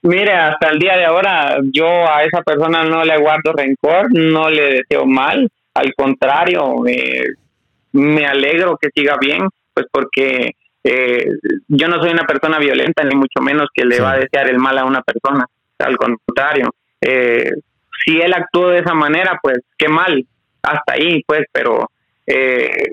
mire, 0.01 0.33
hasta 0.33 0.69
el 0.69 0.79
día 0.79 0.95
de 0.97 1.05
ahora 1.05 1.57
yo 1.71 1.87
a 1.87 2.23
esa 2.23 2.41
persona 2.41 2.83
no 2.83 3.03
le 3.03 3.17
guardo 3.17 3.53
rencor, 3.53 4.11
no 4.11 4.49
le 4.49 4.81
deseo 4.81 5.05
mal. 5.05 5.49
Al 5.73 5.93
contrario, 5.95 6.85
eh, 6.87 7.23
me 7.93 8.25
alegro 8.25 8.77
que 8.77 8.89
siga 8.93 9.17
bien, 9.19 9.47
pues 9.73 9.87
porque 9.91 10.51
eh, 10.83 11.25
yo 11.67 11.87
no 11.87 12.01
soy 12.01 12.11
una 12.11 12.25
persona 12.25 12.57
violenta, 12.59 13.03
ni 13.03 13.15
mucho 13.15 13.41
menos 13.41 13.67
que 13.73 13.85
le 13.85 13.99
va 13.99 14.13
a 14.13 14.19
desear 14.19 14.49
el 14.49 14.57
mal 14.57 14.77
a 14.77 14.85
una 14.85 15.01
persona. 15.01 15.45
Al 15.77 15.97
contrario, 15.97 16.69
eh, 17.01 17.51
si 18.03 18.19
él 18.19 18.33
actuó 18.33 18.69
de 18.69 18.79
esa 18.79 18.93
manera, 18.93 19.39
pues 19.41 19.59
qué 19.77 19.87
mal, 19.87 20.25
hasta 20.61 20.93
ahí, 20.93 21.23
pues, 21.25 21.45
pero 21.51 21.89
eh, 22.25 22.89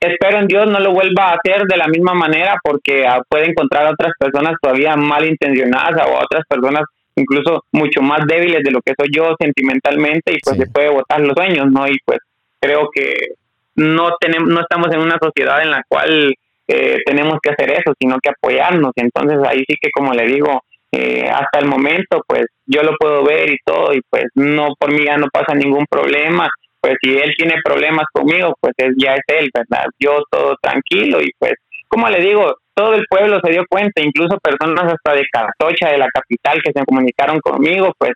espero 0.00 0.38
en 0.38 0.46
Dios 0.46 0.66
no 0.66 0.78
lo 0.80 0.92
vuelva 0.92 1.30
a 1.30 1.34
hacer 1.34 1.64
de 1.66 1.76
la 1.76 1.88
misma 1.88 2.14
manera 2.14 2.56
porque 2.62 3.06
ah, 3.06 3.20
puede 3.28 3.50
encontrar 3.50 3.86
a 3.86 3.90
otras 3.90 4.12
personas 4.18 4.54
todavía 4.60 4.96
malintencionadas 4.96 6.06
o 6.06 6.16
a 6.16 6.24
otras 6.24 6.44
personas 6.48 6.84
incluso 7.16 7.64
mucho 7.72 8.00
más 8.00 8.26
débiles 8.26 8.62
de 8.62 8.70
lo 8.70 8.80
que 8.80 8.94
soy 8.96 9.08
yo 9.12 9.34
sentimentalmente 9.40 10.32
y 10.32 10.38
pues 10.42 10.56
se 10.56 10.66
puede 10.66 10.90
botar 10.90 11.20
los 11.20 11.34
sueños, 11.34 11.66
¿no? 11.70 11.88
Y 11.88 11.98
pues 12.04 12.18
creo 12.60 12.88
que 12.94 13.34
no 13.74 14.14
tenemos 14.20 14.48
no 14.48 14.60
estamos 14.60 14.88
en 14.92 15.00
una 15.00 15.18
sociedad 15.20 15.62
en 15.62 15.70
la 15.70 15.82
cual 15.88 16.34
eh, 16.68 16.98
tenemos 17.04 17.38
que 17.42 17.50
hacer 17.50 17.70
eso 17.72 17.92
sino 17.98 18.18
que 18.22 18.30
apoyarnos. 18.30 18.92
Entonces 18.94 19.38
ahí 19.44 19.64
sí 19.68 19.76
que 19.80 19.90
como 19.90 20.12
le 20.12 20.26
digo 20.26 20.62
eh, 20.92 21.28
hasta 21.28 21.58
el 21.58 21.66
momento 21.66 22.22
pues 22.26 22.46
yo 22.66 22.82
lo 22.82 22.96
puedo 22.96 23.24
ver 23.24 23.50
y 23.50 23.58
todo 23.64 23.92
y 23.92 24.00
pues 24.08 24.26
no 24.34 24.74
por 24.78 24.92
mí 24.92 25.04
ya 25.04 25.16
no 25.16 25.26
pasa 25.32 25.54
ningún 25.54 25.86
problema 25.90 26.48
pues 26.80 26.96
si 27.02 27.16
él 27.16 27.32
tiene 27.36 27.54
problemas 27.64 28.06
conmigo 28.12 28.54
pues 28.60 28.74
ya 28.96 29.14
es 29.14 29.22
él 29.28 29.50
verdad 29.52 29.86
yo 29.98 30.22
todo 30.30 30.56
tranquilo 30.60 31.20
y 31.20 31.30
pues 31.38 31.54
como 31.88 32.08
le 32.08 32.20
digo 32.20 32.54
todo 32.74 32.94
el 32.94 33.04
pueblo 33.08 33.40
se 33.42 33.50
dio 33.50 33.64
cuenta 33.68 34.02
incluso 34.02 34.38
personas 34.38 34.92
hasta 34.92 35.14
de 35.14 35.26
Cartocha 35.30 35.90
de 35.90 35.98
la 35.98 36.08
capital 36.08 36.60
que 36.62 36.72
se 36.72 36.84
comunicaron 36.84 37.40
conmigo 37.40 37.92
pues 37.98 38.12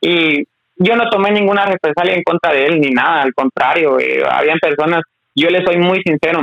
y 0.00 0.44
yo 0.76 0.96
no 0.96 1.08
tomé 1.10 1.30
ninguna 1.30 1.66
represalia 1.66 2.14
en 2.14 2.22
contra 2.22 2.52
de 2.52 2.66
él 2.66 2.80
ni 2.80 2.90
nada, 2.90 3.22
al 3.22 3.32
contrario, 3.34 3.98
eh, 3.98 4.22
habían 4.28 4.58
personas, 4.58 5.02
yo 5.34 5.48
le 5.48 5.64
soy 5.64 5.78
muy 5.78 6.00
sincero, 6.04 6.40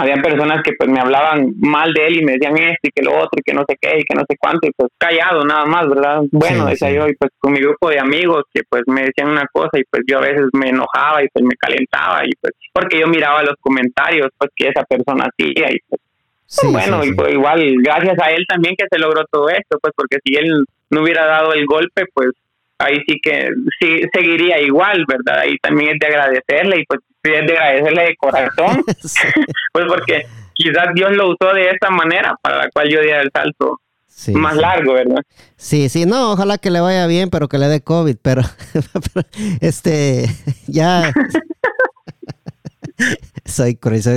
habían 0.00 0.22
personas 0.22 0.62
que 0.62 0.72
pues 0.78 0.88
me 0.88 1.00
hablaban 1.00 1.54
mal 1.58 1.92
de 1.92 2.06
él 2.06 2.20
y 2.20 2.24
me 2.24 2.32
decían 2.32 2.56
esto 2.56 2.84
y 2.84 2.90
que 2.90 3.02
lo 3.02 3.16
otro 3.16 3.36
y 3.36 3.42
que 3.42 3.52
no 3.52 3.64
sé 3.68 3.76
qué 3.80 3.98
y 3.98 4.04
que 4.04 4.14
no 4.14 4.22
sé 4.28 4.36
cuánto 4.38 4.68
y 4.68 4.70
pues 4.70 4.92
callado 4.96 5.44
nada 5.44 5.66
más, 5.66 5.88
¿verdad? 5.88 6.20
Bueno, 6.30 6.66
decía 6.66 6.92
yo 6.92 7.08
y 7.08 7.16
pues 7.16 7.32
con 7.38 7.52
mi 7.52 7.60
grupo 7.60 7.90
de 7.90 7.98
amigos 7.98 8.44
que 8.54 8.62
pues 8.68 8.82
me 8.86 9.02
decían 9.02 9.30
una 9.30 9.46
cosa 9.52 9.76
y 9.76 9.82
pues 9.90 10.04
yo 10.06 10.18
a 10.18 10.22
veces 10.22 10.46
me 10.52 10.68
enojaba 10.68 11.22
y 11.24 11.28
pues 11.28 11.44
me 11.44 11.56
calentaba 11.56 12.24
y 12.24 12.30
pues 12.40 12.54
porque 12.72 13.00
yo 13.00 13.08
miraba 13.08 13.42
los 13.42 13.56
comentarios 13.60 14.28
pues 14.38 14.50
que 14.54 14.68
esa 14.68 14.84
persona 14.84 15.26
hacía 15.26 15.72
y 15.72 15.78
pues, 15.88 16.72
bueno, 16.72 17.04
y 17.04 17.12
pues, 17.12 17.34
igual 17.34 17.74
gracias 17.82 18.16
a 18.22 18.30
él 18.30 18.44
también 18.48 18.76
que 18.78 18.86
se 18.90 18.98
logró 18.98 19.24
todo 19.30 19.48
esto, 19.48 19.78
pues 19.82 19.92
porque 19.96 20.18
si 20.24 20.36
él 20.36 20.64
no 20.90 21.02
hubiera 21.02 21.26
dado 21.26 21.52
el 21.52 21.66
golpe 21.66 22.04
pues 22.14 22.30
ahí 22.78 22.98
sí 23.06 23.20
que 23.22 23.48
sí, 23.80 24.02
seguiría 24.12 24.60
igual, 24.60 25.04
¿verdad? 25.06 25.40
Ahí 25.40 25.56
también 25.58 25.92
es 25.92 25.98
de 25.98 26.06
agradecerle 26.06 26.80
y 26.80 26.84
pues 26.86 27.00
es 27.24 27.46
de 27.46 27.58
agradecerle 27.58 28.02
de 28.02 28.16
corazón, 28.16 28.84
pues 29.72 29.84
porque 29.86 30.26
quizás 30.54 30.88
Dios 30.94 31.12
lo 31.12 31.30
usó 31.30 31.52
de 31.54 31.70
esta 31.70 31.90
manera 31.90 32.34
para 32.40 32.58
la 32.58 32.70
cual 32.70 32.88
yo 32.88 33.00
diera 33.00 33.20
el 33.20 33.30
salto 33.32 33.80
más 34.34 34.56
largo, 34.56 34.94
¿verdad? 34.94 35.22
Sí, 35.56 35.88
sí, 35.88 36.04
no, 36.04 36.32
ojalá 36.32 36.58
que 36.58 36.70
le 36.70 36.80
vaya 36.80 37.06
bien, 37.06 37.30
pero 37.30 37.48
que 37.48 37.58
le 37.58 37.68
dé 37.68 37.82
COVID, 37.82 38.16
pero, 38.20 38.42
este, 39.60 40.26
ya... 40.66 41.12
soy, 43.48 43.78
soy, 44.00 44.16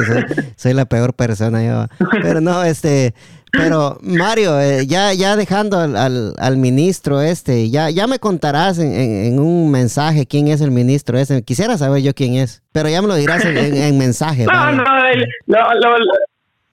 soy, 0.56 0.74
la 0.74 0.86
peor 0.86 1.14
persona 1.14 1.64
yo. 1.64 2.08
Pero 2.22 2.42
no, 2.42 2.64
este, 2.64 3.14
pero 3.52 3.98
Mario, 4.02 4.60
eh, 4.62 4.86
ya, 4.88 5.14
ya 5.14 5.36
dejando 5.36 5.78
al, 5.78 6.34
al, 6.38 6.58
ministro 6.58 7.22
este, 7.22 7.70
ya, 7.70 7.90
ya 7.90 8.08
me 8.08 8.18
contarás 8.18 8.80
en, 8.80 9.40
un 9.40 9.70
mensaje 9.72 10.26
quién 10.26 10.48
es 10.48 10.62
el 10.62 10.72
ministro 10.72 11.18
ese. 11.18 11.44
Quisiera 11.44 11.78
saber 11.78 12.02
yo 12.02 12.14
quién 12.14 12.36
es, 12.36 12.64
pero 12.72 12.88
ya 12.88 13.02
me 13.02 13.10
lo 13.10 13.16
dirás 13.16 13.44
en, 13.44 13.98
mensaje. 13.98 14.46
No, 14.46 14.72
no, 14.72 14.84
lo, 15.48 15.98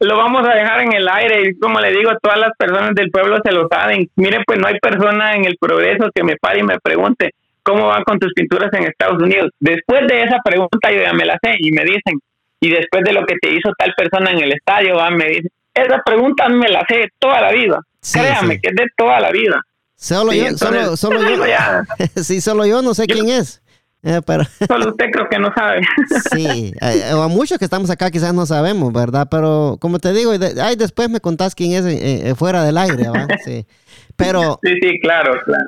lo, 0.01 0.17
vamos 0.17 0.47
a 0.47 0.55
dejar 0.55 0.83
en 0.83 0.93
el 0.93 1.09
aire 1.09 1.51
y 1.51 1.59
como 1.59 1.81
le 1.81 1.91
digo, 1.91 2.13
todas 2.23 2.39
las 2.39 2.53
personas 2.57 2.95
del 2.95 3.11
pueblo 3.11 3.39
se 3.45 3.51
lo 3.51 3.67
saben. 3.69 4.09
Mire, 4.15 4.39
pues 4.47 4.61
no 4.61 4.69
hay 4.69 4.79
persona 4.79 5.35
en 5.35 5.47
el 5.47 5.57
progreso 5.61 6.11
que 6.15 6.23
me 6.23 6.37
pare 6.37 6.61
y 6.61 6.63
me 6.63 6.79
pregunte 6.79 7.33
cómo 7.65 7.89
van 7.89 8.05
con 8.05 8.19
tus 8.21 8.33
pinturas 8.35 8.73
en 8.73 8.85
Estados 8.85 9.21
Unidos. 9.21 9.51
Después 9.59 10.07
de 10.09 10.23
esa 10.23 10.39
pregunta 10.45 10.93
yo 10.93 11.03
ya 11.03 11.13
me 11.13 11.27
la 11.27 11.37
sé 11.43 11.57
y 11.59 11.73
me 11.73 11.83
dicen, 11.83 12.21
y 12.61 12.71
después 12.71 13.05
de 13.05 13.13
lo 13.13 13.25
que 13.25 13.37
te 13.41 13.51
hizo 13.51 13.71
tal 13.79 13.93
persona 13.97 14.31
en 14.33 14.39
el 14.43 14.53
estadio, 14.53 14.97
va, 14.97 15.11
me 15.11 15.27
dicen, 15.27 15.51
esa 15.75 16.03
pregunta 16.05 16.49
me 16.49 16.69
la 16.69 16.85
sé 16.89 17.09
toda 17.19 17.41
la 17.41 17.53
vida. 17.53 17.81
Créame 18.13 18.61
que 18.61 18.69
es 18.71 18.75
de 18.75 18.87
toda 18.97 19.21
la 19.21 19.31
vida. 19.31 19.61
Solo 19.97 20.33
yo, 20.33 20.57
solo, 20.57 20.97
solo 20.97 21.21
yo. 21.21 22.23
sí, 22.23 22.41
solo 22.41 22.67
yo 22.67 22.83
no 22.83 22.95
sé 22.95 23.07
quién 23.07 23.29
es. 23.29 23.63
Eh, 24.05 24.21
pero... 24.25 24.45
Solo 24.69 24.91
usted 24.91 25.07
creo 25.11 25.29
que 25.29 25.41
no 25.41 25.53
sabe. 25.53 25.81
sí, 26.33 26.73
eh, 26.81 27.13
o 27.15 27.23
a 27.23 27.29
muchos 27.29 27.59
que 27.59 27.65
estamos 27.65 27.91
acá 27.91 28.13
quizás 28.13 28.33
no 28.33 28.47
sabemos, 28.47 28.93
¿verdad? 28.93 29.27
Pero 29.29 29.77
como 29.81 29.99
te 29.99 30.13
digo, 30.13 30.33
ay, 30.63 30.77
después 30.77 31.11
me 31.11 31.19
contás 31.19 31.57
quién 31.57 31.73
es 31.73 31.85
eh, 31.85 32.33
fuera 32.37 32.63
del 32.63 32.79
aire, 32.79 33.09
¿va? 33.09 33.27
Sí. 33.45 33.67
Pero... 34.15 34.61
Sí, 34.63 34.73
sí, 34.81 35.01
claro, 35.01 35.41
claro. 35.45 35.65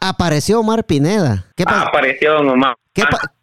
Apareció 0.00 0.60
Omar 0.60 0.84
Pineda. 0.84 1.46
¿Qué 1.56 1.64
apareció 1.66 2.34
Don 2.34 2.48
Omar. 2.50 2.74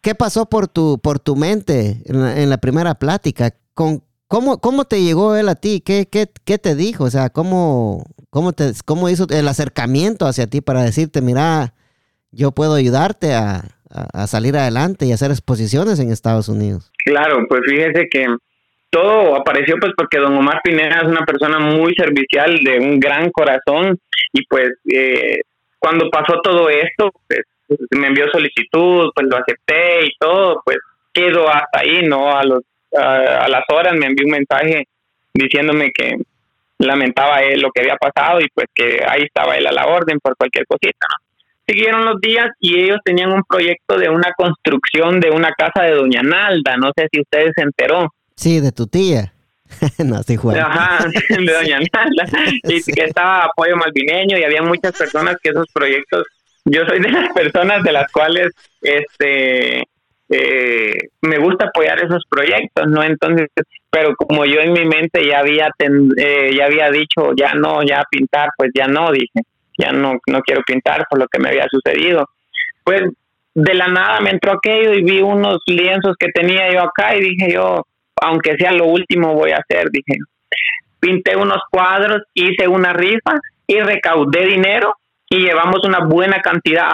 ¿Qué, 0.01 0.15
pasó 0.15 0.47
por 0.47 0.67
tu, 0.67 0.99
por 1.01 1.19
tu 1.19 1.35
mente 1.35 2.03
en 2.05 2.49
la, 2.49 2.57
primera 2.57 2.95
plática? 2.95 3.51
Con, 3.73 4.03
¿cómo, 4.27 4.59
¿Cómo 4.59 4.85
te 4.85 5.01
llegó 5.01 5.35
él 5.35 5.49
a 5.49 5.55
ti? 5.55 5.81
¿Qué, 5.83 6.07
qué, 6.11 6.27
qué 6.45 6.57
te 6.57 6.75
dijo? 6.75 7.05
O 7.05 7.09
sea, 7.09 7.29
¿cómo, 7.29 8.05
cómo, 8.29 8.53
te, 8.53 8.71
¿cómo 8.85 9.09
hizo 9.09 9.25
el 9.29 9.47
acercamiento 9.47 10.27
hacia 10.27 10.47
ti 10.47 10.61
para 10.61 10.83
decirte, 10.83 11.21
mira, 11.21 11.73
yo 12.31 12.51
puedo 12.51 12.75
ayudarte 12.75 13.33
a, 13.33 13.63
a, 13.89 14.27
salir 14.27 14.55
adelante 14.55 15.05
y 15.05 15.13
hacer 15.13 15.31
exposiciones 15.31 15.99
en 15.99 16.11
Estados 16.11 16.47
Unidos? 16.47 16.91
Claro, 17.03 17.45
pues 17.47 17.61
fíjese 17.67 18.07
que 18.09 18.27
todo 18.91 19.35
apareció 19.35 19.75
pues 19.79 19.93
porque 19.97 20.19
don 20.19 20.37
Omar 20.37 20.61
Pineda 20.63 21.01
es 21.01 21.07
una 21.07 21.25
persona 21.25 21.59
muy 21.59 21.93
servicial, 21.95 22.59
de 22.63 22.79
un 22.79 22.99
gran 22.99 23.31
corazón 23.31 23.97
y 24.33 24.45
pues 24.47 24.69
eh, 24.93 25.41
cuando 25.79 26.09
pasó 26.09 26.39
todo 26.41 26.69
esto, 26.69 27.11
pues 27.27 27.41
me 27.91 28.07
envió 28.07 28.29
solicitud, 28.31 29.11
pues 29.15 29.27
lo 29.29 29.37
acepté 29.37 30.05
y 30.05 30.11
todo, 30.19 30.61
pues 30.65 30.77
quedó 31.13 31.49
hasta 31.49 31.79
ahí, 31.79 32.03
¿no? 32.03 32.31
A, 32.31 32.43
los, 32.43 32.63
a, 32.95 33.47
las 33.47 33.63
horas 33.69 33.93
me 33.93 34.07
envió 34.07 34.25
un 34.25 34.33
mensaje 34.33 34.87
diciéndome 35.33 35.91
que 35.91 36.17
lamentaba 36.79 37.41
él 37.41 37.61
lo 37.61 37.71
que 37.71 37.81
había 37.81 37.95
pasado 37.95 38.39
y 38.41 38.47
pues 38.53 38.67
que 38.73 39.03
ahí 39.07 39.23
estaba 39.23 39.57
él 39.57 39.67
a 39.67 39.71
la 39.71 39.85
orden 39.85 40.19
por 40.19 40.35
cualquier 40.35 40.65
cosita, 40.67 41.07
¿no? 41.09 41.25
Siguieron 41.67 42.03
los 42.03 42.19
días 42.19 42.49
y 42.59 42.79
ellos 42.79 42.97
tenían 43.05 43.31
un 43.31 43.43
proyecto 43.43 43.95
de 43.97 44.09
una 44.09 44.33
construcción 44.35 45.19
de 45.19 45.29
una 45.29 45.51
casa 45.51 45.83
de 45.83 45.91
Doña 45.91 46.23
Nalda, 46.23 46.77
no 46.77 46.91
sé 46.97 47.07
si 47.11 47.21
ustedes 47.21 47.51
se 47.55 47.61
enteró. 47.61 48.11
Sí, 48.35 48.59
de 48.59 48.71
tu 48.71 48.87
tía. 48.87 49.33
no, 50.05 50.23
sí, 50.23 50.35
Juan. 50.35 50.57
Ajá, 50.57 51.05
de 51.29 51.53
Doña 51.53 51.79
Nalda. 51.79 52.51
Y 52.63 52.83
que 52.83 53.03
estaba 53.03 53.45
apoyo 53.45 53.75
malvineño 53.75 54.37
y 54.37 54.43
había 54.43 54.61
muchas 54.61 54.97
personas 54.97 55.37
que 55.41 55.49
esos 55.49 55.67
proyectos, 55.73 56.25
yo 56.65 56.85
soy 56.87 56.99
de 56.99 57.09
las 57.09 57.33
personas 57.33 57.83
de 57.83 57.91
las 57.91 58.11
cuales 58.11 58.51
este 58.81 59.83
eh, 60.31 60.93
me 61.21 61.39
gusta 61.39 61.65
apoyar 61.65 62.03
esos 62.03 62.23
proyectos, 62.29 62.87
¿no? 62.87 63.03
Entonces, 63.03 63.47
pero 63.89 64.15
como 64.15 64.45
yo 64.45 64.59
en 64.59 64.73
mi 64.73 64.85
mente 64.85 65.25
ya 65.25 65.39
había 65.39 65.69
eh, 65.79 66.51
ya 66.55 66.65
había 66.65 66.91
dicho, 66.91 67.33
ya 67.35 67.53
no, 67.53 67.81
ya 67.83 68.03
pintar, 68.09 68.49
pues 68.55 68.71
ya 68.75 68.87
no, 68.87 69.11
dije, 69.11 69.41
ya 69.77 69.91
no, 69.91 70.19
no 70.27 70.41
quiero 70.41 70.61
pintar 70.63 71.05
por 71.09 71.19
lo 71.19 71.27
que 71.27 71.39
me 71.39 71.49
había 71.49 71.65
sucedido. 71.69 72.29
Pues 72.83 73.03
de 73.55 73.73
la 73.73 73.87
nada 73.87 74.19
me 74.19 74.29
entró 74.29 74.53
aquello 74.53 74.93
y 74.93 75.03
vi 75.03 75.21
unos 75.21 75.59
lienzos 75.65 76.15
que 76.19 76.27
tenía 76.31 76.71
yo 76.71 76.81
acá 76.81 77.15
y 77.15 77.21
dije 77.21 77.53
yo, 77.53 77.85
aunque 78.21 78.55
sea 78.57 78.71
lo 78.71 78.85
último 78.85 79.33
voy 79.33 79.51
a 79.51 79.57
hacer, 79.57 79.89
dije. 79.91 80.19
Pinté 80.99 81.35
unos 81.35 81.61
cuadros, 81.71 82.23
hice 82.33 82.67
una 82.67 82.91
rifa 82.91 83.35
y 83.67 83.79
recaudé 83.79 84.45
dinero 84.45 84.95
y 85.29 85.37
llevamos 85.37 85.79
una 85.85 85.99
buena 85.99 86.41
cantidad, 86.41 86.89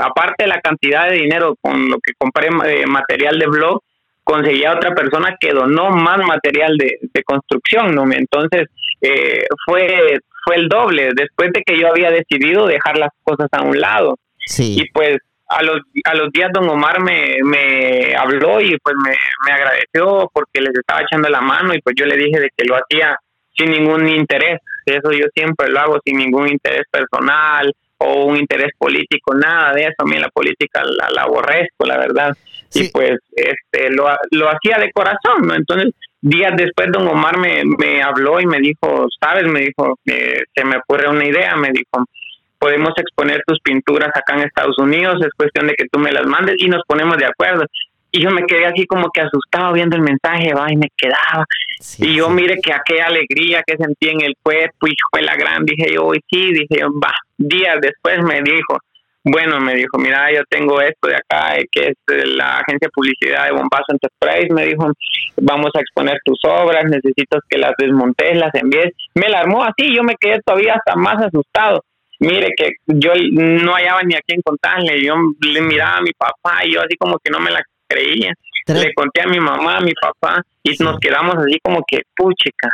aparte 0.00 0.44
de 0.44 0.48
la 0.48 0.60
cantidad 0.60 1.08
de 1.08 1.16
dinero 1.16 1.54
con 1.60 1.90
lo 1.90 1.98
que 1.98 2.12
compré 2.18 2.48
eh, 2.48 2.86
material 2.86 3.38
de 3.38 3.46
blog, 3.46 3.80
conseguí 4.24 4.64
a 4.64 4.74
otra 4.74 4.94
persona 4.94 5.36
que 5.38 5.52
donó 5.52 5.90
más 5.90 6.18
material 6.26 6.76
de, 6.76 7.22
construcción, 7.24 7.94
¿no? 7.94 8.04
Entonces, 8.10 8.68
eh, 9.00 9.44
fue, 9.66 10.18
fue 10.44 10.56
el 10.56 10.68
doble, 10.68 11.10
después 11.14 11.50
de 11.52 11.62
que 11.62 11.78
yo 11.78 11.88
había 11.88 12.10
decidido 12.10 12.66
dejar 12.66 12.98
las 12.98 13.10
cosas 13.22 13.48
a 13.52 13.62
un 13.62 13.78
lado. 13.78 14.18
Sí. 14.46 14.76
Y 14.80 14.90
pues 14.90 15.18
a 15.58 15.62
los, 15.62 15.80
a 16.04 16.14
los 16.14 16.30
días 16.32 16.50
don 16.52 16.68
Omar 16.68 17.02
me, 17.02 17.36
me 17.44 18.14
habló 18.14 18.60
y 18.60 18.76
pues 18.82 18.96
me, 19.04 19.14
me 19.46 19.52
agradeció 19.52 20.30
porque 20.32 20.60
les 20.60 20.74
estaba 20.74 21.02
echando 21.02 21.28
la 21.28 21.40
mano 21.40 21.74
y 21.74 21.80
pues 21.80 21.94
yo 21.96 22.06
le 22.06 22.16
dije 22.16 22.40
de 22.40 22.50
que 22.56 22.64
lo 22.64 22.76
hacía 22.76 23.16
sin 23.56 23.70
ningún 23.70 24.08
interés. 24.08 24.60
Eso 24.84 25.12
yo 25.12 25.26
siempre 25.34 25.70
lo 25.70 25.80
hago 25.80 25.98
sin 26.04 26.16
ningún 26.16 26.48
interés 26.48 26.82
personal 26.90 27.72
o 27.98 28.24
un 28.26 28.36
interés 28.36 28.72
político, 28.76 29.34
nada 29.34 29.72
de 29.72 29.82
eso. 29.82 29.94
A 29.98 30.04
mí 30.04 30.18
la 30.18 30.28
política 30.28 30.82
la, 30.84 31.22
aborrezco, 31.22 31.86
la 31.86 31.98
verdad. 31.98 32.36
Y 32.74 32.88
pues 32.88 33.18
este 33.30 33.90
lo, 33.90 34.08
lo 34.30 34.48
hacía 34.48 34.78
de 34.78 34.90
corazón, 34.92 35.46
¿no? 35.46 35.54
Entonces, 35.54 35.92
días 36.20 36.52
después 36.56 36.88
don 36.90 37.06
Omar 37.06 37.38
me, 37.38 37.62
me 37.78 38.02
habló 38.02 38.40
y 38.40 38.46
me 38.46 38.58
dijo, 38.58 39.06
sabes, 39.20 39.44
me 39.44 39.60
dijo, 39.60 39.98
eh, 40.06 40.42
se 40.54 40.64
me 40.64 40.78
ocurre 40.78 41.08
una 41.08 41.26
idea, 41.26 41.54
me 41.56 41.70
dijo, 41.70 42.04
podemos 42.62 42.92
exponer 42.96 43.42
tus 43.44 43.58
pinturas 43.58 44.10
acá 44.14 44.36
en 44.36 44.44
Estados 44.46 44.78
Unidos, 44.78 45.16
es 45.20 45.32
cuestión 45.36 45.66
de 45.66 45.74
que 45.74 45.88
tú 45.90 45.98
me 45.98 46.12
las 46.12 46.24
mandes 46.26 46.54
y 46.58 46.68
nos 46.68 46.82
ponemos 46.86 47.18
de 47.18 47.26
acuerdo. 47.26 47.64
Y 48.12 48.22
yo 48.22 48.30
me 48.30 48.44
quedé 48.46 48.66
así 48.66 48.86
como 48.86 49.10
que 49.10 49.20
asustado 49.20 49.72
viendo 49.72 49.96
el 49.96 50.02
mensaje, 50.02 50.54
va, 50.54 50.70
y 50.70 50.76
me 50.76 50.86
quedaba. 50.96 51.44
y 51.98 52.14
yo 52.14 52.28
mire 52.30 52.60
que 52.62 52.72
aquella 52.72 53.06
alegría 53.06 53.64
que 53.66 53.76
sentí 53.76 54.10
en 54.10 54.20
el 54.20 54.34
cuerpo, 54.40 54.86
y 54.86 54.94
fue 55.10 55.22
la 55.22 55.34
gran, 55.34 55.64
dije 55.64 55.92
yo, 55.92 56.14
y 56.14 56.20
sí, 56.30 56.52
dije 56.52 56.82
yo, 56.82 56.88
va. 57.02 57.12
Días 57.36 57.78
después 57.80 58.22
me 58.22 58.40
dijo, 58.42 58.78
bueno, 59.24 59.58
me 59.58 59.74
dijo, 59.74 59.98
mira, 59.98 60.32
yo 60.32 60.42
tengo 60.48 60.80
esto 60.80 61.08
de 61.08 61.16
acá, 61.16 61.56
eh, 61.56 61.66
que 61.68 61.88
es 61.88 61.96
la 62.36 62.58
agencia 62.58 62.86
de 62.86 62.90
publicidad 62.94 63.46
de 63.46 63.52
Bombazo 63.52 63.86
Enterprise, 63.88 64.54
me 64.54 64.66
dijo, 64.66 64.92
vamos 65.40 65.70
a 65.74 65.80
exponer 65.80 66.16
tus 66.24 66.38
obras, 66.44 66.84
necesito 66.84 67.40
que 67.48 67.58
las 67.58 67.72
desmontes, 67.76 68.36
las 68.36 68.54
envíes. 68.54 68.92
Me 69.14 69.28
la 69.28 69.40
armó 69.40 69.64
así, 69.64 69.92
yo 69.96 70.04
me 70.04 70.14
quedé 70.14 70.40
todavía 70.44 70.74
hasta 70.74 70.94
más 70.94 71.20
asustado 71.24 71.82
mire 72.22 72.48
que 72.56 72.72
yo 72.86 73.12
no 73.32 73.72
hallaba 73.74 74.02
ni 74.02 74.14
a 74.14 74.20
quién 74.26 74.40
contarle, 74.44 75.04
yo 75.04 75.14
le 75.40 75.60
miraba 75.60 75.98
a 75.98 76.02
mi 76.02 76.12
papá 76.12 76.64
y 76.64 76.74
yo 76.74 76.80
así 76.80 76.96
como 76.96 77.18
que 77.22 77.30
no 77.30 77.40
me 77.40 77.50
la 77.50 77.62
creía. 77.88 78.32
Le 78.66 78.94
conté 78.94 79.22
a 79.22 79.26
mi 79.26 79.40
mamá, 79.40 79.78
a 79.78 79.80
mi 79.80 79.92
papá 80.00 80.42
y 80.62 80.70
nos 80.82 80.98
quedamos 81.00 81.34
así 81.36 81.58
como 81.62 81.82
que 81.86 82.02
puchica. 82.16 82.68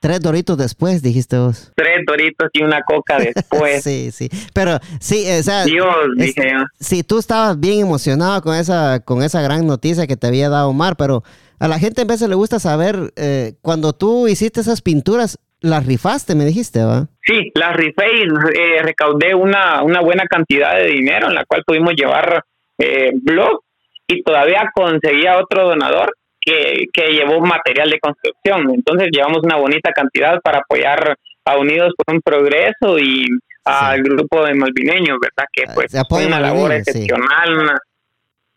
Tres 0.00 0.20
doritos 0.20 0.58
después, 0.58 1.00
dijiste 1.00 1.38
vos. 1.38 1.72
Tres 1.74 2.00
doritos 2.06 2.50
y 2.52 2.62
una 2.62 2.82
coca 2.82 3.18
después. 3.34 3.82
sí, 3.82 4.10
sí. 4.10 4.28
Pero 4.52 4.78
sí, 5.00 5.24
o 5.30 5.42
sea. 5.42 5.64
Dios, 5.64 5.94
dije 6.16 6.50
yo. 6.52 6.64
Sí, 6.78 7.02
tú 7.02 7.18
estabas 7.18 7.58
bien 7.58 7.80
emocionado 7.80 8.42
con 8.42 8.54
esa, 8.54 9.00
con 9.00 9.22
esa 9.22 9.40
gran 9.40 9.66
noticia 9.66 10.06
que 10.06 10.16
te 10.16 10.26
había 10.26 10.50
dado 10.50 10.68
Omar, 10.68 10.96
pero 10.96 11.22
a 11.58 11.68
la 11.68 11.78
gente 11.78 12.02
en 12.02 12.08
vez 12.08 12.20
le 12.20 12.34
gusta 12.34 12.58
saber, 12.58 13.14
eh, 13.16 13.54
cuando 13.62 13.94
tú 13.94 14.28
hiciste 14.28 14.60
esas 14.60 14.82
pinturas, 14.82 15.38
las 15.60 15.86
rifaste, 15.86 16.34
me 16.34 16.44
dijiste, 16.44 16.84
¿va? 16.84 17.06
Sí, 17.22 17.50
las 17.54 17.74
rifé 17.76 18.04
y 18.16 18.22
eh, 18.58 18.82
recaudé 18.82 19.34
una, 19.34 19.82
una 19.82 20.00
buena 20.00 20.24
cantidad 20.24 20.76
de 20.76 20.88
dinero 20.88 21.28
en 21.28 21.34
la 21.34 21.44
cual 21.44 21.62
pudimos 21.66 21.94
llevar 21.94 22.42
eh, 22.78 23.12
blog 23.14 23.60
y 24.06 24.22
todavía 24.22 24.70
conseguía 24.74 25.38
otro 25.38 25.68
donador 25.68 26.14
que, 26.40 26.86
que 26.92 27.12
llevó 27.12 27.40
material 27.40 27.88
de 27.88 27.98
construcción. 27.98 28.70
Entonces 28.74 29.08
llevamos 29.10 29.40
una 29.42 29.56
bonita 29.56 29.92
cantidad 29.92 30.40
para 30.42 30.58
apoyar 30.58 31.16
a 31.46 31.56
Unidos 31.58 31.94
por 31.96 32.14
un 32.14 32.20
Progreso 32.20 32.98
y 32.98 33.26
al 33.64 34.02
grupo 34.02 34.44
de 34.44 34.54
malvineños, 34.54 35.18
¿verdad? 35.20 35.48
Que 35.52 35.64
pues 35.74 35.92
fue 36.08 36.26
una 36.26 36.40
labor 36.40 36.72
excepcional. 36.72 37.74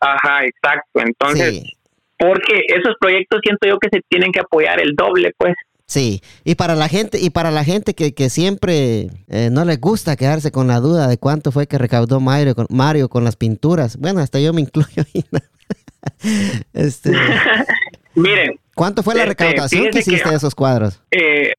Ajá, 0.00 0.44
exacto. 0.44 1.00
Entonces, 1.00 1.72
porque 2.18 2.62
esos 2.68 2.94
proyectos 3.00 3.40
siento 3.42 3.66
yo 3.66 3.78
que 3.78 3.88
se 3.90 4.02
tienen 4.08 4.32
que 4.32 4.40
apoyar 4.40 4.80
el 4.80 4.94
doble, 4.94 5.32
pues. 5.36 5.54
Sí, 5.88 6.20
y 6.44 6.54
para 6.54 6.74
la 6.74 6.86
gente, 6.86 7.18
y 7.18 7.30
para 7.30 7.50
la 7.50 7.64
gente 7.64 7.94
que, 7.94 8.12
que 8.12 8.28
siempre 8.28 9.08
eh, 9.28 9.48
no 9.50 9.64
les 9.64 9.80
gusta 9.80 10.16
quedarse 10.16 10.52
con 10.52 10.66
la 10.66 10.80
duda 10.80 11.08
de 11.08 11.16
cuánto 11.16 11.50
fue 11.50 11.66
que 11.66 11.78
recaudó 11.78 12.20
Mario 12.20 12.54
con, 12.54 12.66
Mario 12.68 13.08
con 13.08 13.24
las 13.24 13.36
pinturas. 13.36 13.96
Bueno, 13.96 14.20
hasta 14.20 14.38
yo 14.38 14.52
me 14.52 14.60
incluyo 14.60 15.02
este, 16.74 17.12
Miren. 18.14 18.60
¿Cuánto 18.74 19.02
fue 19.02 19.14
la 19.14 19.22
este, 19.22 19.30
recaudación 19.30 19.90
que 19.90 20.00
hiciste 20.00 20.28
de 20.28 20.36
esos 20.36 20.54
cuadros? 20.54 21.02
Eh, 21.10 21.54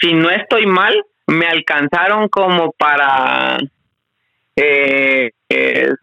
si 0.00 0.14
no 0.14 0.30
estoy 0.30 0.64
mal, 0.64 0.94
me 1.26 1.46
alcanzaron 1.46 2.30
como 2.30 2.72
para 2.72 3.58
eh, 4.56 5.30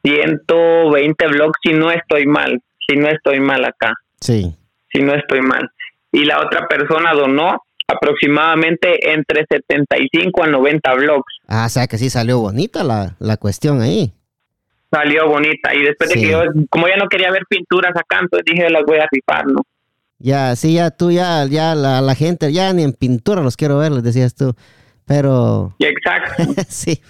120 0.03 1.27
blogs, 1.27 1.59
si 1.63 1.73
no 1.73 1.89
estoy 1.89 2.27
mal, 2.27 2.61
si 2.87 2.95
no 2.95 3.07
estoy 3.07 3.39
mal 3.39 3.65
acá. 3.65 3.91
Sí. 4.21 4.55
Si 4.93 5.01
no 5.01 5.15
estoy 5.15 5.41
mal 5.41 5.67
y 6.15 6.23
la 6.23 6.39
otra 6.39 6.67
persona 6.67 7.13
donó 7.13 7.61
aproximadamente 7.87 9.11
entre 9.13 9.45
75 9.49 10.43
a 10.43 10.47
90 10.47 10.93
blogs. 10.95 11.33
Ah, 11.47 11.65
o 11.65 11.69
sea 11.69 11.87
que 11.87 11.97
sí 11.97 12.09
salió 12.09 12.39
bonita 12.39 12.83
la, 12.83 13.15
la 13.19 13.37
cuestión 13.37 13.81
ahí. 13.81 14.13
Salió 14.89 15.27
bonita 15.27 15.75
y 15.75 15.83
después 15.83 16.09
de 16.09 16.15
que 16.15 16.31
yo, 16.31 16.41
como 16.69 16.87
ya 16.87 16.95
no 16.95 17.09
quería 17.09 17.31
ver 17.31 17.43
pinturas 17.49 17.91
acá, 17.95 18.19
entonces 18.21 18.45
dije 18.45 18.69
las 18.69 18.83
voy 18.85 18.97
a 18.97 19.07
rifar, 19.11 19.45
¿no? 19.47 19.61
Ya, 20.17 20.55
sí, 20.55 20.75
ya 20.75 20.89
tú, 20.91 21.11
ya, 21.11 21.45
ya 21.45 21.75
la, 21.75 21.99
la 21.99 22.15
gente, 22.15 22.53
ya 22.53 22.71
ni 22.71 22.83
en 22.83 22.93
pintura 22.93 23.41
los 23.41 23.57
quiero 23.57 23.77
ver, 23.77 23.91
les 23.91 24.03
decías 24.03 24.33
tú. 24.33 24.55
Pero... 25.05 25.75
Exacto. 25.79 26.43
sí, 26.69 27.01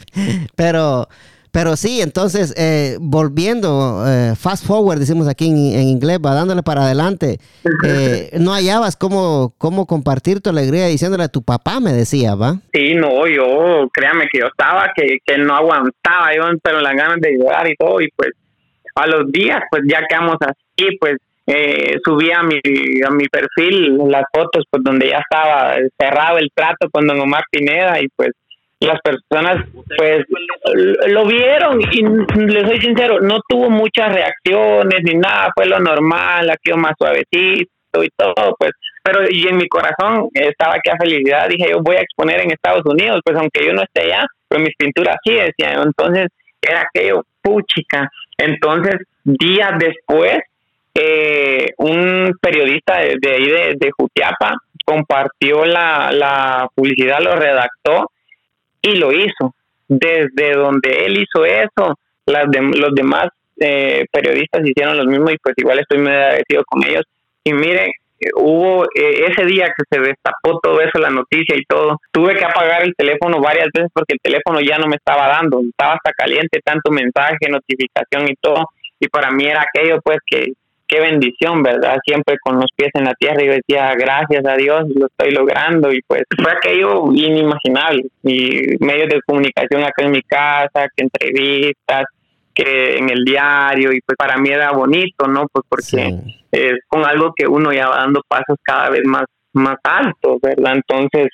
pero 0.56 1.08
pero 1.56 1.78
sí, 1.78 2.02
entonces, 2.02 2.54
eh, 2.58 2.98
volviendo, 3.00 4.04
eh, 4.06 4.34
fast 4.36 4.68
forward, 4.68 5.00
decimos 5.00 5.30
aquí 5.30 5.48
en, 5.48 5.88
inglés, 5.88 6.20
va 6.20 6.34
dándole 6.34 6.64
para 6.64 6.82
adelante, 6.82 7.38
eh, 7.88 8.30
no 8.42 8.52
hallabas 8.52 8.98
cómo, 8.98 9.54
cómo 9.58 9.86
compartir 9.86 10.42
tu 10.42 10.50
alegría 10.50 10.88
diciéndole 10.88 11.24
a 11.24 11.30
tu 11.30 11.44
papá, 11.44 11.80
me 11.80 11.94
decía, 11.94 12.36
¿va? 12.36 12.56
Sí, 12.74 12.94
no, 12.96 13.26
yo, 13.26 13.88
créame 13.94 14.28
que 14.30 14.40
yo 14.40 14.48
estaba, 14.48 14.92
que, 14.94 15.20
que 15.26 15.38
no 15.38 15.56
aguantaba, 15.56 16.36
yo, 16.36 16.44
pero 16.62 16.82
las 16.82 16.94
ganas 16.94 17.22
de 17.22 17.38
llorar 17.38 17.66
y 17.70 17.76
todo, 17.78 18.02
y 18.02 18.10
pues 18.18 18.32
a 18.96 19.08
los 19.08 19.32
días, 19.32 19.62
pues 19.72 19.84
ya 19.90 20.02
quedamos 20.10 20.36
así, 20.42 20.98
pues 21.00 21.16
eh, 21.48 21.96
subí 22.04 22.32
a 22.32 22.44
mi, 22.44 22.60
a 23.02 23.12
mi 23.12 23.30
perfil 23.30 23.98
las 24.10 24.26
fotos, 24.34 24.66
pues 24.70 24.84
donde 24.84 25.08
ya 25.08 25.20
estaba 25.20 25.76
cerrado 25.98 26.38
el 26.38 26.50
trato 26.54 26.90
con 26.92 27.08
don 27.08 27.22
Omar 27.22 27.46
Pineda, 27.50 28.02
y 28.02 28.10
pues 28.14 28.32
las 28.86 29.02
personas 29.02 29.66
pues 29.98 30.26
lo 31.08 31.26
vieron 31.26 31.82
y 31.82 32.02
les 32.46 32.68
soy 32.68 32.80
sincero, 32.82 33.20
no 33.22 33.40
tuvo 33.48 33.70
muchas 33.70 34.14
reacciones 34.14 35.02
ni 35.04 35.16
nada, 35.16 35.52
fue 35.56 35.66
lo 35.66 35.80
normal, 35.80 36.50
aquí 36.50 36.72
más 36.74 36.94
suavecito 36.98 38.04
y 38.04 38.10
todo, 38.16 38.56
pues, 38.58 38.72
pero 39.04 39.30
y 39.30 39.48
en 39.48 39.58
mi 39.58 39.68
corazón 39.68 40.30
estaba 40.34 40.76
aquella 40.76 40.98
felicidad, 41.00 41.48
dije 41.48 41.70
yo 41.70 41.80
voy 41.82 41.98
a 41.98 42.02
exponer 42.02 42.42
en 42.42 42.52
Estados 42.52 42.84
Unidos, 42.86 43.22
pues 43.24 43.38
aunque 43.38 43.66
yo 43.66 43.74
no 43.74 43.84
esté 43.84 44.02
allá, 44.02 44.26
pero 44.48 44.62
mis 44.62 44.76
pinturas 44.76 45.18
sí 45.24 45.34
decían, 45.34 45.84
entonces 45.84 46.28
era 46.62 46.82
aquello, 46.82 47.24
puchica, 47.42 48.10
entonces 48.38 48.96
días 49.24 49.74
después 49.80 50.40
eh, 50.94 51.74
un 51.78 52.34
periodista 52.42 53.00
de, 53.00 53.32
ahí 53.32 53.76
de, 53.76 53.92
Jutiapa 53.98 54.56
compartió 54.86 55.66
la, 55.66 56.12
la 56.12 56.70
publicidad, 56.74 57.20
lo 57.20 57.36
redactó 57.36 58.12
y 58.86 58.96
lo 58.98 59.12
hizo. 59.12 59.56
Desde 59.88 60.54
donde 60.54 61.06
él 61.06 61.20
hizo 61.20 61.46
eso, 61.46 61.98
las 62.26 62.50
de, 62.50 62.62
los 62.62 62.94
demás 62.94 63.28
eh, 63.60 64.06
periodistas 64.12 64.66
hicieron 64.66 64.98
lo 64.98 65.06
mismo 65.06 65.30
y 65.30 65.38
pues 65.38 65.56
igual 65.58 65.80
estoy 65.80 66.00
muy 66.00 66.12
agradecido 66.12 66.64
con 66.66 66.84
ellos. 66.84 67.04
Y 67.44 67.54
miren, 67.54 67.92
hubo 68.36 68.86
eh, 68.96 69.26
ese 69.28 69.46
día 69.46 69.68
que 69.68 69.84
se 69.90 70.00
destapó 70.02 70.60
todo 70.62 70.82
eso, 70.82 71.00
la 71.00 71.10
noticia 71.10 71.56
y 71.56 71.66
todo, 71.66 72.00
tuve 72.12 72.36
que 72.36 72.46
apagar 72.46 72.84
el 72.84 72.96
teléfono 72.96 73.40
varias 73.40 73.70
veces 73.74 73.92
porque 73.94 74.14
el 74.14 74.20
teléfono 74.22 74.60
ya 74.62 74.78
no 74.78 74.88
me 74.88 74.96
estaba 74.96 75.28
dando, 75.28 75.62
estaba 75.62 75.94
hasta 75.94 76.12
caliente, 76.14 76.62
tanto 76.64 76.92
mensaje, 76.92 77.50
notificación 77.50 78.30
y 78.30 78.36
todo. 78.40 78.70
Y 79.00 79.08
para 79.08 79.32
mí 79.32 79.46
era 79.46 79.64
aquello 79.64 80.00
pues 80.02 80.20
que 80.26 80.54
qué 80.88 81.00
bendición, 81.00 81.64
¿verdad? 81.64 81.98
Siempre 82.06 82.38
con 82.44 82.56
los 82.56 82.72
pies 82.76 82.92
en 82.94 83.06
la 83.06 83.14
tierra 83.14 83.44
y 83.44 83.48
decía, 83.48 83.94
gracias 83.96 84.46
a 84.46 84.56
Dios, 84.56 84.86
lo 84.96 85.08
estoy 85.08 85.32
logrando 85.32 85.92
y 85.92 86.02
pues 86.08 86.24
fue 86.42 86.52
aquello 86.52 87.12
inimaginable. 87.14 88.06
Y 88.24 88.78
medios 88.80 89.10
de 89.10 89.22
comunicación 89.26 89.84
acá 89.84 90.04
en 90.04 90.12
mi 90.12 90.22
casa, 90.22 90.88
que 90.96 91.04
entrevistas, 91.04 92.06
que 92.54 92.98
en 92.98 93.10
el 93.10 93.24
diario 93.26 93.92
y 93.92 94.00
pues 94.02 94.16
para 94.18 94.38
mí 94.38 94.50
era 94.50 94.72
bonito, 94.72 95.28
¿no? 95.28 95.48
Pues 95.52 95.66
porque 95.68 96.18
es 96.52 96.74
con 96.88 97.06
algo 97.06 97.34
que 97.36 97.48
uno 97.48 97.74
ya 97.74 97.90
va 97.90 97.98
dando 97.98 98.22
pasos 98.28 98.58
cada 98.64 98.90
vez 98.90 99.02
más, 99.06 99.26
más 99.54 99.76
altos, 99.84 100.40
¿verdad? 100.42 100.76
Entonces, 100.76 101.28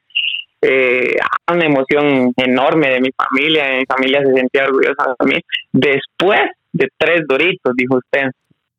eh, 0.62 1.16
una 1.52 1.66
emoción 1.66 2.34
enorme 2.38 2.90
de 2.90 3.02
mi 3.02 3.10
familia, 3.12 3.78
mi 3.78 3.86
familia 3.86 4.22
se 4.24 4.34
sentía 4.34 4.66
orgullosa 4.66 5.16
de 5.20 5.26
mí. 5.26 5.42
Después 5.72 6.42
de 6.74 6.88
tres 6.98 7.22
doritos, 7.28 7.74
dijo 7.76 7.98
usted. 7.98 8.30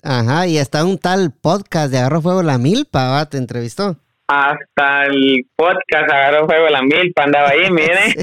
Ajá, 0.03 0.49
y 0.49 0.59
hasta 0.59 0.85
un 0.85 0.99
tal 0.99 1.33
podcast 1.41 1.93
de 1.93 1.99
Agarro 1.99 2.21
Fuego 2.23 2.43
la 2.43 2.59
Milpa, 2.59 3.25
¿te 3.31 3.39
entrevistó? 3.39 3.97
Hasta 4.27 5.05
el 5.05 5.47
podcast 5.55 6.11
Agarro 6.11 6.47
Fuego 6.47 6.69
la 6.71 6.83
Milpa 6.83 7.23
andaba 7.23 7.51
ahí, 7.51 7.71
mire. 7.71 8.15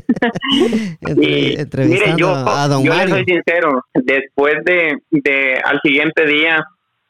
y, 1.02 1.58
mire, 1.88 2.14
yo, 2.18 2.36
a 2.36 2.68
don 2.68 2.84
yo 2.84 2.94
le 2.94 3.08
soy 3.08 3.24
sincero, 3.24 3.86
después 3.94 4.56
de, 4.66 4.98
de 5.10 5.62
al 5.64 5.80
siguiente 5.82 6.26
día, 6.26 6.66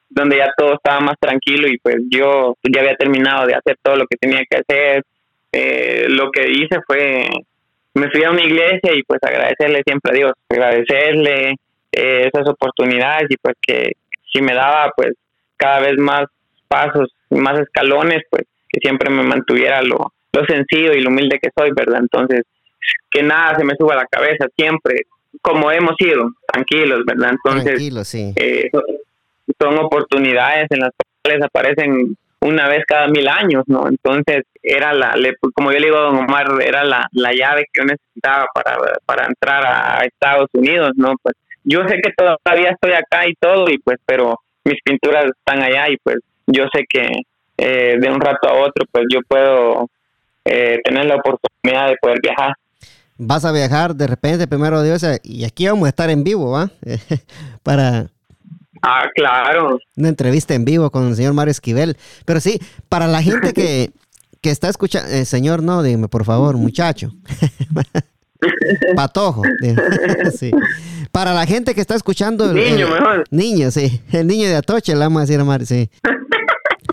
donde 0.08 0.38
ya 0.38 0.54
todo 0.56 0.76
estaba 0.76 1.00
más 1.00 1.16
tranquilo 1.20 1.68
y 1.68 1.80
pues 1.80 1.96
yo 2.12 2.56
ya 2.72 2.82
había 2.82 2.96
terminado 2.96 3.48
de 3.48 3.56
hacer 3.56 3.76
todo 3.82 3.96
lo 3.96 4.06
que 4.06 4.18
tenía 4.18 4.44
que 4.48 4.58
hacer, 4.58 5.04
eh, 5.52 6.06
lo 6.10 6.30
que 6.30 6.48
hice 6.48 6.80
fue, 6.86 7.28
me 7.96 8.12
fui 8.12 8.24
a 8.24 8.30
una 8.30 8.44
iglesia 8.44 8.94
y 8.94 9.02
pues 9.02 9.20
agradecerle 9.24 9.82
siempre 9.84 10.12
a 10.12 10.16
Dios, 10.16 10.34
agradecerle 10.48 11.56
eh, 11.92 12.30
esas 12.32 12.48
oportunidades 12.48 13.28
y 13.30 13.38
pues 13.38 13.56
que 13.66 13.94
si 14.32 14.42
me 14.42 14.54
daba 14.54 14.92
pues 14.96 15.14
cada 15.58 15.80
vez 15.80 15.98
más 15.98 16.26
pasos, 16.68 17.14
más 17.30 17.60
escalones, 17.60 18.24
pues 18.30 18.44
que 18.70 18.80
siempre 18.80 19.10
me 19.10 19.24
mantuviera 19.24 19.82
lo, 19.82 20.14
lo 20.32 20.46
sencillo 20.46 20.94
y 20.94 21.02
lo 21.02 21.10
humilde 21.10 21.40
que 21.42 21.50
soy, 21.58 21.72
¿verdad? 21.72 22.00
Entonces, 22.02 22.44
que 23.12 23.24
nada 23.24 23.58
se 23.58 23.64
me 23.64 23.76
suba 23.76 23.94
a 23.94 23.98
la 23.98 24.06
cabeza, 24.06 24.46
siempre, 24.56 25.02
como 25.42 25.72
hemos 25.72 25.96
sido, 25.98 26.32
tranquilos, 26.48 27.04
¿verdad? 27.06 27.32
Entonces, 27.32 28.08
sí. 28.08 28.34
Eh, 28.36 28.70
son 29.60 29.78
oportunidades 29.80 30.68
en 30.70 30.80
las 30.80 30.92
cuales 31.24 31.44
aparecen 31.44 32.16
una 32.42 32.70
vez 32.70 32.86
cada 32.88 33.08
mil 33.08 33.28
años, 33.28 33.64
¿no? 33.68 33.88
Entonces, 33.88 34.44
era 34.62 34.94
la, 34.94 35.14
como 35.54 35.72
yo 35.72 35.80
le 35.80 35.88
digo 35.88 35.98
a 35.98 36.02
don 36.02 36.18
Omar, 36.18 36.48
era 36.62 36.84
la, 36.84 37.08
la 37.12 37.34
llave 37.34 37.66
que 37.74 37.82
yo 37.82 37.86
necesitaba 37.86 38.46
para, 38.54 38.78
para 39.06 39.26
entrar 39.26 39.66
a 39.66 40.06
Estados 40.06 40.50
Unidos, 40.54 40.92
¿no? 40.96 41.16
Pues 41.22 41.36
yo 41.70 41.88
sé 41.88 42.00
que 42.02 42.12
todavía 42.18 42.72
estoy 42.72 42.94
acá 42.94 43.28
y 43.28 43.36
todo, 43.40 43.70
y 43.70 43.78
pues, 43.78 44.00
pero 44.06 44.40
mis 44.66 44.82
pinturas 44.84 45.26
están 45.26 45.62
allá 45.62 45.90
y 45.90 45.98
pues 45.98 46.18
yo 46.48 46.66
sé 46.74 46.84
que 46.90 47.08
eh, 47.58 47.98
de 48.00 48.10
un 48.10 48.20
rato 48.20 48.50
a 48.50 48.54
otro, 48.54 48.86
pues 48.92 49.06
yo 49.14 49.20
puedo 49.28 49.88
eh, 50.46 50.80
tener 50.84 51.06
la 51.06 51.16
oportunidad 51.16 51.90
de 51.90 51.98
poder 52.02 52.18
viajar. 52.24 52.54
Vas 53.18 53.46
a 53.46 53.52
viajar 53.52 53.94
de 53.94 54.08
repente, 54.08 54.48
primero 54.48 54.82
Dios, 54.82 55.06
y 55.24 55.46
aquí 55.46 55.68
vamos 55.68 55.86
a 55.86 55.90
estar 55.90 56.10
en 56.10 56.24
vivo, 56.24 56.52
¿va? 56.52 56.72
para... 57.64 58.08
Ah, 58.82 59.04
claro. 59.14 59.78
Una 59.98 60.10
entrevista 60.10 60.56
en 60.56 60.66
vivo 60.66 60.90
con 60.90 61.10
el 61.10 61.16
señor 61.16 61.34
Mario 61.34 61.52
Esquivel. 61.52 61.98
Pero 62.26 62.40
sí, 62.40 62.60
para 62.88 63.08
la 63.08 63.22
gente 63.22 63.52
que, 63.54 63.92
que 64.42 64.52
está 64.52 64.70
escuchando, 64.70 65.10
eh, 65.10 65.26
señor, 65.26 65.62
no, 65.62 65.84
dime 65.84 66.08
por 66.08 66.24
favor, 66.24 66.56
muchacho. 66.58 67.12
Patojo. 68.96 69.44
sí. 70.38 70.52
Para 71.12 71.34
la 71.34 71.46
gente 71.46 71.74
que 71.74 71.82
está 71.82 71.96
escuchando. 71.96 72.54
niño, 72.54 72.90
mejor. 72.90 73.24
Niño, 73.32 73.72
sí. 73.72 74.02
El 74.12 74.28
niño 74.28 74.48
de 74.48 74.56
Atoche, 74.56 74.94
la 74.96 75.06
vamos 75.06 75.20
a 75.20 75.26
decir 75.26 75.40
a 75.40 75.44
Mari, 75.44 75.66
sí. 75.66 75.90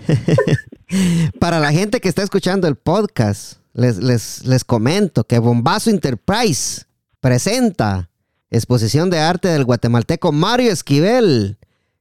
Para 1.39 1.59
la 1.59 1.71
gente 1.71 1.99
que 1.99 2.09
está 2.09 2.23
escuchando 2.23 2.67
el 2.67 2.75
podcast, 2.75 3.59
les, 3.73 3.97
les, 3.97 4.45
les 4.45 4.63
comento 4.63 5.23
que 5.25 5.39
Bombazo 5.39 5.89
Enterprise 5.89 6.83
presenta 7.19 8.09
exposición 8.49 9.09
de 9.09 9.19
arte 9.19 9.49
del 9.49 9.65
guatemalteco 9.65 10.31
Mario 10.31 10.71
Esquivel 10.71 11.57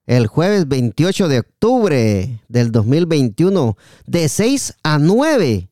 el 0.06 0.28
jueves 0.28 0.68
28 0.68 1.28
de 1.28 1.40
octubre 1.40 2.40
del 2.48 2.70
2021 2.70 3.76
de 4.06 4.28
6 4.28 4.74
a 4.82 4.98
9 4.98 5.68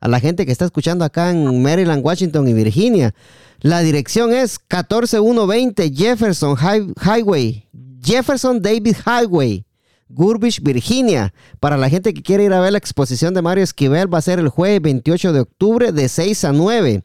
a 0.00 0.08
la 0.08 0.20
gente 0.20 0.46
que 0.46 0.52
está 0.52 0.64
escuchando 0.64 1.04
acá 1.04 1.30
en 1.30 1.62
Maryland, 1.62 2.04
Washington 2.04 2.48
y 2.48 2.52
Virginia. 2.52 3.14
La 3.60 3.80
dirección 3.80 4.32
es 4.32 4.58
14120 4.58 5.92
Jefferson 5.92 6.56
Highway, 6.56 7.66
Jefferson 8.02 8.62
David 8.62 8.96
Highway, 9.04 9.64
Gurbich, 10.08 10.62
Virginia. 10.62 11.34
Para 11.60 11.76
la 11.76 11.90
gente 11.90 12.14
que 12.14 12.22
quiere 12.22 12.44
ir 12.44 12.52
a 12.52 12.60
ver 12.60 12.72
la 12.72 12.78
exposición 12.78 13.34
de 13.34 13.42
Mario 13.42 13.64
Esquivel, 13.64 14.12
va 14.12 14.18
a 14.18 14.22
ser 14.22 14.38
el 14.38 14.48
jueves 14.48 14.80
28 14.80 15.32
de 15.32 15.40
octubre 15.40 15.92
de 15.92 16.08
6 16.08 16.44
a 16.44 16.52
9. 16.52 17.02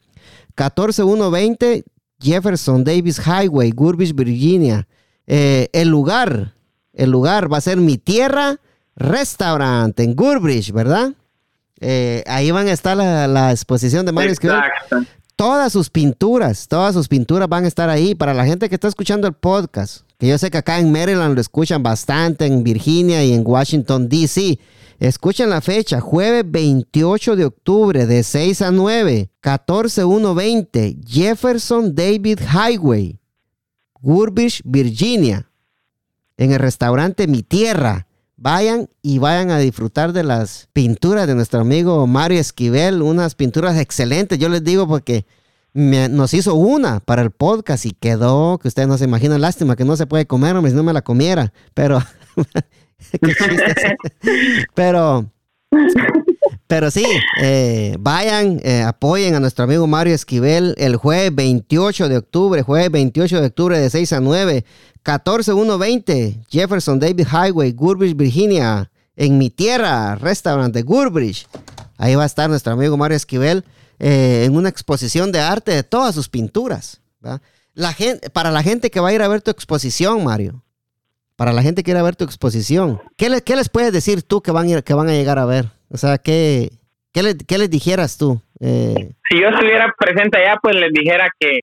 14120 0.54 1.84
Jefferson 2.20 2.84
Davis 2.84 3.18
Highway, 3.18 3.70
Gurbich, 3.72 4.14
Virginia. 4.14 4.86
Eh, 5.26 5.68
el 5.72 5.88
lugar, 5.88 6.54
el 6.92 7.10
lugar 7.10 7.52
va 7.52 7.58
a 7.58 7.60
ser 7.62 7.78
Mi 7.78 7.98
Tierra 7.98 8.60
Restaurant 8.96 9.98
en 9.98 10.14
Gurbridge, 10.14 10.72
¿verdad? 10.72 11.14
Eh, 11.80 12.22
ahí 12.26 12.50
van 12.50 12.68
a 12.68 12.72
estar 12.72 12.96
la, 12.96 13.50
exposición 13.50 14.06
de 14.06 14.12
Mario 14.12 14.32
Esquivel. 14.32 14.60
Todas 15.36 15.72
sus 15.72 15.90
pinturas, 15.90 16.68
todas 16.68 16.94
sus 16.94 17.08
pinturas 17.08 17.48
van 17.48 17.64
a 17.64 17.68
estar 17.68 17.90
ahí. 17.90 18.14
Para 18.14 18.34
la 18.34 18.46
gente 18.46 18.68
que 18.68 18.76
está 18.76 18.86
escuchando 18.86 19.26
el 19.26 19.34
podcast, 19.34 20.02
que 20.18 20.28
yo 20.28 20.38
sé 20.38 20.50
que 20.50 20.58
acá 20.58 20.78
en 20.78 20.92
Maryland 20.92 21.34
lo 21.34 21.40
escuchan 21.40 21.82
bastante, 21.82 22.46
en 22.46 22.62
Virginia 22.62 23.24
y 23.24 23.32
en 23.32 23.42
Washington, 23.44 24.08
D.C. 24.08 24.58
Escuchen 25.00 25.50
la 25.50 25.60
fecha, 25.60 26.00
jueves 26.00 26.44
28 26.46 27.34
de 27.34 27.44
octubre 27.46 28.06
de 28.06 28.22
6 28.22 28.62
a 28.62 28.70
9, 28.70 29.30
14120, 29.40 30.98
Jefferson 31.04 31.94
David 31.94 32.38
Highway, 32.40 33.18
Gurbich, 34.00 34.62
Virginia, 34.64 35.50
en 36.36 36.52
el 36.52 36.60
restaurante 36.60 37.26
Mi 37.26 37.42
Tierra. 37.42 38.06
Vayan 38.36 38.88
y 39.00 39.18
vayan 39.18 39.50
a 39.50 39.58
disfrutar 39.58 40.12
de 40.12 40.24
las 40.24 40.68
pinturas 40.72 41.26
de 41.28 41.36
nuestro 41.36 41.60
amigo 41.60 42.06
Mario 42.08 42.40
Esquivel, 42.40 43.00
unas 43.00 43.36
pinturas 43.36 43.78
excelentes, 43.78 44.38
yo 44.40 44.48
les 44.48 44.64
digo 44.64 44.88
porque 44.88 45.24
nos 45.72 46.34
hizo 46.34 46.54
una 46.54 47.00
para 47.00 47.22
el 47.22 47.30
podcast 47.30 47.86
y 47.86 47.92
quedó, 47.92 48.58
que 48.58 48.68
ustedes 48.68 48.88
no 48.88 48.98
se 48.98 49.04
imaginan, 49.04 49.40
lástima 49.40 49.76
que 49.76 49.84
no 49.84 49.96
se 49.96 50.06
puede 50.06 50.26
comer, 50.26 50.56
hombre, 50.56 50.72
si 50.72 50.76
no 50.76 50.82
me 50.82 50.92
la 50.92 51.02
comiera, 51.02 51.52
pero, 51.74 52.00
pero, 54.74 55.30
pero 56.66 56.90
sí, 56.90 57.04
eh, 57.40 57.96
vayan, 58.00 58.60
eh, 58.64 58.82
apoyen 58.82 59.34
a 59.34 59.40
nuestro 59.40 59.64
amigo 59.64 59.86
Mario 59.86 60.14
Esquivel 60.14 60.74
el 60.78 60.96
jueves 60.96 61.34
28 61.34 62.08
de 62.08 62.16
octubre, 62.16 62.62
jueves 62.62 62.90
28 62.90 63.40
de 63.40 63.46
octubre 63.46 63.78
de 63.78 63.90
6 63.90 64.12
a 64.14 64.20
9, 64.20 64.64
14120 65.02 66.40
Jefferson 66.48 66.98
David 66.98 67.26
Highway, 67.30 67.72
Gurbridge, 67.72 68.16
Virginia, 68.16 68.90
en 69.16 69.36
mi 69.38 69.50
tierra, 69.50 70.16
restaurante 70.16 70.82
Gurbridge. 70.82 71.46
Ahí 71.98 72.14
va 72.14 72.22
a 72.24 72.26
estar 72.26 72.48
nuestro 72.48 72.72
amigo 72.72 72.96
Mario 72.96 73.16
Esquivel 73.16 73.64
eh, 73.98 74.44
en 74.44 74.56
una 74.56 74.68
exposición 74.68 75.32
de 75.32 75.40
arte 75.40 75.72
de 75.72 75.82
todas 75.82 76.14
sus 76.14 76.28
pinturas. 76.28 77.00
La 77.74 77.92
gente, 77.92 78.30
para 78.30 78.50
la 78.50 78.62
gente 78.62 78.90
que 78.90 79.00
va 79.00 79.08
a 79.08 79.12
ir 79.12 79.22
a 79.22 79.28
ver 79.28 79.42
tu 79.42 79.50
exposición, 79.50 80.24
Mario, 80.24 80.62
para 81.36 81.52
la 81.52 81.62
gente 81.62 81.82
que 81.82 81.86
quiere 81.86 82.02
ver 82.02 82.16
tu 82.16 82.24
exposición, 82.24 83.00
¿qué, 83.16 83.28
les 83.28 83.68
puedes 83.68 83.92
decir 83.92 84.22
tú 84.22 84.40
que 84.42 84.50
van, 84.50 84.72
a 84.72 84.82
que 84.82 84.94
van 84.94 85.08
a 85.08 85.12
llegar 85.12 85.38
a 85.38 85.44
ver? 85.44 85.72
O 85.94 85.96
sea, 85.96 86.18
¿qué, 86.18 86.70
qué, 87.12 87.22
les 87.22 87.70
dijeras 87.70 88.18
tú? 88.18 88.42
Eh, 88.58 89.14
si 89.30 89.40
yo 89.40 89.46
estuviera 89.46 89.94
presente 89.96 90.40
allá, 90.40 90.58
pues 90.60 90.74
les 90.74 90.92
dijera 90.92 91.28
que, 91.38 91.60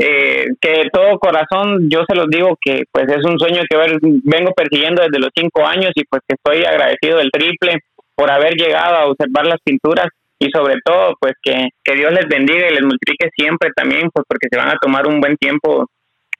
eh, 0.00 0.46
que 0.60 0.68
de 0.68 0.90
todo 0.92 1.20
corazón, 1.20 1.88
yo 1.88 2.00
se 2.08 2.16
los 2.16 2.26
digo 2.26 2.58
que 2.60 2.82
pues 2.90 3.06
es 3.08 3.24
un 3.24 3.38
sueño 3.38 3.62
que 3.70 3.76
vengo 4.24 4.50
persiguiendo 4.56 5.02
desde 5.02 5.20
los 5.20 5.30
cinco 5.32 5.64
años 5.64 5.92
y 5.94 6.02
pues 6.10 6.22
que 6.26 6.34
estoy 6.34 6.64
agradecido 6.64 7.18
del 7.18 7.30
triple 7.30 7.78
por 8.16 8.32
haber 8.32 8.54
llegado 8.54 8.96
a 8.96 9.06
observar 9.06 9.46
las 9.46 9.60
pinturas 9.64 10.08
y 10.40 10.50
sobre 10.50 10.80
todo 10.84 11.14
pues 11.20 11.34
que, 11.40 11.68
que 11.84 11.94
Dios 11.94 12.12
les 12.12 12.26
bendiga 12.26 12.66
y 12.66 12.74
les 12.74 12.82
multiplique 12.82 13.30
siempre 13.36 13.70
también 13.76 14.10
pues 14.12 14.26
porque 14.28 14.48
se 14.50 14.58
van 14.58 14.70
a 14.70 14.78
tomar 14.82 15.06
un 15.06 15.20
buen 15.20 15.36
tiempo 15.36 15.86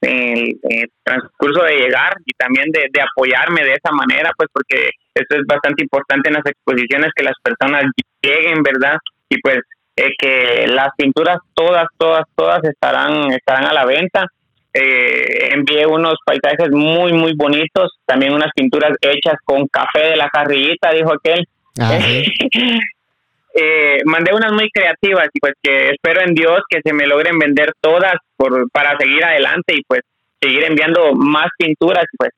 en 0.01 0.59
el, 0.61 0.89
transcurso 1.05 1.63
de 1.63 1.77
llegar 1.77 2.15
y 2.27 2.33
también 2.33 2.67
de, 2.73 2.89
de, 2.93 3.01
apoyarme 3.01 3.63
de 3.63 3.75
esa 3.75 3.95
manera 3.95 4.33
pues 4.37 4.49
porque 4.53 4.91
eso 5.15 5.41
es 5.41 5.47
bastante 5.47 5.83
importante 5.83 6.29
en 6.29 6.35
las 6.35 6.47
exposiciones 6.47 7.13
que 7.15 7.25
las 7.25 7.35
personas 7.43 7.85
lleguen 8.23 8.63
verdad 8.63 8.97
y 9.29 9.41
pues 9.41 9.61
eh, 9.97 10.11
que 10.19 10.67
las 10.69 10.89
pinturas 10.97 11.39
todas 11.55 11.87
todas 11.99 12.25
todas 12.35 12.65
estarán 12.65 13.33
estarán 13.33 13.67
a 13.67 13.73
la 13.73 13.85
venta. 13.85 14.27
Eh, 14.75 15.51
envié 15.53 15.87
unos 15.87 16.15
paisajes 16.25 16.71
muy 16.71 17.13
muy 17.13 17.35
bonitos 17.37 17.99
también 18.07 18.33
unas 18.33 18.51
pinturas 18.55 18.93
hechas 19.03 19.35
con 19.45 19.67
café 19.67 20.01
de 20.11 20.17
la 20.17 20.29
carrillita 20.31 20.93
dijo 20.93 21.13
aquel. 21.13 21.47
Ah, 21.79 21.99
eh, 23.55 23.99
mandé 24.07 24.35
unas 24.35 24.53
muy 24.53 24.71
creativas 24.71 25.29
y 25.33 25.41
pues 25.41 25.55
que 25.63 25.91
espero 25.91 26.23
en 26.23 26.35
Dios 26.35 26.61
que 26.71 26.81
se 26.83 26.95
me 26.95 27.07
logren 27.07 27.39
vender 27.39 27.73
todas 27.83 28.15
por, 28.37 28.71
para 28.71 28.97
seguir 28.97 29.23
adelante 29.23 29.75
y 29.75 29.83
pues 29.87 30.01
seguir 30.41 30.65
enviando 30.65 31.13
más 31.15 31.49
pinturas 31.59 32.07
pues 32.17 32.31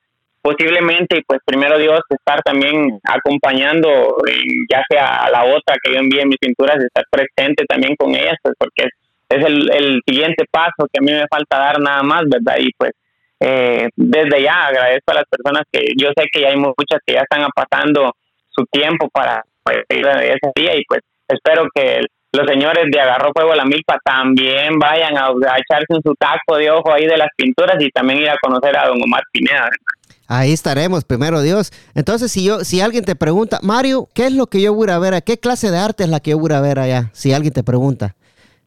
posiblemente 0.44 1.16
y 1.16 1.22
pues 1.22 1.40
primero 1.42 1.78
Dios 1.78 2.00
estar 2.10 2.42
también 2.42 3.00
acompañando 3.02 3.88
ya 4.70 4.82
sea 4.86 5.24
a 5.24 5.30
la 5.30 5.44
otra 5.46 5.76
que 5.82 5.90
yo 5.90 5.98
envíe 5.98 6.26
mis 6.26 6.36
pinturas 6.36 6.76
estar 6.84 7.04
presente 7.10 7.64
también 7.66 7.96
con 7.96 8.14
ellas 8.14 8.36
pues 8.42 8.54
porque 8.58 8.90
es, 9.30 9.42
el, 9.46 9.70
el 9.72 10.02
siguiente 10.06 10.44
paso 10.50 10.86
que 10.92 11.00
a 11.00 11.02
mí 11.02 11.12
me 11.12 11.26
falta 11.30 11.58
dar 11.58 11.80
nada 11.80 12.02
más 12.02 12.24
verdad 12.28 12.56
y 12.58 12.70
pues 12.76 12.92
eh, 13.40 13.88
desde 13.96 14.42
ya 14.42 14.66
agradezco 14.66 15.12
a 15.12 15.14
las 15.14 15.24
personas 15.24 15.62
que 15.72 15.80
yo 15.96 16.08
sé 16.14 16.26
que 16.30 16.42
ya 16.42 16.48
hay 16.48 16.56
muchas 16.56 17.00
que 17.06 17.14
ya 17.14 17.20
están 17.20 17.48
pasando 17.54 18.12
su 18.50 18.66
tiempo 18.66 19.08
para 19.08 19.42
pues, 19.62 19.78
ese 19.88 20.52
día 20.54 20.76
y 20.76 20.84
pues 20.86 21.00
espero 21.26 21.66
que 21.74 22.02
los 22.32 22.46
señores 22.46 22.84
de 22.90 23.00
Agarró 23.00 23.32
Fuego 23.32 23.52
a 23.52 23.56
la 23.56 23.64
Milpa 23.64 23.96
también 24.04 24.78
vayan 24.78 25.16
a, 25.16 25.30
echarse 25.30 25.86
en 25.88 26.02
su 26.02 26.14
taco 26.16 26.58
de 26.58 26.70
ojo 26.70 26.92
ahí 26.92 27.06
de 27.06 27.16
las 27.16 27.28
pinturas 27.36 27.76
y 27.80 27.90
también 27.90 28.20
ir 28.20 28.28
a 28.28 28.38
conocer 28.42 28.76
a 28.76 28.88
don 28.88 29.00
Omar 29.02 29.22
Pineda. 29.32 29.70
Ahí 30.26 30.52
estaremos, 30.52 31.04
primero 31.04 31.42
Dios. 31.42 31.70
Entonces, 31.94 32.32
si 32.32 32.44
yo, 32.44 32.60
si 32.60 32.80
alguien 32.80 33.04
te 33.04 33.14
pregunta, 33.14 33.58
Mario, 33.62 34.08
¿qué 34.14 34.26
es 34.26 34.32
lo 34.32 34.46
que 34.46 34.60
yo 34.60 34.72
voy 34.72 34.90
a 34.90 34.98
ver? 34.98 35.22
¿Qué 35.22 35.38
clase 35.38 35.70
de 35.70 35.78
arte 35.78 36.04
es 36.04 36.08
la 36.08 36.20
que 36.20 36.30
yo 36.30 36.38
voy 36.38 36.52
a 36.52 36.60
ver 36.60 36.78
allá? 36.78 37.10
Si 37.12 37.32
alguien 37.32 37.52
te 37.52 37.62
pregunta. 37.62 38.14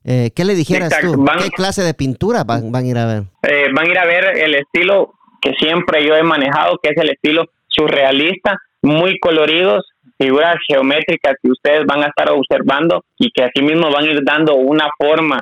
Eh, 0.03 0.32
¿Qué 0.36 0.45
le 0.45 0.55
dijeras 0.55 0.93
tú? 1.01 1.26
¿Qué 1.41 1.49
clase 1.49 1.84
de 1.84 1.93
pintura 1.93 2.43
van, 2.43 2.72
van 2.72 2.86
a 2.86 2.88
ir 2.88 2.97
a 2.97 3.05
ver? 3.05 3.24
Eh, 3.43 3.66
van 3.74 3.88
a 3.88 3.89
ir 3.89 3.97
a 3.97 4.05
ver 4.05 4.38
el 4.38 4.55
estilo 4.55 5.14
que 5.41 5.53
siempre 5.60 6.05
yo 6.05 6.16
he 6.16 6.24
manejado, 6.24 6.80
que 6.82 6.91
es 6.91 6.97
el 6.97 7.10
estilo 7.10 7.45
surrealista, 7.68 8.58
muy 8.82 9.20
coloridos, 9.20 9.86
figuras 10.18 10.55
geométricas 10.68 11.36
que 11.41 11.49
ustedes 11.49 11.86
van 11.86 12.03
a 12.03 12.08
estar 12.08 12.32
observando 12.32 13.03
y 13.18 13.32
que 13.32 13.43
así 13.43 13.62
mismo 13.62 13.91
van 13.91 14.05
a 14.05 14.12
ir 14.12 14.20
dando 14.24 14.55
una 14.55 14.88
forma 14.97 15.41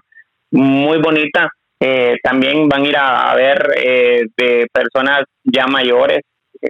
muy 0.51 0.97
bonita. 0.99 1.49
Eh, 1.79 2.15
también 2.23 2.69
van 2.69 2.83
a 2.83 2.87
ir 2.87 2.97
a, 2.97 3.35
ver 3.35 3.73
eh, 3.77 4.25
de 4.37 4.67
personas 4.71 5.23
ya 5.43 5.67
mayores, 5.67 6.21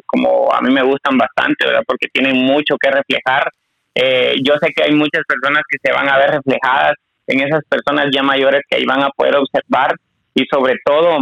como 0.06 0.52
a 0.52 0.62
mí 0.62 0.74
me 0.74 0.84
gustan 0.84 1.18
bastante, 1.18 1.66
¿verdad? 1.66 1.84
Porque 1.86 2.08
tienen 2.12 2.36
mucho 2.36 2.76
que 2.78 2.90
reflejar. 2.90 3.50
Eh, 3.94 4.36
yo 4.44 4.56
sé 4.62 4.74
que 4.76 4.84
hay 4.84 4.94
muchas 4.94 5.24
personas 5.28 5.64
que 5.70 5.78
se 5.82 5.94
van 5.94 6.10
a 6.10 6.18
ver 6.18 6.32
reflejadas 6.32 6.96
en 7.28 7.40
esas 7.42 7.62
personas 7.70 8.08
ya 8.14 8.24
mayores 8.24 8.62
que 8.70 8.78
ahí 8.78 8.86
van 8.86 9.04
a 9.04 9.10
poder 9.10 9.38
observar 9.38 9.96
y 10.34 10.46
sobre 10.52 10.76
todo 10.84 11.20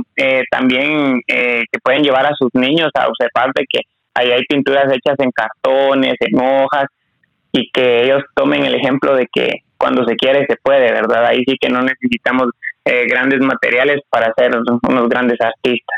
también 0.49 1.21
que 1.27 1.79
pueden 1.84 2.01
llevar 2.01 2.25
a 2.25 2.36
sus 2.36 2.49
niños 2.55 2.89
a 2.95 3.07
observar 3.07 3.51
de 3.53 3.63
que 3.69 3.81
Ahí 4.15 4.31
hay 4.31 4.43
pinturas 4.45 4.86
hechas 4.91 5.15
en 5.19 5.31
cartones, 5.31 6.13
en 6.19 6.39
hojas, 6.39 6.86
y 7.51 7.69
que 7.71 8.03
ellos 8.03 8.23
tomen 8.36 8.63
el 8.63 8.75
ejemplo 8.75 9.15
de 9.15 9.27
que 9.31 9.51
cuando 9.77 10.05
se 10.05 10.15
quiere 10.15 10.45
se 10.47 10.55
puede, 10.57 10.91
¿verdad? 10.91 11.25
Ahí 11.25 11.43
sí 11.47 11.55
que 11.59 11.69
no 11.69 11.81
necesitamos 11.81 12.49
eh, 12.86 13.05
grandes 13.07 13.39
materiales 13.41 14.01
para 14.09 14.34
ser 14.36 14.51
unos 14.88 15.09
grandes 15.09 15.39
artistas. 15.41 15.97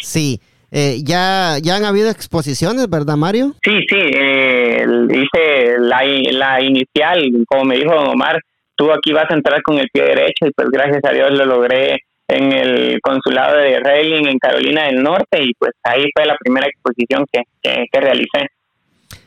Sí. 0.00 0.40
Eh, 0.70 1.02
ya, 1.04 1.58
ya 1.62 1.76
han 1.76 1.84
habido 1.84 2.10
exposiciones, 2.10 2.90
¿verdad, 2.90 3.16
Mario? 3.16 3.54
Sí, 3.62 3.78
sí. 3.88 3.96
Eh, 3.96 4.84
hice 5.10 5.78
la, 5.78 6.02
la 6.32 6.60
inicial, 6.60 7.22
como 7.46 7.64
me 7.64 7.76
dijo 7.76 7.94
don 7.94 8.08
Omar, 8.08 8.40
tú 8.74 8.90
aquí 8.92 9.12
vas 9.12 9.30
a 9.30 9.34
entrar 9.34 9.62
con 9.62 9.78
el 9.78 9.88
pie 9.92 10.02
derecho 10.02 10.46
y 10.46 10.50
pues 10.50 10.68
gracias 10.70 11.00
a 11.04 11.12
Dios 11.12 11.30
lo 11.30 11.46
logré 11.46 11.98
en 12.28 12.52
el 12.52 13.00
consulado 13.02 13.58
de 13.58 13.80
Reiling 13.80 14.26
en 14.26 14.38
Carolina 14.38 14.86
del 14.86 15.02
Norte 15.02 15.42
y 15.42 15.54
pues 15.54 15.72
ahí 15.82 16.06
fue 16.14 16.26
la 16.26 16.36
primera 16.36 16.66
exposición 16.66 17.24
que, 17.30 17.42
que, 17.62 18.00
realicé. 18.00 18.48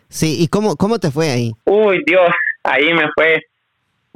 Sí, 0.10 0.38
¿y 0.40 0.48
cómo, 0.48 0.76
cómo 0.76 1.00
te 1.00 1.12
fue 1.12 1.30
ahí? 1.30 1.52
Uy, 1.66 2.02
Dios, 2.06 2.30
ahí 2.64 2.94
me 2.94 3.06
fue 3.16 3.42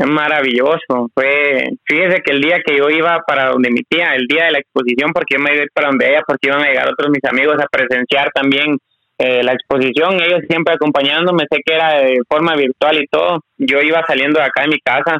maravilloso. 0.08 1.10
Fue, 1.14 1.70
fíjese 1.86 2.22
que 2.24 2.32
el 2.32 2.42
día 2.42 2.60
que 2.66 2.78
yo 2.78 2.90
iba 2.90 3.22
para 3.26 3.50
donde 3.50 3.70
mi 3.70 3.82
tía, 3.84 4.14
el 4.16 4.28
día 4.28 4.46
de 4.46 4.52
la 4.52 4.60
exposición, 4.60 5.12
porque 5.14 5.36
yo 5.38 5.44
me 5.44 5.56
iba 5.56 5.66
para 5.74 5.88
donde 5.88 6.10
ella, 6.10 6.22
porque 6.26 6.48
iban 6.48 6.62
a 6.62 6.68
llegar 6.68 6.90
otros 6.90 7.10
mis 7.10 7.24
amigos 7.26 7.56
a 7.60 7.68
presenciar 7.68 8.32
también 8.34 8.78
eh, 9.18 9.44
la 9.44 9.54
exposición, 9.54 10.20
ellos 10.22 10.42
siempre 10.50 10.74
acompañándome, 10.74 11.46
sé 11.52 11.60
que 11.64 11.76
era 11.76 12.00
de 12.00 12.18
forma 12.28 12.56
virtual 12.56 13.02
y 13.02 13.08
todo. 13.08 13.42
Yo 13.58 13.80
iba 13.82 14.04
saliendo 14.08 14.40
de 14.40 14.46
acá 14.46 14.64
de 14.64 14.70
mi 14.70 14.80
casa 14.80 15.20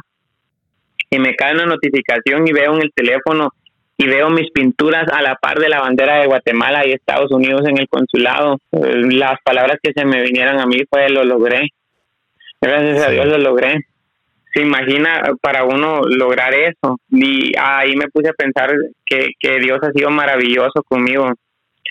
y 1.08 1.18
me 1.18 1.36
cae 1.36 1.54
una 1.54 1.66
notificación 1.66 2.48
y 2.48 2.52
veo 2.52 2.74
en 2.74 2.82
el 2.82 2.92
teléfono 2.92 3.50
y 3.96 4.06
veo 4.08 4.30
mis 4.30 4.50
pinturas 4.50 5.06
a 5.12 5.22
la 5.22 5.36
par 5.36 5.58
de 5.58 5.68
la 5.68 5.80
bandera 5.80 6.16
de 6.16 6.26
Guatemala 6.26 6.84
y 6.84 6.92
Estados 6.92 7.30
Unidos 7.30 7.62
en 7.68 7.78
el 7.78 7.86
consulado. 7.88 8.58
Eh, 8.72 9.02
las 9.12 9.38
palabras 9.44 9.78
que 9.80 9.92
se 9.92 10.04
me 10.04 10.22
vinieron 10.22 10.58
a 10.58 10.66
mí 10.66 10.78
fue 10.90 11.08
lo 11.08 11.22
logré. 11.22 11.68
Gracias 12.60 13.06
a 13.06 13.10
Dios 13.10 13.26
lo 13.26 13.38
logré. 13.38 13.84
Se 14.54 14.62
imagina 14.62 15.22
para 15.40 15.64
uno 15.64 16.02
lograr 16.02 16.54
eso. 16.54 16.98
Y 17.10 17.52
ahí 17.58 17.96
me 17.96 18.08
puse 18.08 18.28
a 18.28 18.34
pensar 18.34 18.70
que, 19.06 19.30
que 19.38 19.58
Dios 19.58 19.78
ha 19.82 19.92
sido 19.92 20.10
maravilloso 20.10 20.82
conmigo. 20.82 21.32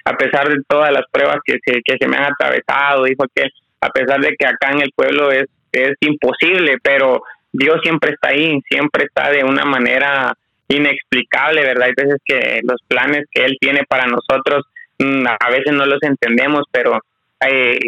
A 0.06 0.14
pesar 0.18 0.50
de 0.50 0.62
todas 0.68 0.92
las 0.92 1.04
pruebas 1.12 1.38
que 1.44 1.58
se, 1.64 1.82
que 1.84 1.98
se 2.00 2.08
me 2.08 2.18
han 2.18 2.32
atravesado, 2.34 3.04
dijo 3.04 3.26
que 3.34 3.50
a 3.82 3.90
pesar 3.90 4.20
de 4.22 4.36
que 4.38 4.46
acá 4.46 4.72
en 4.72 4.82
el 4.82 4.92
pueblo 4.96 5.32
es, 5.32 5.46
es 5.72 5.94
imposible, 6.02 6.78
pero 6.84 7.24
Dios 7.52 7.80
siempre 7.84 8.12
está 8.12 8.30
ahí, 8.30 8.60
siempre 8.70 9.06
está 9.06 9.32
de 9.32 9.44
una 9.44 9.66
manera 9.66 10.34
inexplicable, 10.68 11.64
¿verdad? 11.64 11.88
Hay 11.88 11.94
veces 11.96 12.22
que 12.24 12.62
los 12.64 12.82
planes 12.88 13.26
que 13.32 13.44
Él 13.44 13.58
tiene 13.60 13.84
para 13.88 14.06
nosotros 14.06 14.66
mm, 15.00 15.26
a 15.28 15.50
veces 15.50 15.74
no 15.74 15.86
los 15.86 16.02
entendemos, 16.02 16.64
pero 16.72 17.00
eh, 17.46 17.80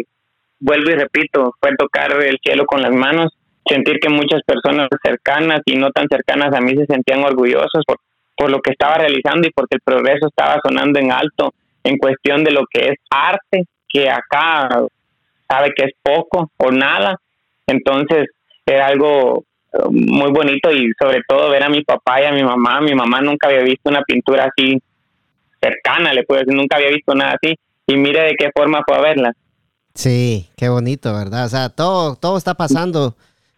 vuelvo 0.60 0.90
y 0.90 0.94
repito, 0.94 1.54
fue 1.60 1.74
tocar 1.76 2.12
el 2.22 2.38
cielo 2.42 2.66
con 2.66 2.82
las 2.82 2.92
manos, 2.92 3.32
sentir 3.68 3.98
que 4.00 4.08
muchas 4.08 4.42
personas 4.46 4.88
cercanas 5.02 5.62
y 5.64 5.76
no 5.76 5.90
tan 5.90 6.06
cercanas 6.08 6.54
a 6.54 6.60
mí 6.60 6.74
se 6.76 6.86
sentían 6.86 7.24
orgullosos 7.24 7.84
por, 7.86 7.98
por 8.36 8.50
lo 8.50 8.60
que 8.60 8.72
estaba 8.72 8.98
realizando 8.98 9.46
y 9.46 9.52
porque 9.52 9.76
el 9.76 9.80
progreso 9.80 10.28
estaba 10.28 10.60
sonando 10.62 10.98
en 10.98 11.12
alto 11.12 11.54
en 11.82 11.98
cuestión 11.98 12.42
de 12.44 12.50
lo 12.50 12.62
que 12.70 12.86
es 12.86 12.98
arte, 13.10 13.64
que 13.88 14.08
acá 14.08 14.68
sabe 15.48 15.72
que 15.76 15.84
es 15.84 15.92
poco 16.02 16.50
o 16.56 16.70
nada. 16.70 17.20
Entonces 17.66 18.28
era 18.66 18.86
algo 18.86 19.44
muy 19.90 20.30
bonito 20.30 20.72
y 20.72 20.92
sobre 20.98 21.22
todo 21.28 21.50
ver 21.50 21.62
a 21.62 21.68
mi 21.68 21.82
papá 21.82 22.22
y 22.22 22.24
a 22.24 22.32
mi 22.32 22.42
mamá. 22.42 22.80
Mi 22.80 22.94
mamá 22.94 23.20
nunca 23.20 23.48
había 23.48 23.62
visto 23.62 23.90
una 23.90 24.02
pintura 24.02 24.44
así 24.44 24.80
cercana, 25.60 26.12
le 26.12 26.24
puedo 26.24 26.40
decir, 26.40 26.54
nunca 26.54 26.76
había 26.76 26.90
visto 26.90 27.14
nada 27.14 27.36
así 27.40 27.54
y 27.86 27.96
mire 27.96 28.22
de 28.22 28.34
qué 28.36 28.50
forma 28.54 28.82
fue 28.86 28.96
a 28.96 29.00
verla. 29.00 29.32
Sí, 29.94 30.48
qué 30.56 30.68
bonito, 30.68 31.14
¿verdad? 31.14 31.46
O 31.46 31.48
sea, 31.48 31.68
todo, 31.68 32.16
todo 32.16 32.36
está 32.36 32.54
pasando 32.54 33.14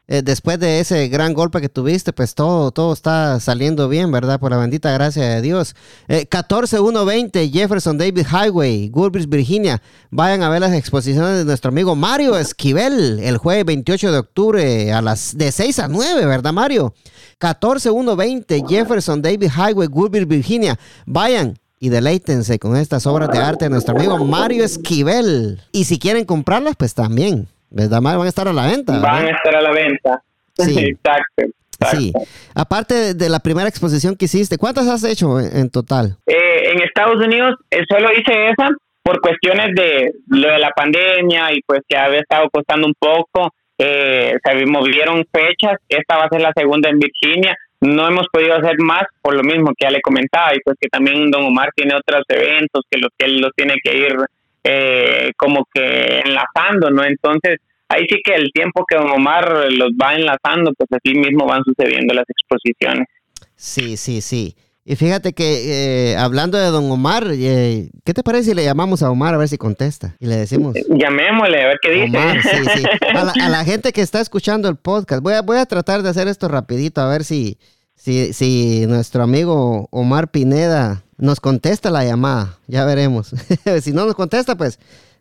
eh, 0.09 0.23
después 0.23 0.61
de 0.61 0.79
ese 0.79 1.09
gran 1.09 1.35
golpe 1.35 1.61
que 1.61 1.69
tuviste, 1.69 2.13
pues 2.13 2.35
todo, 2.35 2.71
todo 2.71 2.93
está 2.93 3.41
saliendo 3.41 3.89
bien, 3.89 4.13
¿verdad? 4.13 4.39
Por 4.39 4.53
la 4.53 4.57
bendita 4.57 4.93
gracia 4.93 5.25
de 5.25 5.43
Dios. 5.43 5.75
Eh, 6.07 6.27
14120 6.27 7.51
Jefferson 7.51 7.99
David 7.99 8.27
Highway, 8.31 8.89
Goodbridge, 8.89 9.29
Virginia. 9.29 9.83
Vayan 10.11 10.43
a 10.43 10.49
ver 10.49 10.61
las 10.61 10.75
exposiciones 10.75 11.39
de 11.39 11.45
nuestro 11.45 11.71
amigo 11.71 11.97
Mario 11.97 12.39
Esquivel 12.39 13.19
el 13.21 13.39
jueves 13.39 13.65
28 13.65 14.13
de 14.13 14.19
octubre 14.19 14.93
a 14.93 15.03
las 15.03 15.37
de 15.37 15.51
6 15.51 15.79
a 15.81 15.89
9, 15.89 16.25
¿verdad, 16.27 16.53
Mario? 16.53 16.95
14120 17.39 18.63
Jefferson 18.69 19.21
David 19.21 19.51
Highway, 19.51 19.89
Goodbridge, 19.89 20.29
Virginia. 20.29 20.79
Vayan, 21.05 21.59
y 21.81 21.89
deleítense 21.89 22.59
con 22.59 22.77
estas 22.77 23.07
obras 23.07 23.31
de 23.31 23.39
arte 23.39 23.67
de 23.67 23.71
nuestro 23.71 23.97
amigo 23.97 24.25
Mario 24.25 24.65
Esquivel. 24.65 25.61
Y 25.73 25.85
si 25.85 25.99
quieren 25.99 26.25
comprarlas, 26.25 26.77
pues 26.77 26.95
también. 26.95 27.49
¿Verdad, 27.71 28.01
Van 28.01 28.21
a 28.21 28.29
estar 28.29 28.49
a 28.49 28.53
la 28.53 28.67
venta. 28.67 28.99
Van 28.99 29.27
a 29.27 29.31
estar 29.31 29.57
a 29.57 29.61
la 29.61 29.71
venta. 29.73 30.23
Sí. 30.55 30.79
Exacto. 31.05 31.45
Sí. 31.91 32.13
Aparte 32.55 33.15
de 33.15 33.29
la 33.29 33.41
primera 33.41 33.69
exposición 33.69 34.17
que 34.17 34.25
hiciste, 34.25 34.57
¿cuántas 34.57 34.89
has 34.89 35.05
hecho 35.05 35.39
en, 35.39 35.69
total? 35.69 36.17
Eh, 36.27 36.71
en 36.73 36.83
Estados 36.83 37.17
Unidos 37.25 37.57
eh, 37.71 37.83
solo 37.89 38.09
hice 38.13 38.49
esa 38.49 38.71
por 39.03 39.21
cuestiones 39.21 39.75
de 39.75 40.13
lo 40.29 40.49
de 40.49 40.59
la 40.59 40.71
pandemia 40.71 41.53
y 41.53 41.61
pues 41.67 41.83
que 41.89 41.97
había 41.97 42.21
estado 42.21 42.49
costando 42.51 42.87
un 42.87 42.95
poco. 42.99 43.53
eh, 43.79 44.35
se 44.43 44.67
movieron 44.67 45.23
fechas, 45.31 45.79
esta 45.89 46.17
va 46.17 46.25
a 46.25 46.29
ser 46.31 46.41
la 46.41 46.53
segunda 46.57 46.89
en 46.89 46.99
Virginia, 46.99 47.55
no 47.81 48.09
hemos 48.09 48.27
podido 48.33 48.55
hacer 48.55 48.77
más 48.79 49.03
por 49.21 49.35
lo 49.35 49.43
mismo 49.43 49.69
que 49.77 49.85
ya 49.85 49.91
le 49.91 50.01
comentaba 50.01 50.55
y 50.55 50.61
pues 50.65 50.77
que 50.81 50.89
también 50.89 51.31
don 51.31 51.45
Omar 51.45 51.71
tiene 51.77 51.95
otros 51.95 52.25
eventos 52.29 52.85
que 52.91 52.99
los 52.99 53.11
que 53.17 53.27
él 53.27 53.41
los 53.41 53.53
tiene 53.55 53.75
que 53.83 53.97
ir 53.97 54.17
eh, 54.69 55.33
como 55.37 55.65
que 55.73 56.21
enlazando, 56.25 56.91
¿no? 56.91 57.05
Entonces 57.05 57.59
ahí 57.89 58.05
sí 58.09 58.17
que 58.25 58.35
el 58.35 58.51
tiempo 58.53 58.85
que 58.89 58.97
don 58.97 59.11
Omar 59.11 59.71
los 59.71 59.91
va 59.91 60.15
enlazando, 60.15 60.73
pues 60.77 60.89
así 60.91 61.17
mismo 61.17 61.47
van 61.47 61.63
sucediendo 61.63 62.13
las 62.15 62.25
exposiciones. 62.29 63.07
Sí, 63.55 63.97
sí, 63.97 64.21
sí. 64.21 64.57
Y 64.85 64.95
fíjate 64.95 65.33
que 65.33 66.13
eh, 66.13 66.17
hablando 66.17 66.59
de 66.59 66.67
don 66.67 66.91
Omar, 66.91 67.27
eh, 67.33 67.91
¿qué 68.05 68.15
te 68.15 68.23
parece 68.23 68.51
si 68.51 68.55
le 68.55 68.65
llamamos 68.65 69.03
a 69.03 69.11
Omar 69.11 69.35
a 69.35 69.39
ver 69.39 69.49
si 69.49 69.59
contesta? 69.59 70.17
Y 70.21 70.27
le 70.27 70.37
decimos... 70.37 70.75
Llamémosle 70.89 71.63
a 71.63 71.67
ver 71.67 71.79
qué 71.83 71.91
dice. 71.91 72.17
Omar, 72.17 72.43
sí, 72.43 72.57
sí. 72.77 72.85
A 73.15 73.49
la, 73.49 73.65
gente 73.65 73.93
que 73.93 74.01
está 74.01 74.21
escuchando 74.21 74.69
el 74.69 74.77
podcast, 74.77 75.23
voy 75.23 75.35
a, 75.35 75.43
voy 75.43 75.59
a 75.59 75.67
tratar 75.67 76.03
de 76.03 76.11
hacer 76.11 76.29
esto 76.29 76.47
rapidito, 76.47 77.01
a 77.01 77.09
ver 77.09 77.25
si, 77.25 77.59
si, 77.95 78.33
si 78.33 78.87
nuestro 78.87 79.25
amigo 79.25 79.89
Omar 79.91 80.31
Pineda 80.31 81.03
nos 81.19 81.41
contesta 81.41 81.91
la 81.91 82.05
llamada. 82.05 82.59
Ya 82.67 82.85
veremos. 82.85 83.35
si 83.83 83.93
no 83.93 84.07
nos 84.07 84.15
contesta, 84.15 84.57
pues 84.57 84.79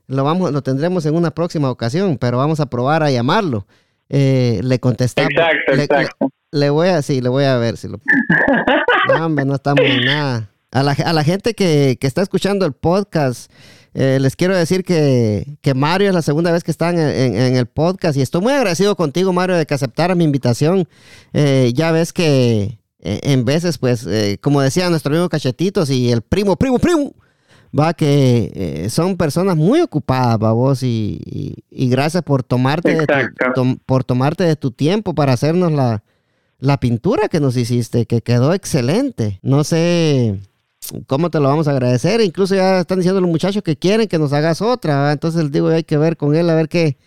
lo, 0.07 0.23
vamos, 0.23 0.51
lo 0.51 0.61
tendremos 0.61 1.05
en 1.05 1.15
una 1.15 1.31
próxima 1.31 1.69
ocasión, 1.69 2.17
pero 2.17 2.37
vamos 2.37 2.59
a 2.59 2.67
probar 2.67 3.03
a 3.03 3.11
llamarlo. 3.11 3.65
Eh, 4.09 4.59
le 4.63 4.79
contestamos. 4.79 5.31
Exacto, 5.31 5.73
exacto. 5.73 6.29
Le, 6.51 6.69
voy 6.69 6.89
a, 6.89 7.01
sí, 7.01 7.21
le 7.21 7.29
voy 7.29 7.45
a 7.45 7.57
ver 7.57 7.77
si 7.77 7.87
lo... 7.87 7.99
No, 9.07 9.25
hombre, 9.25 9.45
no 9.45 9.55
estamos 9.55 9.83
en 9.83 10.05
nada. 10.05 10.49
A 10.71 10.83
la, 10.83 10.91
a 10.91 11.13
la 11.13 11.23
gente 11.23 11.53
que, 11.53 11.97
que, 11.99 12.07
está 12.07 12.21
escuchando 12.21 12.65
el 12.65 12.73
podcast, 12.73 13.51
eh, 13.93 14.17
les 14.19 14.35
quiero 14.35 14.57
decir 14.57 14.83
que, 14.83 15.57
que, 15.61 15.73
Mario 15.73 16.09
es 16.09 16.15
la 16.15 16.23
segunda 16.23 16.51
vez 16.51 16.63
que 16.63 16.71
están 16.71 16.97
en, 16.97 17.35
en, 17.35 17.55
el 17.55 17.67
podcast 17.67 18.17
y 18.17 18.21
estoy 18.21 18.41
muy 18.41 18.51
agradecido 18.51 18.95
contigo, 18.95 19.31
Mario, 19.31 19.55
de 19.57 19.65
que 19.65 19.73
aceptara 19.75 20.15
mi 20.15 20.23
invitación. 20.23 20.87
Eh, 21.33 21.71
ya 21.75 21.91
ves 21.91 22.11
que 22.11 22.79
en 23.05 23.45
veces, 23.45 23.77
pues, 23.77 24.07
como 24.41 24.61
decía 24.61 24.89
nuestro 24.89 25.11
amigo 25.11 25.29
Cachetitos 25.29 25.89
y 25.89 26.11
el 26.11 26.21
primo, 26.21 26.55
primo, 26.55 26.79
primo, 26.79 27.13
va 27.77 27.93
que 27.93 28.87
son 28.89 29.17
personas 29.17 29.55
muy 29.55 29.81
ocupadas, 29.81 30.39
vos, 30.39 30.81
y, 30.83 31.55
y, 31.69 31.89
gracias 31.89 32.23
por 32.23 32.43
tomarte, 32.43 32.95
de 32.95 33.07
tu, 33.53 33.77
por 33.85 34.03
tomarte 34.03 34.43
de 34.43 34.55
tu 34.55 34.71
tiempo 34.71 35.13
para 35.13 35.33
hacernos 35.33 35.71
la, 35.71 36.03
la 36.59 36.79
pintura 36.79 37.27
que 37.27 37.39
nos 37.39 37.57
hiciste, 37.57 38.05
que 38.05 38.21
quedó 38.21 38.53
excelente. 38.53 39.39
No 39.41 39.63
sé 39.63 40.39
cómo 41.07 41.29
te 41.29 41.39
lo 41.39 41.49
vamos 41.49 41.67
a 41.67 41.71
agradecer. 41.71 42.21
Incluso 42.21 42.55
ya 42.55 42.79
están 42.79 42.99
diciendo 42.99 43.21
los 43.21 43.29
muchachos 43.29 43.63
que 43.63 43.75
quieren 43.75 44.07
que 44.07 44.17
nos 44.17 44.33
hagas 44.33 44.61
otra. 44.61 45.11
Entonces 45.11 45.51
digo, 45.51 45.69
hay 45.69 45.83
que 45.83 45.97
ver 45.97 46.17
con 46.17 46.35
él 46.35 46.49
a 46.49 46.55
ver 46.55 46.67
qué, 46.67 46.97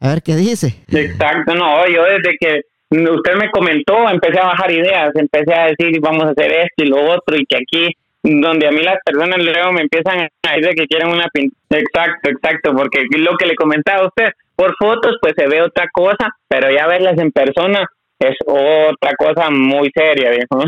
a 0.00 0.08
ver 0.08 0.22
qué 0.22 0.36
dice. 0.36 0.82
Exacto, 0.88 1.54
no, 1.54 1.86
yo 1.88 2.02
desde 2.04 2.36
que 2.38 2.60
usted 3.08 3.34
me 3.34 3.50
comentó, 3.50 4.08
empecé 4.08 4.40
a 4.40 4.46
bajar 4.46 4.70
ideas, 4.70 5.12
empecé 5.14 5.54
a 5.54 5.66
decir 5.66 6.00
vamos 6.00 6.24
a 6.24 6.30
hacer 6.30 6.52
esto 6.52 6.84
y 6.84 6.86
lo 6.86 7.02
otro 7.02 7.36
y 7.36 7.46
que 7.46 7.56
aquí 7.56 7.96
donde 8.22 8.66
a 8.66 8.72
mí 8.72 8.82
las 8.82 8.98
personas 9.04 9.38
luego 9.38 9.72
me 9.72 9.82
empiezan 9.82 10.18
a 10.20 10.56
decir 10.56 10.74
que 10.74 10.86
quieren 10.86 11.08
una 11.08 11.28
pintura. 11.32 11.56
Exacto, 11.70 12.30
exacto, 12.30 12.74
porque 12.74 13.04
lo 13.16 13.36
que 13.36 13.46
le 13.46 13.54
comentaba 13.54 14.02
a 14.02 14.06
usted, 14.08 14.30
por 14.56 14.74
fotos 14.76 15.16
pues 15.20 15.34
se 15.36 15.46
ve 15.46 15.62
otra 15.62 15.86
cosa, 15.92 16.30
pero 16.48 16.70
ya 16.70 16.86
verlas 16.86 17.18
en 17.18 17.30
persona 17.30 17.86
es 18.18 18.34
otra 18.46 19.14
cosa 19.18 19.50
muy 19.50 19.90
seria, 19.94 20.30
viejo. 20.30 20.64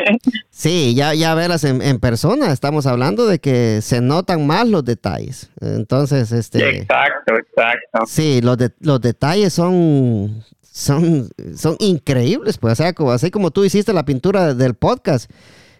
sí, 0.50 0.94
ya, 0.96 1.14
ya 1.14 1.34
verlas 1.34 1.62
en, 1.64 1.80
en, 1.80 2.00
persona, 2.00 2.52
estamos 2.52 2.86
hablando 2.86 3.26
de 3.26 3.38
que 3.38 3.80
se 3.82 4.00
notan 4.00 4.46
más 4.46 4.66
los 4.66 4.84
detalles. 4.84 5.50
Entonces, 5.60 6.32
este... 6.32 6.78
Exacto, 6.78 7.36
exacto. 7.36 8.06
Sí, 8.06 8.40
los, 8.42 8.58
de, 8.58 8.70
los 8.80 9.00
detalles 9.00 9.52
son, 9.52 10.42
son, 10.78 11.28
son 11.56 11.76
increíbles, 11.80 12.56
pues, 12.56 12.74
o 12.74 12.76
sea, 12.76 12.92
como, 12.92 13.10
así 13.10 13.32
como 13.32 13.50
tú 13.50 13.64
hiciste 13.64 13.92
la 13.92 14.04
pintura 14.04 14.54
del 14.54 14.74
podcast, 14.74 15.28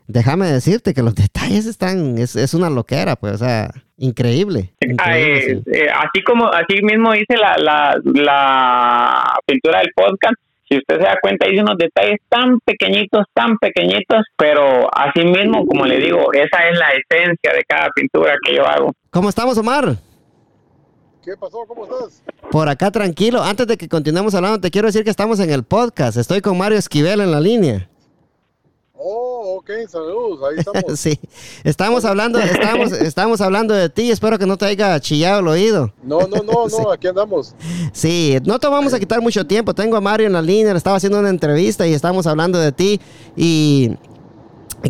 déjame 0.09 0.49
decirte 0.49 0.92
que 0.92 1.03
los 1.03 1.14
detalles 1.14 1.66
están, 1.66 2.18
es, 2.18 2.34
es 2.34 2.53
una 2.53 2.68
loquera, 2.68 3.14
pues, 3.14 3.34
o 3.34 3.38
sea, 3.38 3.70
increíble. 3.96 4.72
Eh, 4.80 5.62
eh, 5.72 5.86
así 5.94 6.22
como, 6.24 6.49
así 6.49 6.82
mismo 6.82 7.14
hice 7.14 7.36
la, 7.36 7.57
la, 7.59 7.96
la 8.05 9.34
pintura 9.46 9.78
del 9.78 9.90
podcast, 9.94 10.34
si 10.68 10.76
usted 10.76 10.96
se 10.96 11.05
da 11.05 11.16
cuenta, 11.22 11.46
hay 11.46 11.59
unos 11.61 11.78
detalles 11.78 12.18
tan 12.28 12.59
pequeñitos, 12.61 13.24
tan 13.32 13.57
pequeñitos, 13.57 14.26
pero 14.36 14.90
así 14.94 15.24
mismo, 15.24 15.64
como 15.64 15.86
le 15.86 15.99
digo, 15.99 16.32
esa 16.32 16.68
es 16.68 16.78
la 16.78 16.88
esencia 16.88 17.53
de 17.53 17.62
cada 17.66 17.88
pintura 17.94 18.34
que 18.44 18.57
yo 18.57 18.66
hago. 18.66 18.92
¿Cómo 19.11 19.28
estamos, 19.28 19.57
Omar? 19.57 19.96
¿Qué 21.25 21.37
pasó? 21.37 21.59
¿Cómo 21.66 21.85
estás? 21.85 22.23
Por 22.51 22.69
acá 22.69 22.91
tranquilo. 22.91 23.43
Antes 23.43 23.66
de 23.66 23.77
que 23.77 23.89
continuemos 23.89 24.35
hablando, 24.35 24.61
te 24.61 24.71
quiero 24.71 24.89
decir 24.89 25.05
que 25.05 25.11
estamos 25.11 25.41
en 25.41 25.51
el 25.51 25.64
podcast. 25.64 26.16
Estoy 26.16 26.41
con 26.41 26.57
Mario 26.57 26.79
Esquivel 26.79 27.21
en 27.21 27.31
la 27.31 27.41
línea. 27.41 27.89
Oh, 29.01 29.59
ok, 29.59 29.71
saludos, 29.89 30.41
ahí 30.51 30.57
estamos. 30.59 30.99
sí, 30.99 31.21
estamos 31.62 32.05
hablando, 32.05 32.41
estamos, 32.41 32.91
estamos 32.91 33.41
hablando 33.41 33.73
de 33.73 33.89
ti, 33.89 34.11
espero 34.11 34.41
que 34.41 34.47
no 34.47 34.57
te 34.57 34.64
haya 34.64 34.99
chillado 34.99 35.39
el 35.39 35.47
oído. 35.47 35.93
No, 36.03 36.23
no, 36.23 36.43
no, 36.43 36.66
no, 36.66 36.91
aquí 36.93 37.07
andamos. 37.07 37.55
Sí, 37.93 38.37
no 38.45 38.59
te 38.59 38.66
vamos 38.66 38.93
a 38.93 38.99
quitar 38.99 39.21
mucho 39.21 39.47
tiempo, 39.47 39.73
tengo 39.73 39.97
a 39.97 40.01
Mario 40.01 40.27
en 40.27 40.33
la 40.33 40.43
línea, 40.43 40.73
le 40.73 40.79
estaba 40.79 40.97
haciendo 40.97 41.21
una 41.21 41.31
entrevista 41.31 41.87
y 41.87 41.95
estamos 41.95 42.27
hablando 42.27 42.59
de 42.59 42.73
ti 42.73 43.01
y 43.37 43.93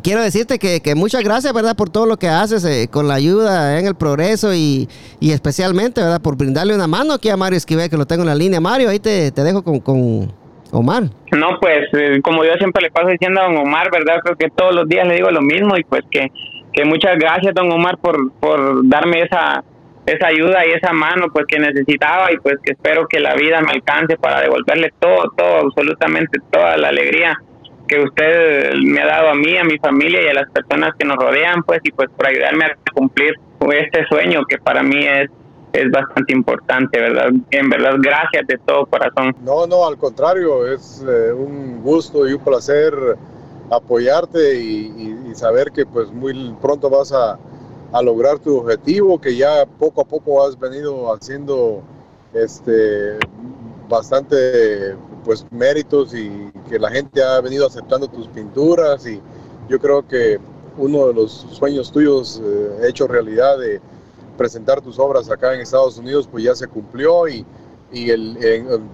quiero 0.02 0.22
decirte 0.22 0.58
que, 0.58 0.94
muchas 0.94 1.22
gracias, 1.22 1.52
¿verdad? 1.52 1.76
Por 1.76 1.90
todo 1.90 2.06
lo 2.06 2.16
que 2.16 2.28
haces 2.28 2.64
eh, 2.64 2.88
con 2.90 3.08
la 3.08 3.14
ayuda 3.14 3.78
en 3.78 3.86
el 3.86 3.94
progreso 3.94 4.54
y, 4.54 4.88
especialmente, 5.20 6.00
¿verdad? 6.00 6.20
Por 6.20 6.36
brindarle 6.36 6.74
una 6.74 6.86
mano 6.86 7.14
aquí 7.14 7.28
a 7.30 7.36
Mario 7.36 7.56
Esquivel, 7.56 7.90
que 7.90 7.96
lo 7.96 8.06
tengo 8.06 8.22
en 8.22 8.28
la 8.28 8.34
línea. 8.34 8.60
Mario, 8.60 8.90
ahí 8.90 8.98
te, 8.98 9.30
te 9.32 9.42
dejo 9.42 9.62
con, 9.62 9.80
con 9.80 10.32
Omar. 10.72 11.04
No, 11.32 11.58
pues 11.60 11.88
eh, 11.94 12.20
como 12.22 12.44
yo 12.44 12.52
siempre 12.58 12.82
le 12.82 12.90
paso 12.90 13.08
diciendo 13.08 13.40
a 13.40 13.44
don 13.44 13.56
Omar, 13.56 13.90
¿verdad? 13.90 14.20
Creo 14.22 14.36
que 14.36 14.50
todos 14.50 14.74
los 14.74 14.88
días 14.88 15.06
le 15.06 15.14
digo 15.14 15.30
lo 15.30 15.40
mismo 15.40 15.76
y 15.76 15.84
pues 15.84 16.02
que, 16.10 16.30
que 16.72 16.84
muchas 16.84 17.18
gracias, 17.18 17.54
don 17.54 17.72
Omar, 17.72 17.98
por, 17.98 18.32
por 18.32 18.86
darme 18.88 19.22
esa, 19.22 19.64
esa 20.04 20.26
ayuda 20.26 20.66
y 20.66 20.72
esa 20.72 20.92
mano 20.92 21.26
pues 21.32 21.46
que 21.46 21.58
necesitaba 21.58 22.32
y 22.32 22.38
pues 22.38 22.56
que 22.62 22.72
espero 22.72 23.06
que 23.08 23.20
la 23.20 23.34
vida 23.34 23.60
me 23.62 23.72
alcance 23.72 24.16
para 24.16 24.42
devolverle 24.42 24.92
todo, 24.98 25.32
todo, 25.36 25.56
absolutamente 25.66 26.38
toda 26.50 26.76
la 26.76 26.88
alegría 26.88 27.38
que 27.88 28.00
usted 28.00 28.74
me 28.74 29.00
ha 29.00 29.06
dado 29.06 29.30
a 29.30 29.34
mí, 29.34 29.56
a 29.56 29.64
mi 29.64 29.78
familia 29.78 30.22
y 30.22 30.28
a 30.28 30.34
las 30.34 30.50
personas 30.50 30.92
que 30.98 31.06
nos 31.06 31.16
rodean, 31.16 31.62
pues 31.64 31.80
y 31.82 31.90
pues 31.90 32.08
por 32.16 32.26
ayudarme 32.26 32.66
a 32.66 32.76
cumplir 32.92 33.34
este 33.72 34.06
sueño 34.06 34.44
que 34.48 34.58
para 34.58 34.82
mí 34.82 35.04
es 35.04 35.30
es 35.72 35.90
bastante 35.90 36.32
importante, 36.32 36.98
¿verdad? 36.98 37.30
En 37.50 37.68
verdad, 37.68 37.96
gracias 37.98 38.46
de 38.46 38.58
todo 38.58 38.86
corazón. 38.86 39.36
No, 39.42 39.66
no, 39.66 39.86
al 39.86 39.98
contrario, 39.98 40.66
es 40.66 41.04
eh, 41.06 41.32
un 41.32 41.82
gusto 41.82 42.26
y 42.26 42.32
un 42.32 42.42
placer 42.42 42.94
apoyarte 43.70 44.56
y, 44.56 45.34
saber 45.34 45.70
que 45.70 45.86
pues 45.86 46.10
muy 46.10 46.52
pronto 46.60 46.90
vas 46.90 47.12
a, 47.12 47.38
a, 47.92 48.02
lograr 48.02 48.40
tu 48.40 48.56
objetivo, 48.58 49.20
que 49.20 49.36
ya 49.36 49.66
poco 49.78 50.00
a 50.00 50.04
poco 50.04 50.44
has 50.44 50.58
venido 50.58 51.14
haciendo 51.14 51.82
este 52.32 53.18
bastante 53.88 54.96
pues 55.28 55.44
méritos 55.50 56.14
y 56.14 56.50
que 56.70 56.78
la 56.78 56.90
gente 56.90 57.22
ha 57.22 57.38
venido 57.42 57.66
aceptando 57.66 58.08
tus 58.08 58.26
pinturas 58.28 59.06
y 59.06 59.20
yo 59.68 59.78
creo 59.78 60.08
que 60.08 60.38
uno 60.78 61.08
de 61.08 61.12
los 61.12 61.46
sueños 61.52 61.92
tuyos 61.92 62.40
eh, 62.42 62.88
hecho 62.88 63.06
realidad 63.06 63.58
de 63.58 63.78
presentar 64.38 64.80
tus 64.80 64.98
obras 64.98 65.30
acá 65.30 65.52
en 65.52 65.60
Estados 65.60 65.98
Unidos, 65.98 66.26
pues 66.32 66.44
ya 66.44 66.54
se 66.54 66.66
cumplió 66.66 67.28
y, 67.28 67.44
y 67.92 68.08
el, 68.08 68.38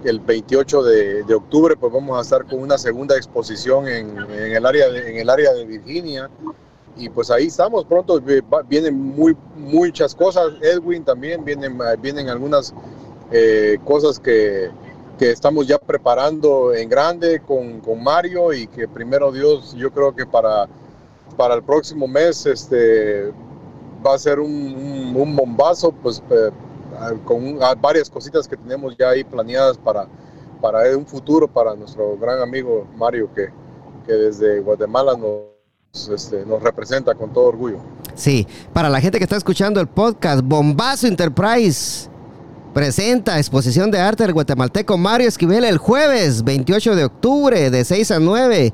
el 0.03 0.19
28 0.19 0.83
de, 0.83 1.23
de, 1.23 1.33
octubre 1.35 1.77
pues 1.77 1.93
vamos 1.93 2.17
a 2.19 2.21
estar 2.21 2.43
con 2.45 2.59
una 2.59 2.77
segunda 2.77 3.15
exposición 3.15 3.87
en, 3.87 4.17
en, 4.17 4.55
el, 4.57 4.65
área 4.65 4.89
de, 4.89 5.11
en 5.11 5.15
el 5.15 5.29
área 5.29 5.53
de 5.53 5.63
Virginia 5.63 6.29
y 6.97 7.07
pues 7.07 7.31
ahí 7.31 7.45
estamos, 7.45 7.85
pronto. 7.85 8.21
Vienen 8.67 9.01
muy, 9.01 9.37
muchas 9.55 10.13
cosas, 10.13 10.51
Edwin 10.61 11.05
también, 11.05 11.45
vienen, 11.45 11.77
vienen 12.01 12.27
algunas 12.27 12.73
eh, 13.31 13.77
cosas 13.85 14.19
que, 14.19 14.69
que, 15.17 15.31
estamos 15.31 15.67
ya 15.67 15.77
preparando 15.77 16.73
en 16.73 16.89
grande 16.89 17.39
con, 17.39 17.79
con, 17.81 18.03
Mario 18.03 18.53
y 18.53 18.67
que 18.67 18.87
primero 18.87 19.31
Dios, 19.31 19.73
yo 19.75 19.91
creo 19.91 20.15
que 20.15 20.25
para, 20.25 20.67
para 21.37 21.55
el 21.55 21.63
próximo 21.63 22.07
mes 22.07 22.45
este, 22.45 23.31
va 24.05 24.15
a 24.15 24.19
ser 24.19 24.39
un, 24.39 25.13
un, 25.15 25.35
bombazo, 25.35 25.91
pues 25.91 26.21
eh, 26.29 26.49
con 27.25 27.59
varias 27.81 28.09
cositas 28.09 28.47
que 28.47 28.55
tenemos 28.57 28.95
ya 28.97 29.09
ahí 29.09 29.23
planeadas 29.23 29.77
para, 29.77 30.07
para 30.61 30.95
un 30.97 31.05
futuro 31.05 31.47
para 31.47 31.75
nuestro 31.75 32.17
gran 32.17 32.41
amigo 32.41 32.87
Mario 32.95 33.29
que, 33.33 33.49
que 34.05 34.13
desde 34.13 34.59
Guatemala 34.59 35.13
nos, 35.17 36.09
este, 36.09 36.45
nos 36.45 36.61
representa 36.61 37.15
con 37.15 37.33
todo 37.33 37.45
orgullo. 37.45 37.79
Sí, 38.15 38.47
para 38.71 38.89
la 38.89 39.01
gente 39.01 39.17
que 39.17 39.25
está 39.25 39.35
escuchando 39.35 39.81
el 39.81 39.87
podcast, 39.87 40.41
Bombazo 40.43 41.07
Enterprise 41.07 42.09
presenta 42.75 43.37
exposición 43.37 43.89
de 43.89 43.99
arte 43.99 44.23
del 44.23 44.33
guatemalteco 44.33 44.97
Mario 44.97 45.29
Esquivel 45.29 45.63
el 45.63 45.77
jueves 45.77 46.43
28 46.43 46.97
de 46.97 47.05
octubre 47.05 47.71
de 47.71 47.85
6 47.85 48.11
a 48.11 48.19
9 48.19 48.73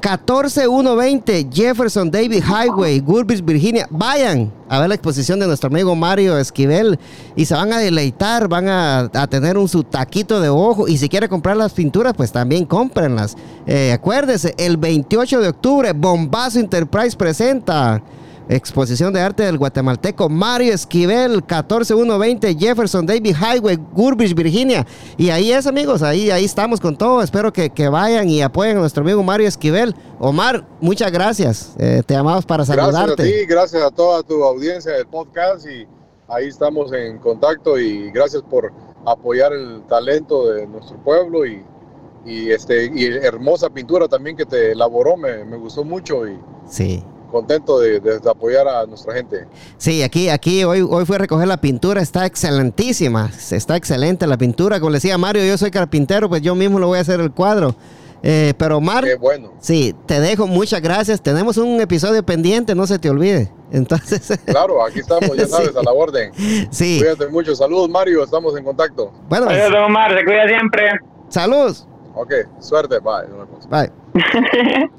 14120 0.00 1.48
Jefferson 1.52 2.10
David 2.10 2.42
Highway, 2.42 3.00
Gulbis, 3.00 3.44
Virginia. 3.44 3.86
Vayan 3.90 4.50
a 4.70 4.80
ver 4.80 4.88
la 4.88 4.94
exposición 4.94 5.38
de 5.38 5.46
nuestro 5.46 5.68
amigo 5.68 5.94
Mario 5.94 6.38
Esquivel 6.38 6.98
y 7.36 7.44
se 7.44 7.52
van 7.52 7.74
a 7.74 7.78
deleitar, 7.78 8.48
van 8.48 8.68
a, 8.70 9.10
tener 9.28 9.58
un 9.58 9.68
su 9.68 9.84
taquito 9.84 10.40
de 10.40 10.48
ojo 10.48 10.88
y 10.88 10.96
si 10.96 11.10
quiere 11.10 11.28
comprar 11.28 11.58
las 11.58 11.74
pinturas, 11.74 12.14
pues 12.16 12.32
también 12.32 12.64
cómprenlas. 12.64 13.36
Eh, 13.66 13.92
acuérdese, 13.92 14.54
el 14.56 14.78
28 14.78 15.40
de 15.40 15.48
octubre, 15.48 15.92
Bombazo 15.92 16.58
Enterprise 16.58 17.18
presenta 17.18 18.02
Exposición 18.48 19.12
de 19.12 19.20
arte 19.20 19.44
del 19.44 19.56
guatemalteco 19.56 20.28
Mario 20.28 20.74
Esquivel, 20.74 21.42
14120 21.44 22.56
Jefferson 22.56 23.06
David 23.06 23.36
Highway, 23.36 23.78
Gurbridge, 23.92 24.34
Virginia. 24.34 24.86
Y 25.16 25.30
ahí 25.30 25.52
es, 25.52 25.66
amigos, 25.66 26.02
ahí, 26.02 26.30
ahí 26.30 26.44
estamos 26.44 26.80
con 26.80 26.96
todo. 26.96 27.22
Espero 27.22 27.52
que, 27.52 27.88
vayan 27.88 28.28
y 28.28 28.42
apoyen 28.42 28.76
a 28.76 28.80
nuestro 28.80 29.02
amigo 29.02 29.22
Mario 29.22 29.46
Esquivel. 29.46 29.94
Omar, 30.18 30.66
muchas 30.80 31.12
gracias. 31.12 31.74
Eh, 31.78 32.02
te 32.04 32.14
llamamos 32.14 32.44
para 32.44 32.64
saludarte. 32.64 33.22
Gracias 33.22 33.36
a 33.36 33.40
ti, 33.40 33.46
gracias 33.46 33.82
a 33.82 33.90
toda 33.90 34.22
tu 34.22 34.42
audiencia 34.42 34.92
del 34.92 35.06
podcast 35.06 35.66
y 35.66 35.86
ahí 36.28 36.48
estamos 36.48 36.92
en 36.92 37.18
contacto 37.18 37.78
y 37.78 38.10
gracias 38.10 38.42
por 38.42 38.72
apoyar 39.04 39.52
el 39.52 39.82
talento 39.88 40.52
de 40.52 40.66
nuestro 40.66 40.96
pueblo 41.02 41.46
y, 41.46 41.62
este 42.24 42.90
y 42.94 43.04
hermosa 43.06 43.68
pintura 43.68 44.06
también 44.06 44.36
que 44.36 44.46
te 44.46 44.72
elaboró, 44.72 45.16
me, 45.16 45.44
me 45.44 45.56
gustó 45.56 45.82
mucho 45.82 46.26
y 46.28 46.38
sí 46.66 47.02
contento 47.32 47.80
de, 47.80 48.00
apoyar 48.30 48.68
a 48.68 48.86
nuestra 48.86 49.14
gente. 49.14 49.46
Sí, 49.78 50.02
aquí, 50.02 50.28
aquí 50.28 50.62
hoy, 50.62 50.86
hoy 50.88 51.04
fui 51.04 51.16
a 51.16 51.18
recoger 51.18 51.48
la 51.48 51.56
pintura, 51.56 52.00
está 52.00 52.26
excelentísima, 52.26 53.30
está 53.50 53.76
excelente 53.76 54.26
la 54.26 54.36
pintura. 54.36 54.78
Como 54.78 54.90
le 54.90 54.98
decía 54.98 55.18
Mario, 55.18 55.44
yo 55.44 55.58
soy 55.58 55.70
carpintero, 55.70 56.28
pues 56.28 56.42
yo 56.42 56.54
mismo 56.54 56.78
lo 56.78 56.86
voy 56.86 56.98
a 56.98 57.00
hacer 57.00 57.18
el 57.20 57.32
cuadro. 57.32 57.74
Eh, 58.24 58.54
pero 58.56 58.80
Mar, 58.80 59.02
Qué 59.02 59.16
bueno. 59.16 59.52
sí, 59.58 59.96
te 60.06 60.20
dejo, 60.20 60.46
muchas 60.46 60.80
gracias. 60.80 61.20
Tenemos 61.20 61.56
un 61.56 61.80
episodio 61.80 62.22
pendiente, 62.22 62.74
no 62.74 62.86
se 62.86 62.98
te 62.98 63.10
olvide. 63.10 63.50
Entonces, 63.72 64.38
claro, 64.44 64.84
aquí 64.84 65.00
estamos, 65.00 65.36
ya 65.36 65.46
sabes, 65.48 65.74
a 65.74 65.82
la 65.82 65.92
orden. 65.92 66.30
Sí. 66.70 66.98
Cuídate 67.00 67.26
mucho. 67.28 67.56
Saludos, 67.56 67.88
Mario, 67.88 68.22
estamos 68.22 68.56
en 68.56 68.64
contacto. 68.64 69.12
Bueno, 69.28 69.48
Adiós, 69.48 69.72
Omar, 69.86 70.16
se 70.16 70.24
cuida 70.24 70.46
siempre. 70.46 70.84
Saludos. 71.28 71.88
Ok, 72.14 72.32
suerte, 72.60 72.96
bye. 73.00 73.26
Bye. 73.70 73.90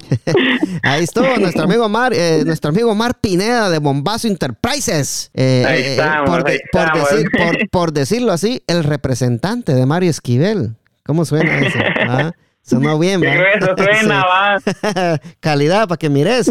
Ahí 0.82 1.04
estuvo 1.04 1.36
nuestro 1.38 1.64
amigo 1.64 1.88
Mar, 1.88 2.12
eh, 2.12 2.42
nuestro 2.44 2.70
amigo 2.70 2.94
Mar 2.94 3.14
Pineda 3.20 3.70
de 3.70 3.78
Bombazo 3.78 4.26
Enterprises. 4.26 5.30
Eh, 5.34 5.64
ahí 5.66 5.82
eh, 5.82 5.90
estamos, 5.92 6.30
por, 6.30 6.48
ahí 6.48 6.58
por, 6.72 7.70
por, 7.70 7.92
decirlo 7.92 8.32
así, 8.32 8.62
el 8.66 8.82
representante 8.82 9.74
de 9.74 9.86
Mario 9.86 10.10
Esquivel. 10.10 10.74
¿Cómo 11.04 11.24
suena 11.24 11.58
eso? 11.58 11.78
¿Ah? 12.08 12.32
Sonó 12.62 12.98
bien, 12.98 13.22
¿va? 13.22 13.34
Eso 13.54 13.74
suena, 13.76 14.24
va. 14.26 15.20
Calidad 15.40 15.86
para 15.86 15.98
que 15.98 16.08
mires. 16.08 16.50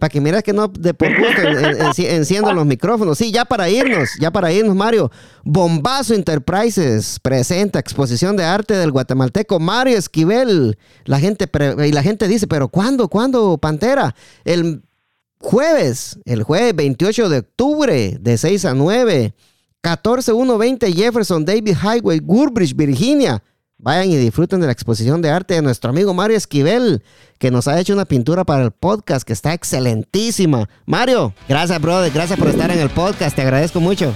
Para 0.00 0.10
que 0.10 0.20
mires 0.20 0.42
que 0.42 0.54
no 0.54 0.66
de 0.66 0.94
por 0.94 1.08
gusto 1.16 1.42
enciendo 1.98 2.52
los 2.52 2.64
micrófonos. 2.64 3.18
Sí, 3.18 3.30
ya 3.30 3.44
para 3.44 3.68
irnos, 3.68 4.08
ya 4.18 4.30
para 4.30 4.50
irnos, 4.50 4.74
Mario. 4.74 5.12
Bombazo 5.44 6.14
Enterprises 6.14 7.20
presenta 7.20 7.78
exposición 7.78 8.34
de 8.36 8.44
arte 8.44 8.74
del 8.74 8.90
guatemalteco 8.90 9.60
Mario 9.60 9.98
Esquivel. 9.98 10.78
La 11.04 11.20
gente 11.20 11.48
y 11.86 11.92
la 11.92 12.02
gente 12.02 12.26
dice, 12.26 12.46
pero 12.46 12.68
¿cuándo? 12.68 13.08
¿Cuándo, 13.08 13.58
Pantera? 13.58 14.14
El 14.44 14.82
jueves, 15.38 16.18
el 16.24 16.44
jueves 16.44 16.74
28 16.74 17.28
de 17.28 17.38
octubre, 17.38 18.16
de 18.18 18.38
6 18.38 18.64
a 18.64 18.74
9. 18.74 19.34
14120 19.82 20.92
Jefferson 20.92 21.44
David 21.44 21.76
Highway, 21.82 22.20
Gurbridge, 22.20 22.74
Virginia. 22.74 23.42
Vayan 23.82 24.10
y 24.10 24.16
disfruten 24.18 24.60
de 24.60 24.66
la 24.66 24.72
exposición 24.72 25.22
de 25.22 25.30
arte 25.30 25.54
de 25.54 25.62
nuestro 25.62 25.88
amigo 25.88 26.12
Mario 26.12 26.36
Esquivel, 26.36 27.02
que 27.38 27.50
nos 27.50 27.66
ha 27.66 27.80
hecho 27.80 27.94
una 27.94 28.04
pintura 28.04 28.44
para 28.44 28.62
el 28.62 28.72
podcast 28.72 29.26
que 29.26 29.32
está 29.32 29.54
excelentísima. 29.54 30.68
Mario, 30.84 31.32
gracias, 31.48 31.80
brother. 31.80 32.12
Gracias 32.12 32.38
por 32.38 32.48
estar 32.48 32.70
en 32.70 32.78
el 32.78 32.90
podcast. 32.90 33.34
Te 33.34 33.40
agradezco 33.40 33.80
mucho. 33.80 34.12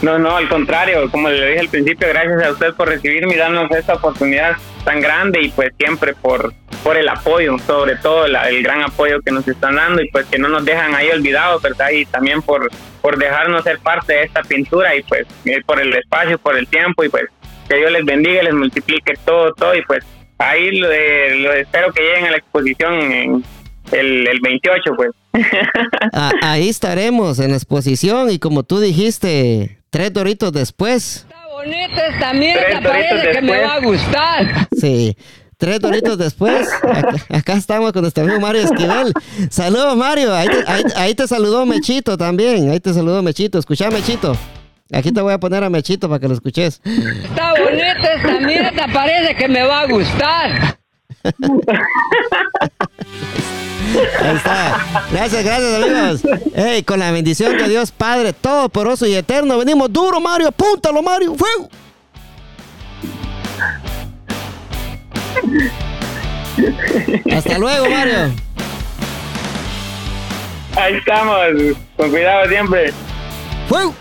No, 0.00 0.16
no, 0.16 0.36
al 0.36 0.48
contrario, 0.48 1.10
como 1.10 1.28
le 1.28 1.44
dije 1.44 1.58
al 1.58 1.68
principio, 1.68 2.06
gracias 2.06 2.40
a 2.44 2.52
usted 2.52 2.72
por 2.74 2.86
recibirme 2.86 3.34
y 3.34 3.36
darnos 3.36 3.68
esta 3.72 3.94
oportunidad 3.94 4.52
tan 4.84 5.00
grande 5.00 5.42
y 5.42 5.48
pues 5.48 5.72
siempre 5.76 6.14
por, 6.14 6.54
por 6.84 6.96
el 6.96 7.08
apoyo, 7.08 7.58
sobre 7.66 7.96
todo 7.96 8.26
el 8.26 8.62
gran 8.62 8.82
apoyo 8.82 9.20
que 9.22 9.32
nos 9.32 9.48
están 9.48 9.74
dando 9.74 10.00
y 10.00 10.08
pues 10.10 10.24
que 10.26 10.38
no 10.38 10.48
nos 10.48 10.64
dejan 10.64 10.94
ahí 10.94 11.10
olvidados, 11.10 11.60
¿verdad? 11.62 11.90
Y 11.90 12.06
también 12.06 12.42
por, 12.42 12.70
por 13.02 13.18
dejarnos 13.18 13.64
ser 13.64 13.80
parte 13.80 14.12
de 14.12 14.22
esta 14.22 14.42
pintura 14.42 14.94
y 14.94 15.02
pues 15.02 15.26
eh, 15.46 15.60
por 15.66 15.80
el 15.80 15.92
espacio, 15.92 16.38
por 16.38 16.56
el 16.56 16.68
tiempo 16.68 17.02
y 17.02 17.08
pues 17.08 17.24
que 17.68 17.76
Dios 17.76 17.92
les 17.92 18.04
bendiga, 18.04 18.42
les 18.42 18.54
multiplique 18.54 19.14
todo, 19.24 19.52
todo 19.54 19.74
y 19.74 19.82
pues 19.82 20.04
ahí 20.38 20.78
lo, 20.78 20.90
espero 21.52 21.92
que 21.92 22.02
lleguen 22.02 22.26
a 22.26 22.30
la 22.30 22.36
exposición 22.38 22.94
en 22.94 23.44
el, 23.92 24.28
el 24.28 24.40
28 24.40 24.90
pues. 24.96 25.10
Ah, 26.12 26.32
ahí 26.42 26.68
estaremos 26.68 27.38
en 27.38 27.50
la 27.50 27.56
exposición 27.56 28.30
y 28.30 28.38
como 28.38 28.62
tú 28.62 28.80
dijiste, 28.80 29.78
tres 29.90 30.12
doritos 30.12 30.52
después. 30.52 31.26
Está 31.28 31.46
bonita 31.48 32.06
esta 32.06 32.32
mierda, 32.32 32.80
parece 32.82 33.32
que 33.32 33.42
me 33.42 33.60
va 33.60 33.74
a 33.74 33.80
gustar. 33.80 34.68
Sí. 34.76 35.16
Tres 35.58 35.80
doritos 35.80 36.16
después, 36.18 36.68
acá, 37.28 37.54
estamos 37.54 37.92
con 37.92 38.02
nuestro 38.02 38.22
amigo 38.22 38.40
Mario 38.40 38.62
Esquivel. 38.62 39.12
Saludos, 39.50 39.96
Mario. 39.96 40.32
Ahí 40.32 40.46
te, 40.46 40.94
ahí 40.96 41.14
te, 41.16 41.26
saludó 41.26 41.66
Mechito 41.66 42.16
también. 42.16 42.70
Ahí 42.70 42.78
te 42.78 42.94
saludó 42.94 43.22
Mechito. 43.22 43.58
Escucha, 43.58 43.90
Mechito. 43.90 44.36
Aquí 44.92 45.12
te 45.12 45.20
voy 45.20 45.34
a 45.34 45.38
poner 45.38 45.62
a 45.62 45.70
Mechito 45.70 46.08
para 46.08 46.18
que 46.18 46.28
lo 46.28 46.34
escuches. 46.34 46.80
Está 46.84 47.52
bonita 47.52 48.14
esta 48.14 48.40
mierda, 48.40 48.86
parece 48.92 49.34
que 49.34 49.46
me 49.48 49.62
va 49.62 49.80
a 49.80 49.86
gustar. 49.86 50.78
Ahí 54.20 54.36
está. 54.36 54.86
Gracias, 55.12 55.44
gracias, 55.44 55.82
amigos. 55.82 56.22
Hey, 56.54 56.82
con 56.84 56.98
la 57.00 57.10
bendición 57.10 57.56
de 57.58 57.68
Dios 57.68 57.90
Padre, 57.90 58.32
todo 58.32 58.70
poroso 58.70 59.06
y 59.06 59.14
eterno, 59.14 59.58
venimos 59.58 59.92
duro, 59.92 60.20
Mario. 60.20 60.48
Apúntalo, 60.48 61.02
Mario. 61.02 61.34
¡Fuego! 61.34 61.68
Hasta 67.32 67.58
luego, 67.58 67.90
Mario. 67.90 68.32
Ahí 70.76 70.94
estamos. 70.94 71.36
Con 71.96 72.10
cuidado 72.10 72.48
siempre. 72.48 72.92
¡Fuego! 73.68 73.94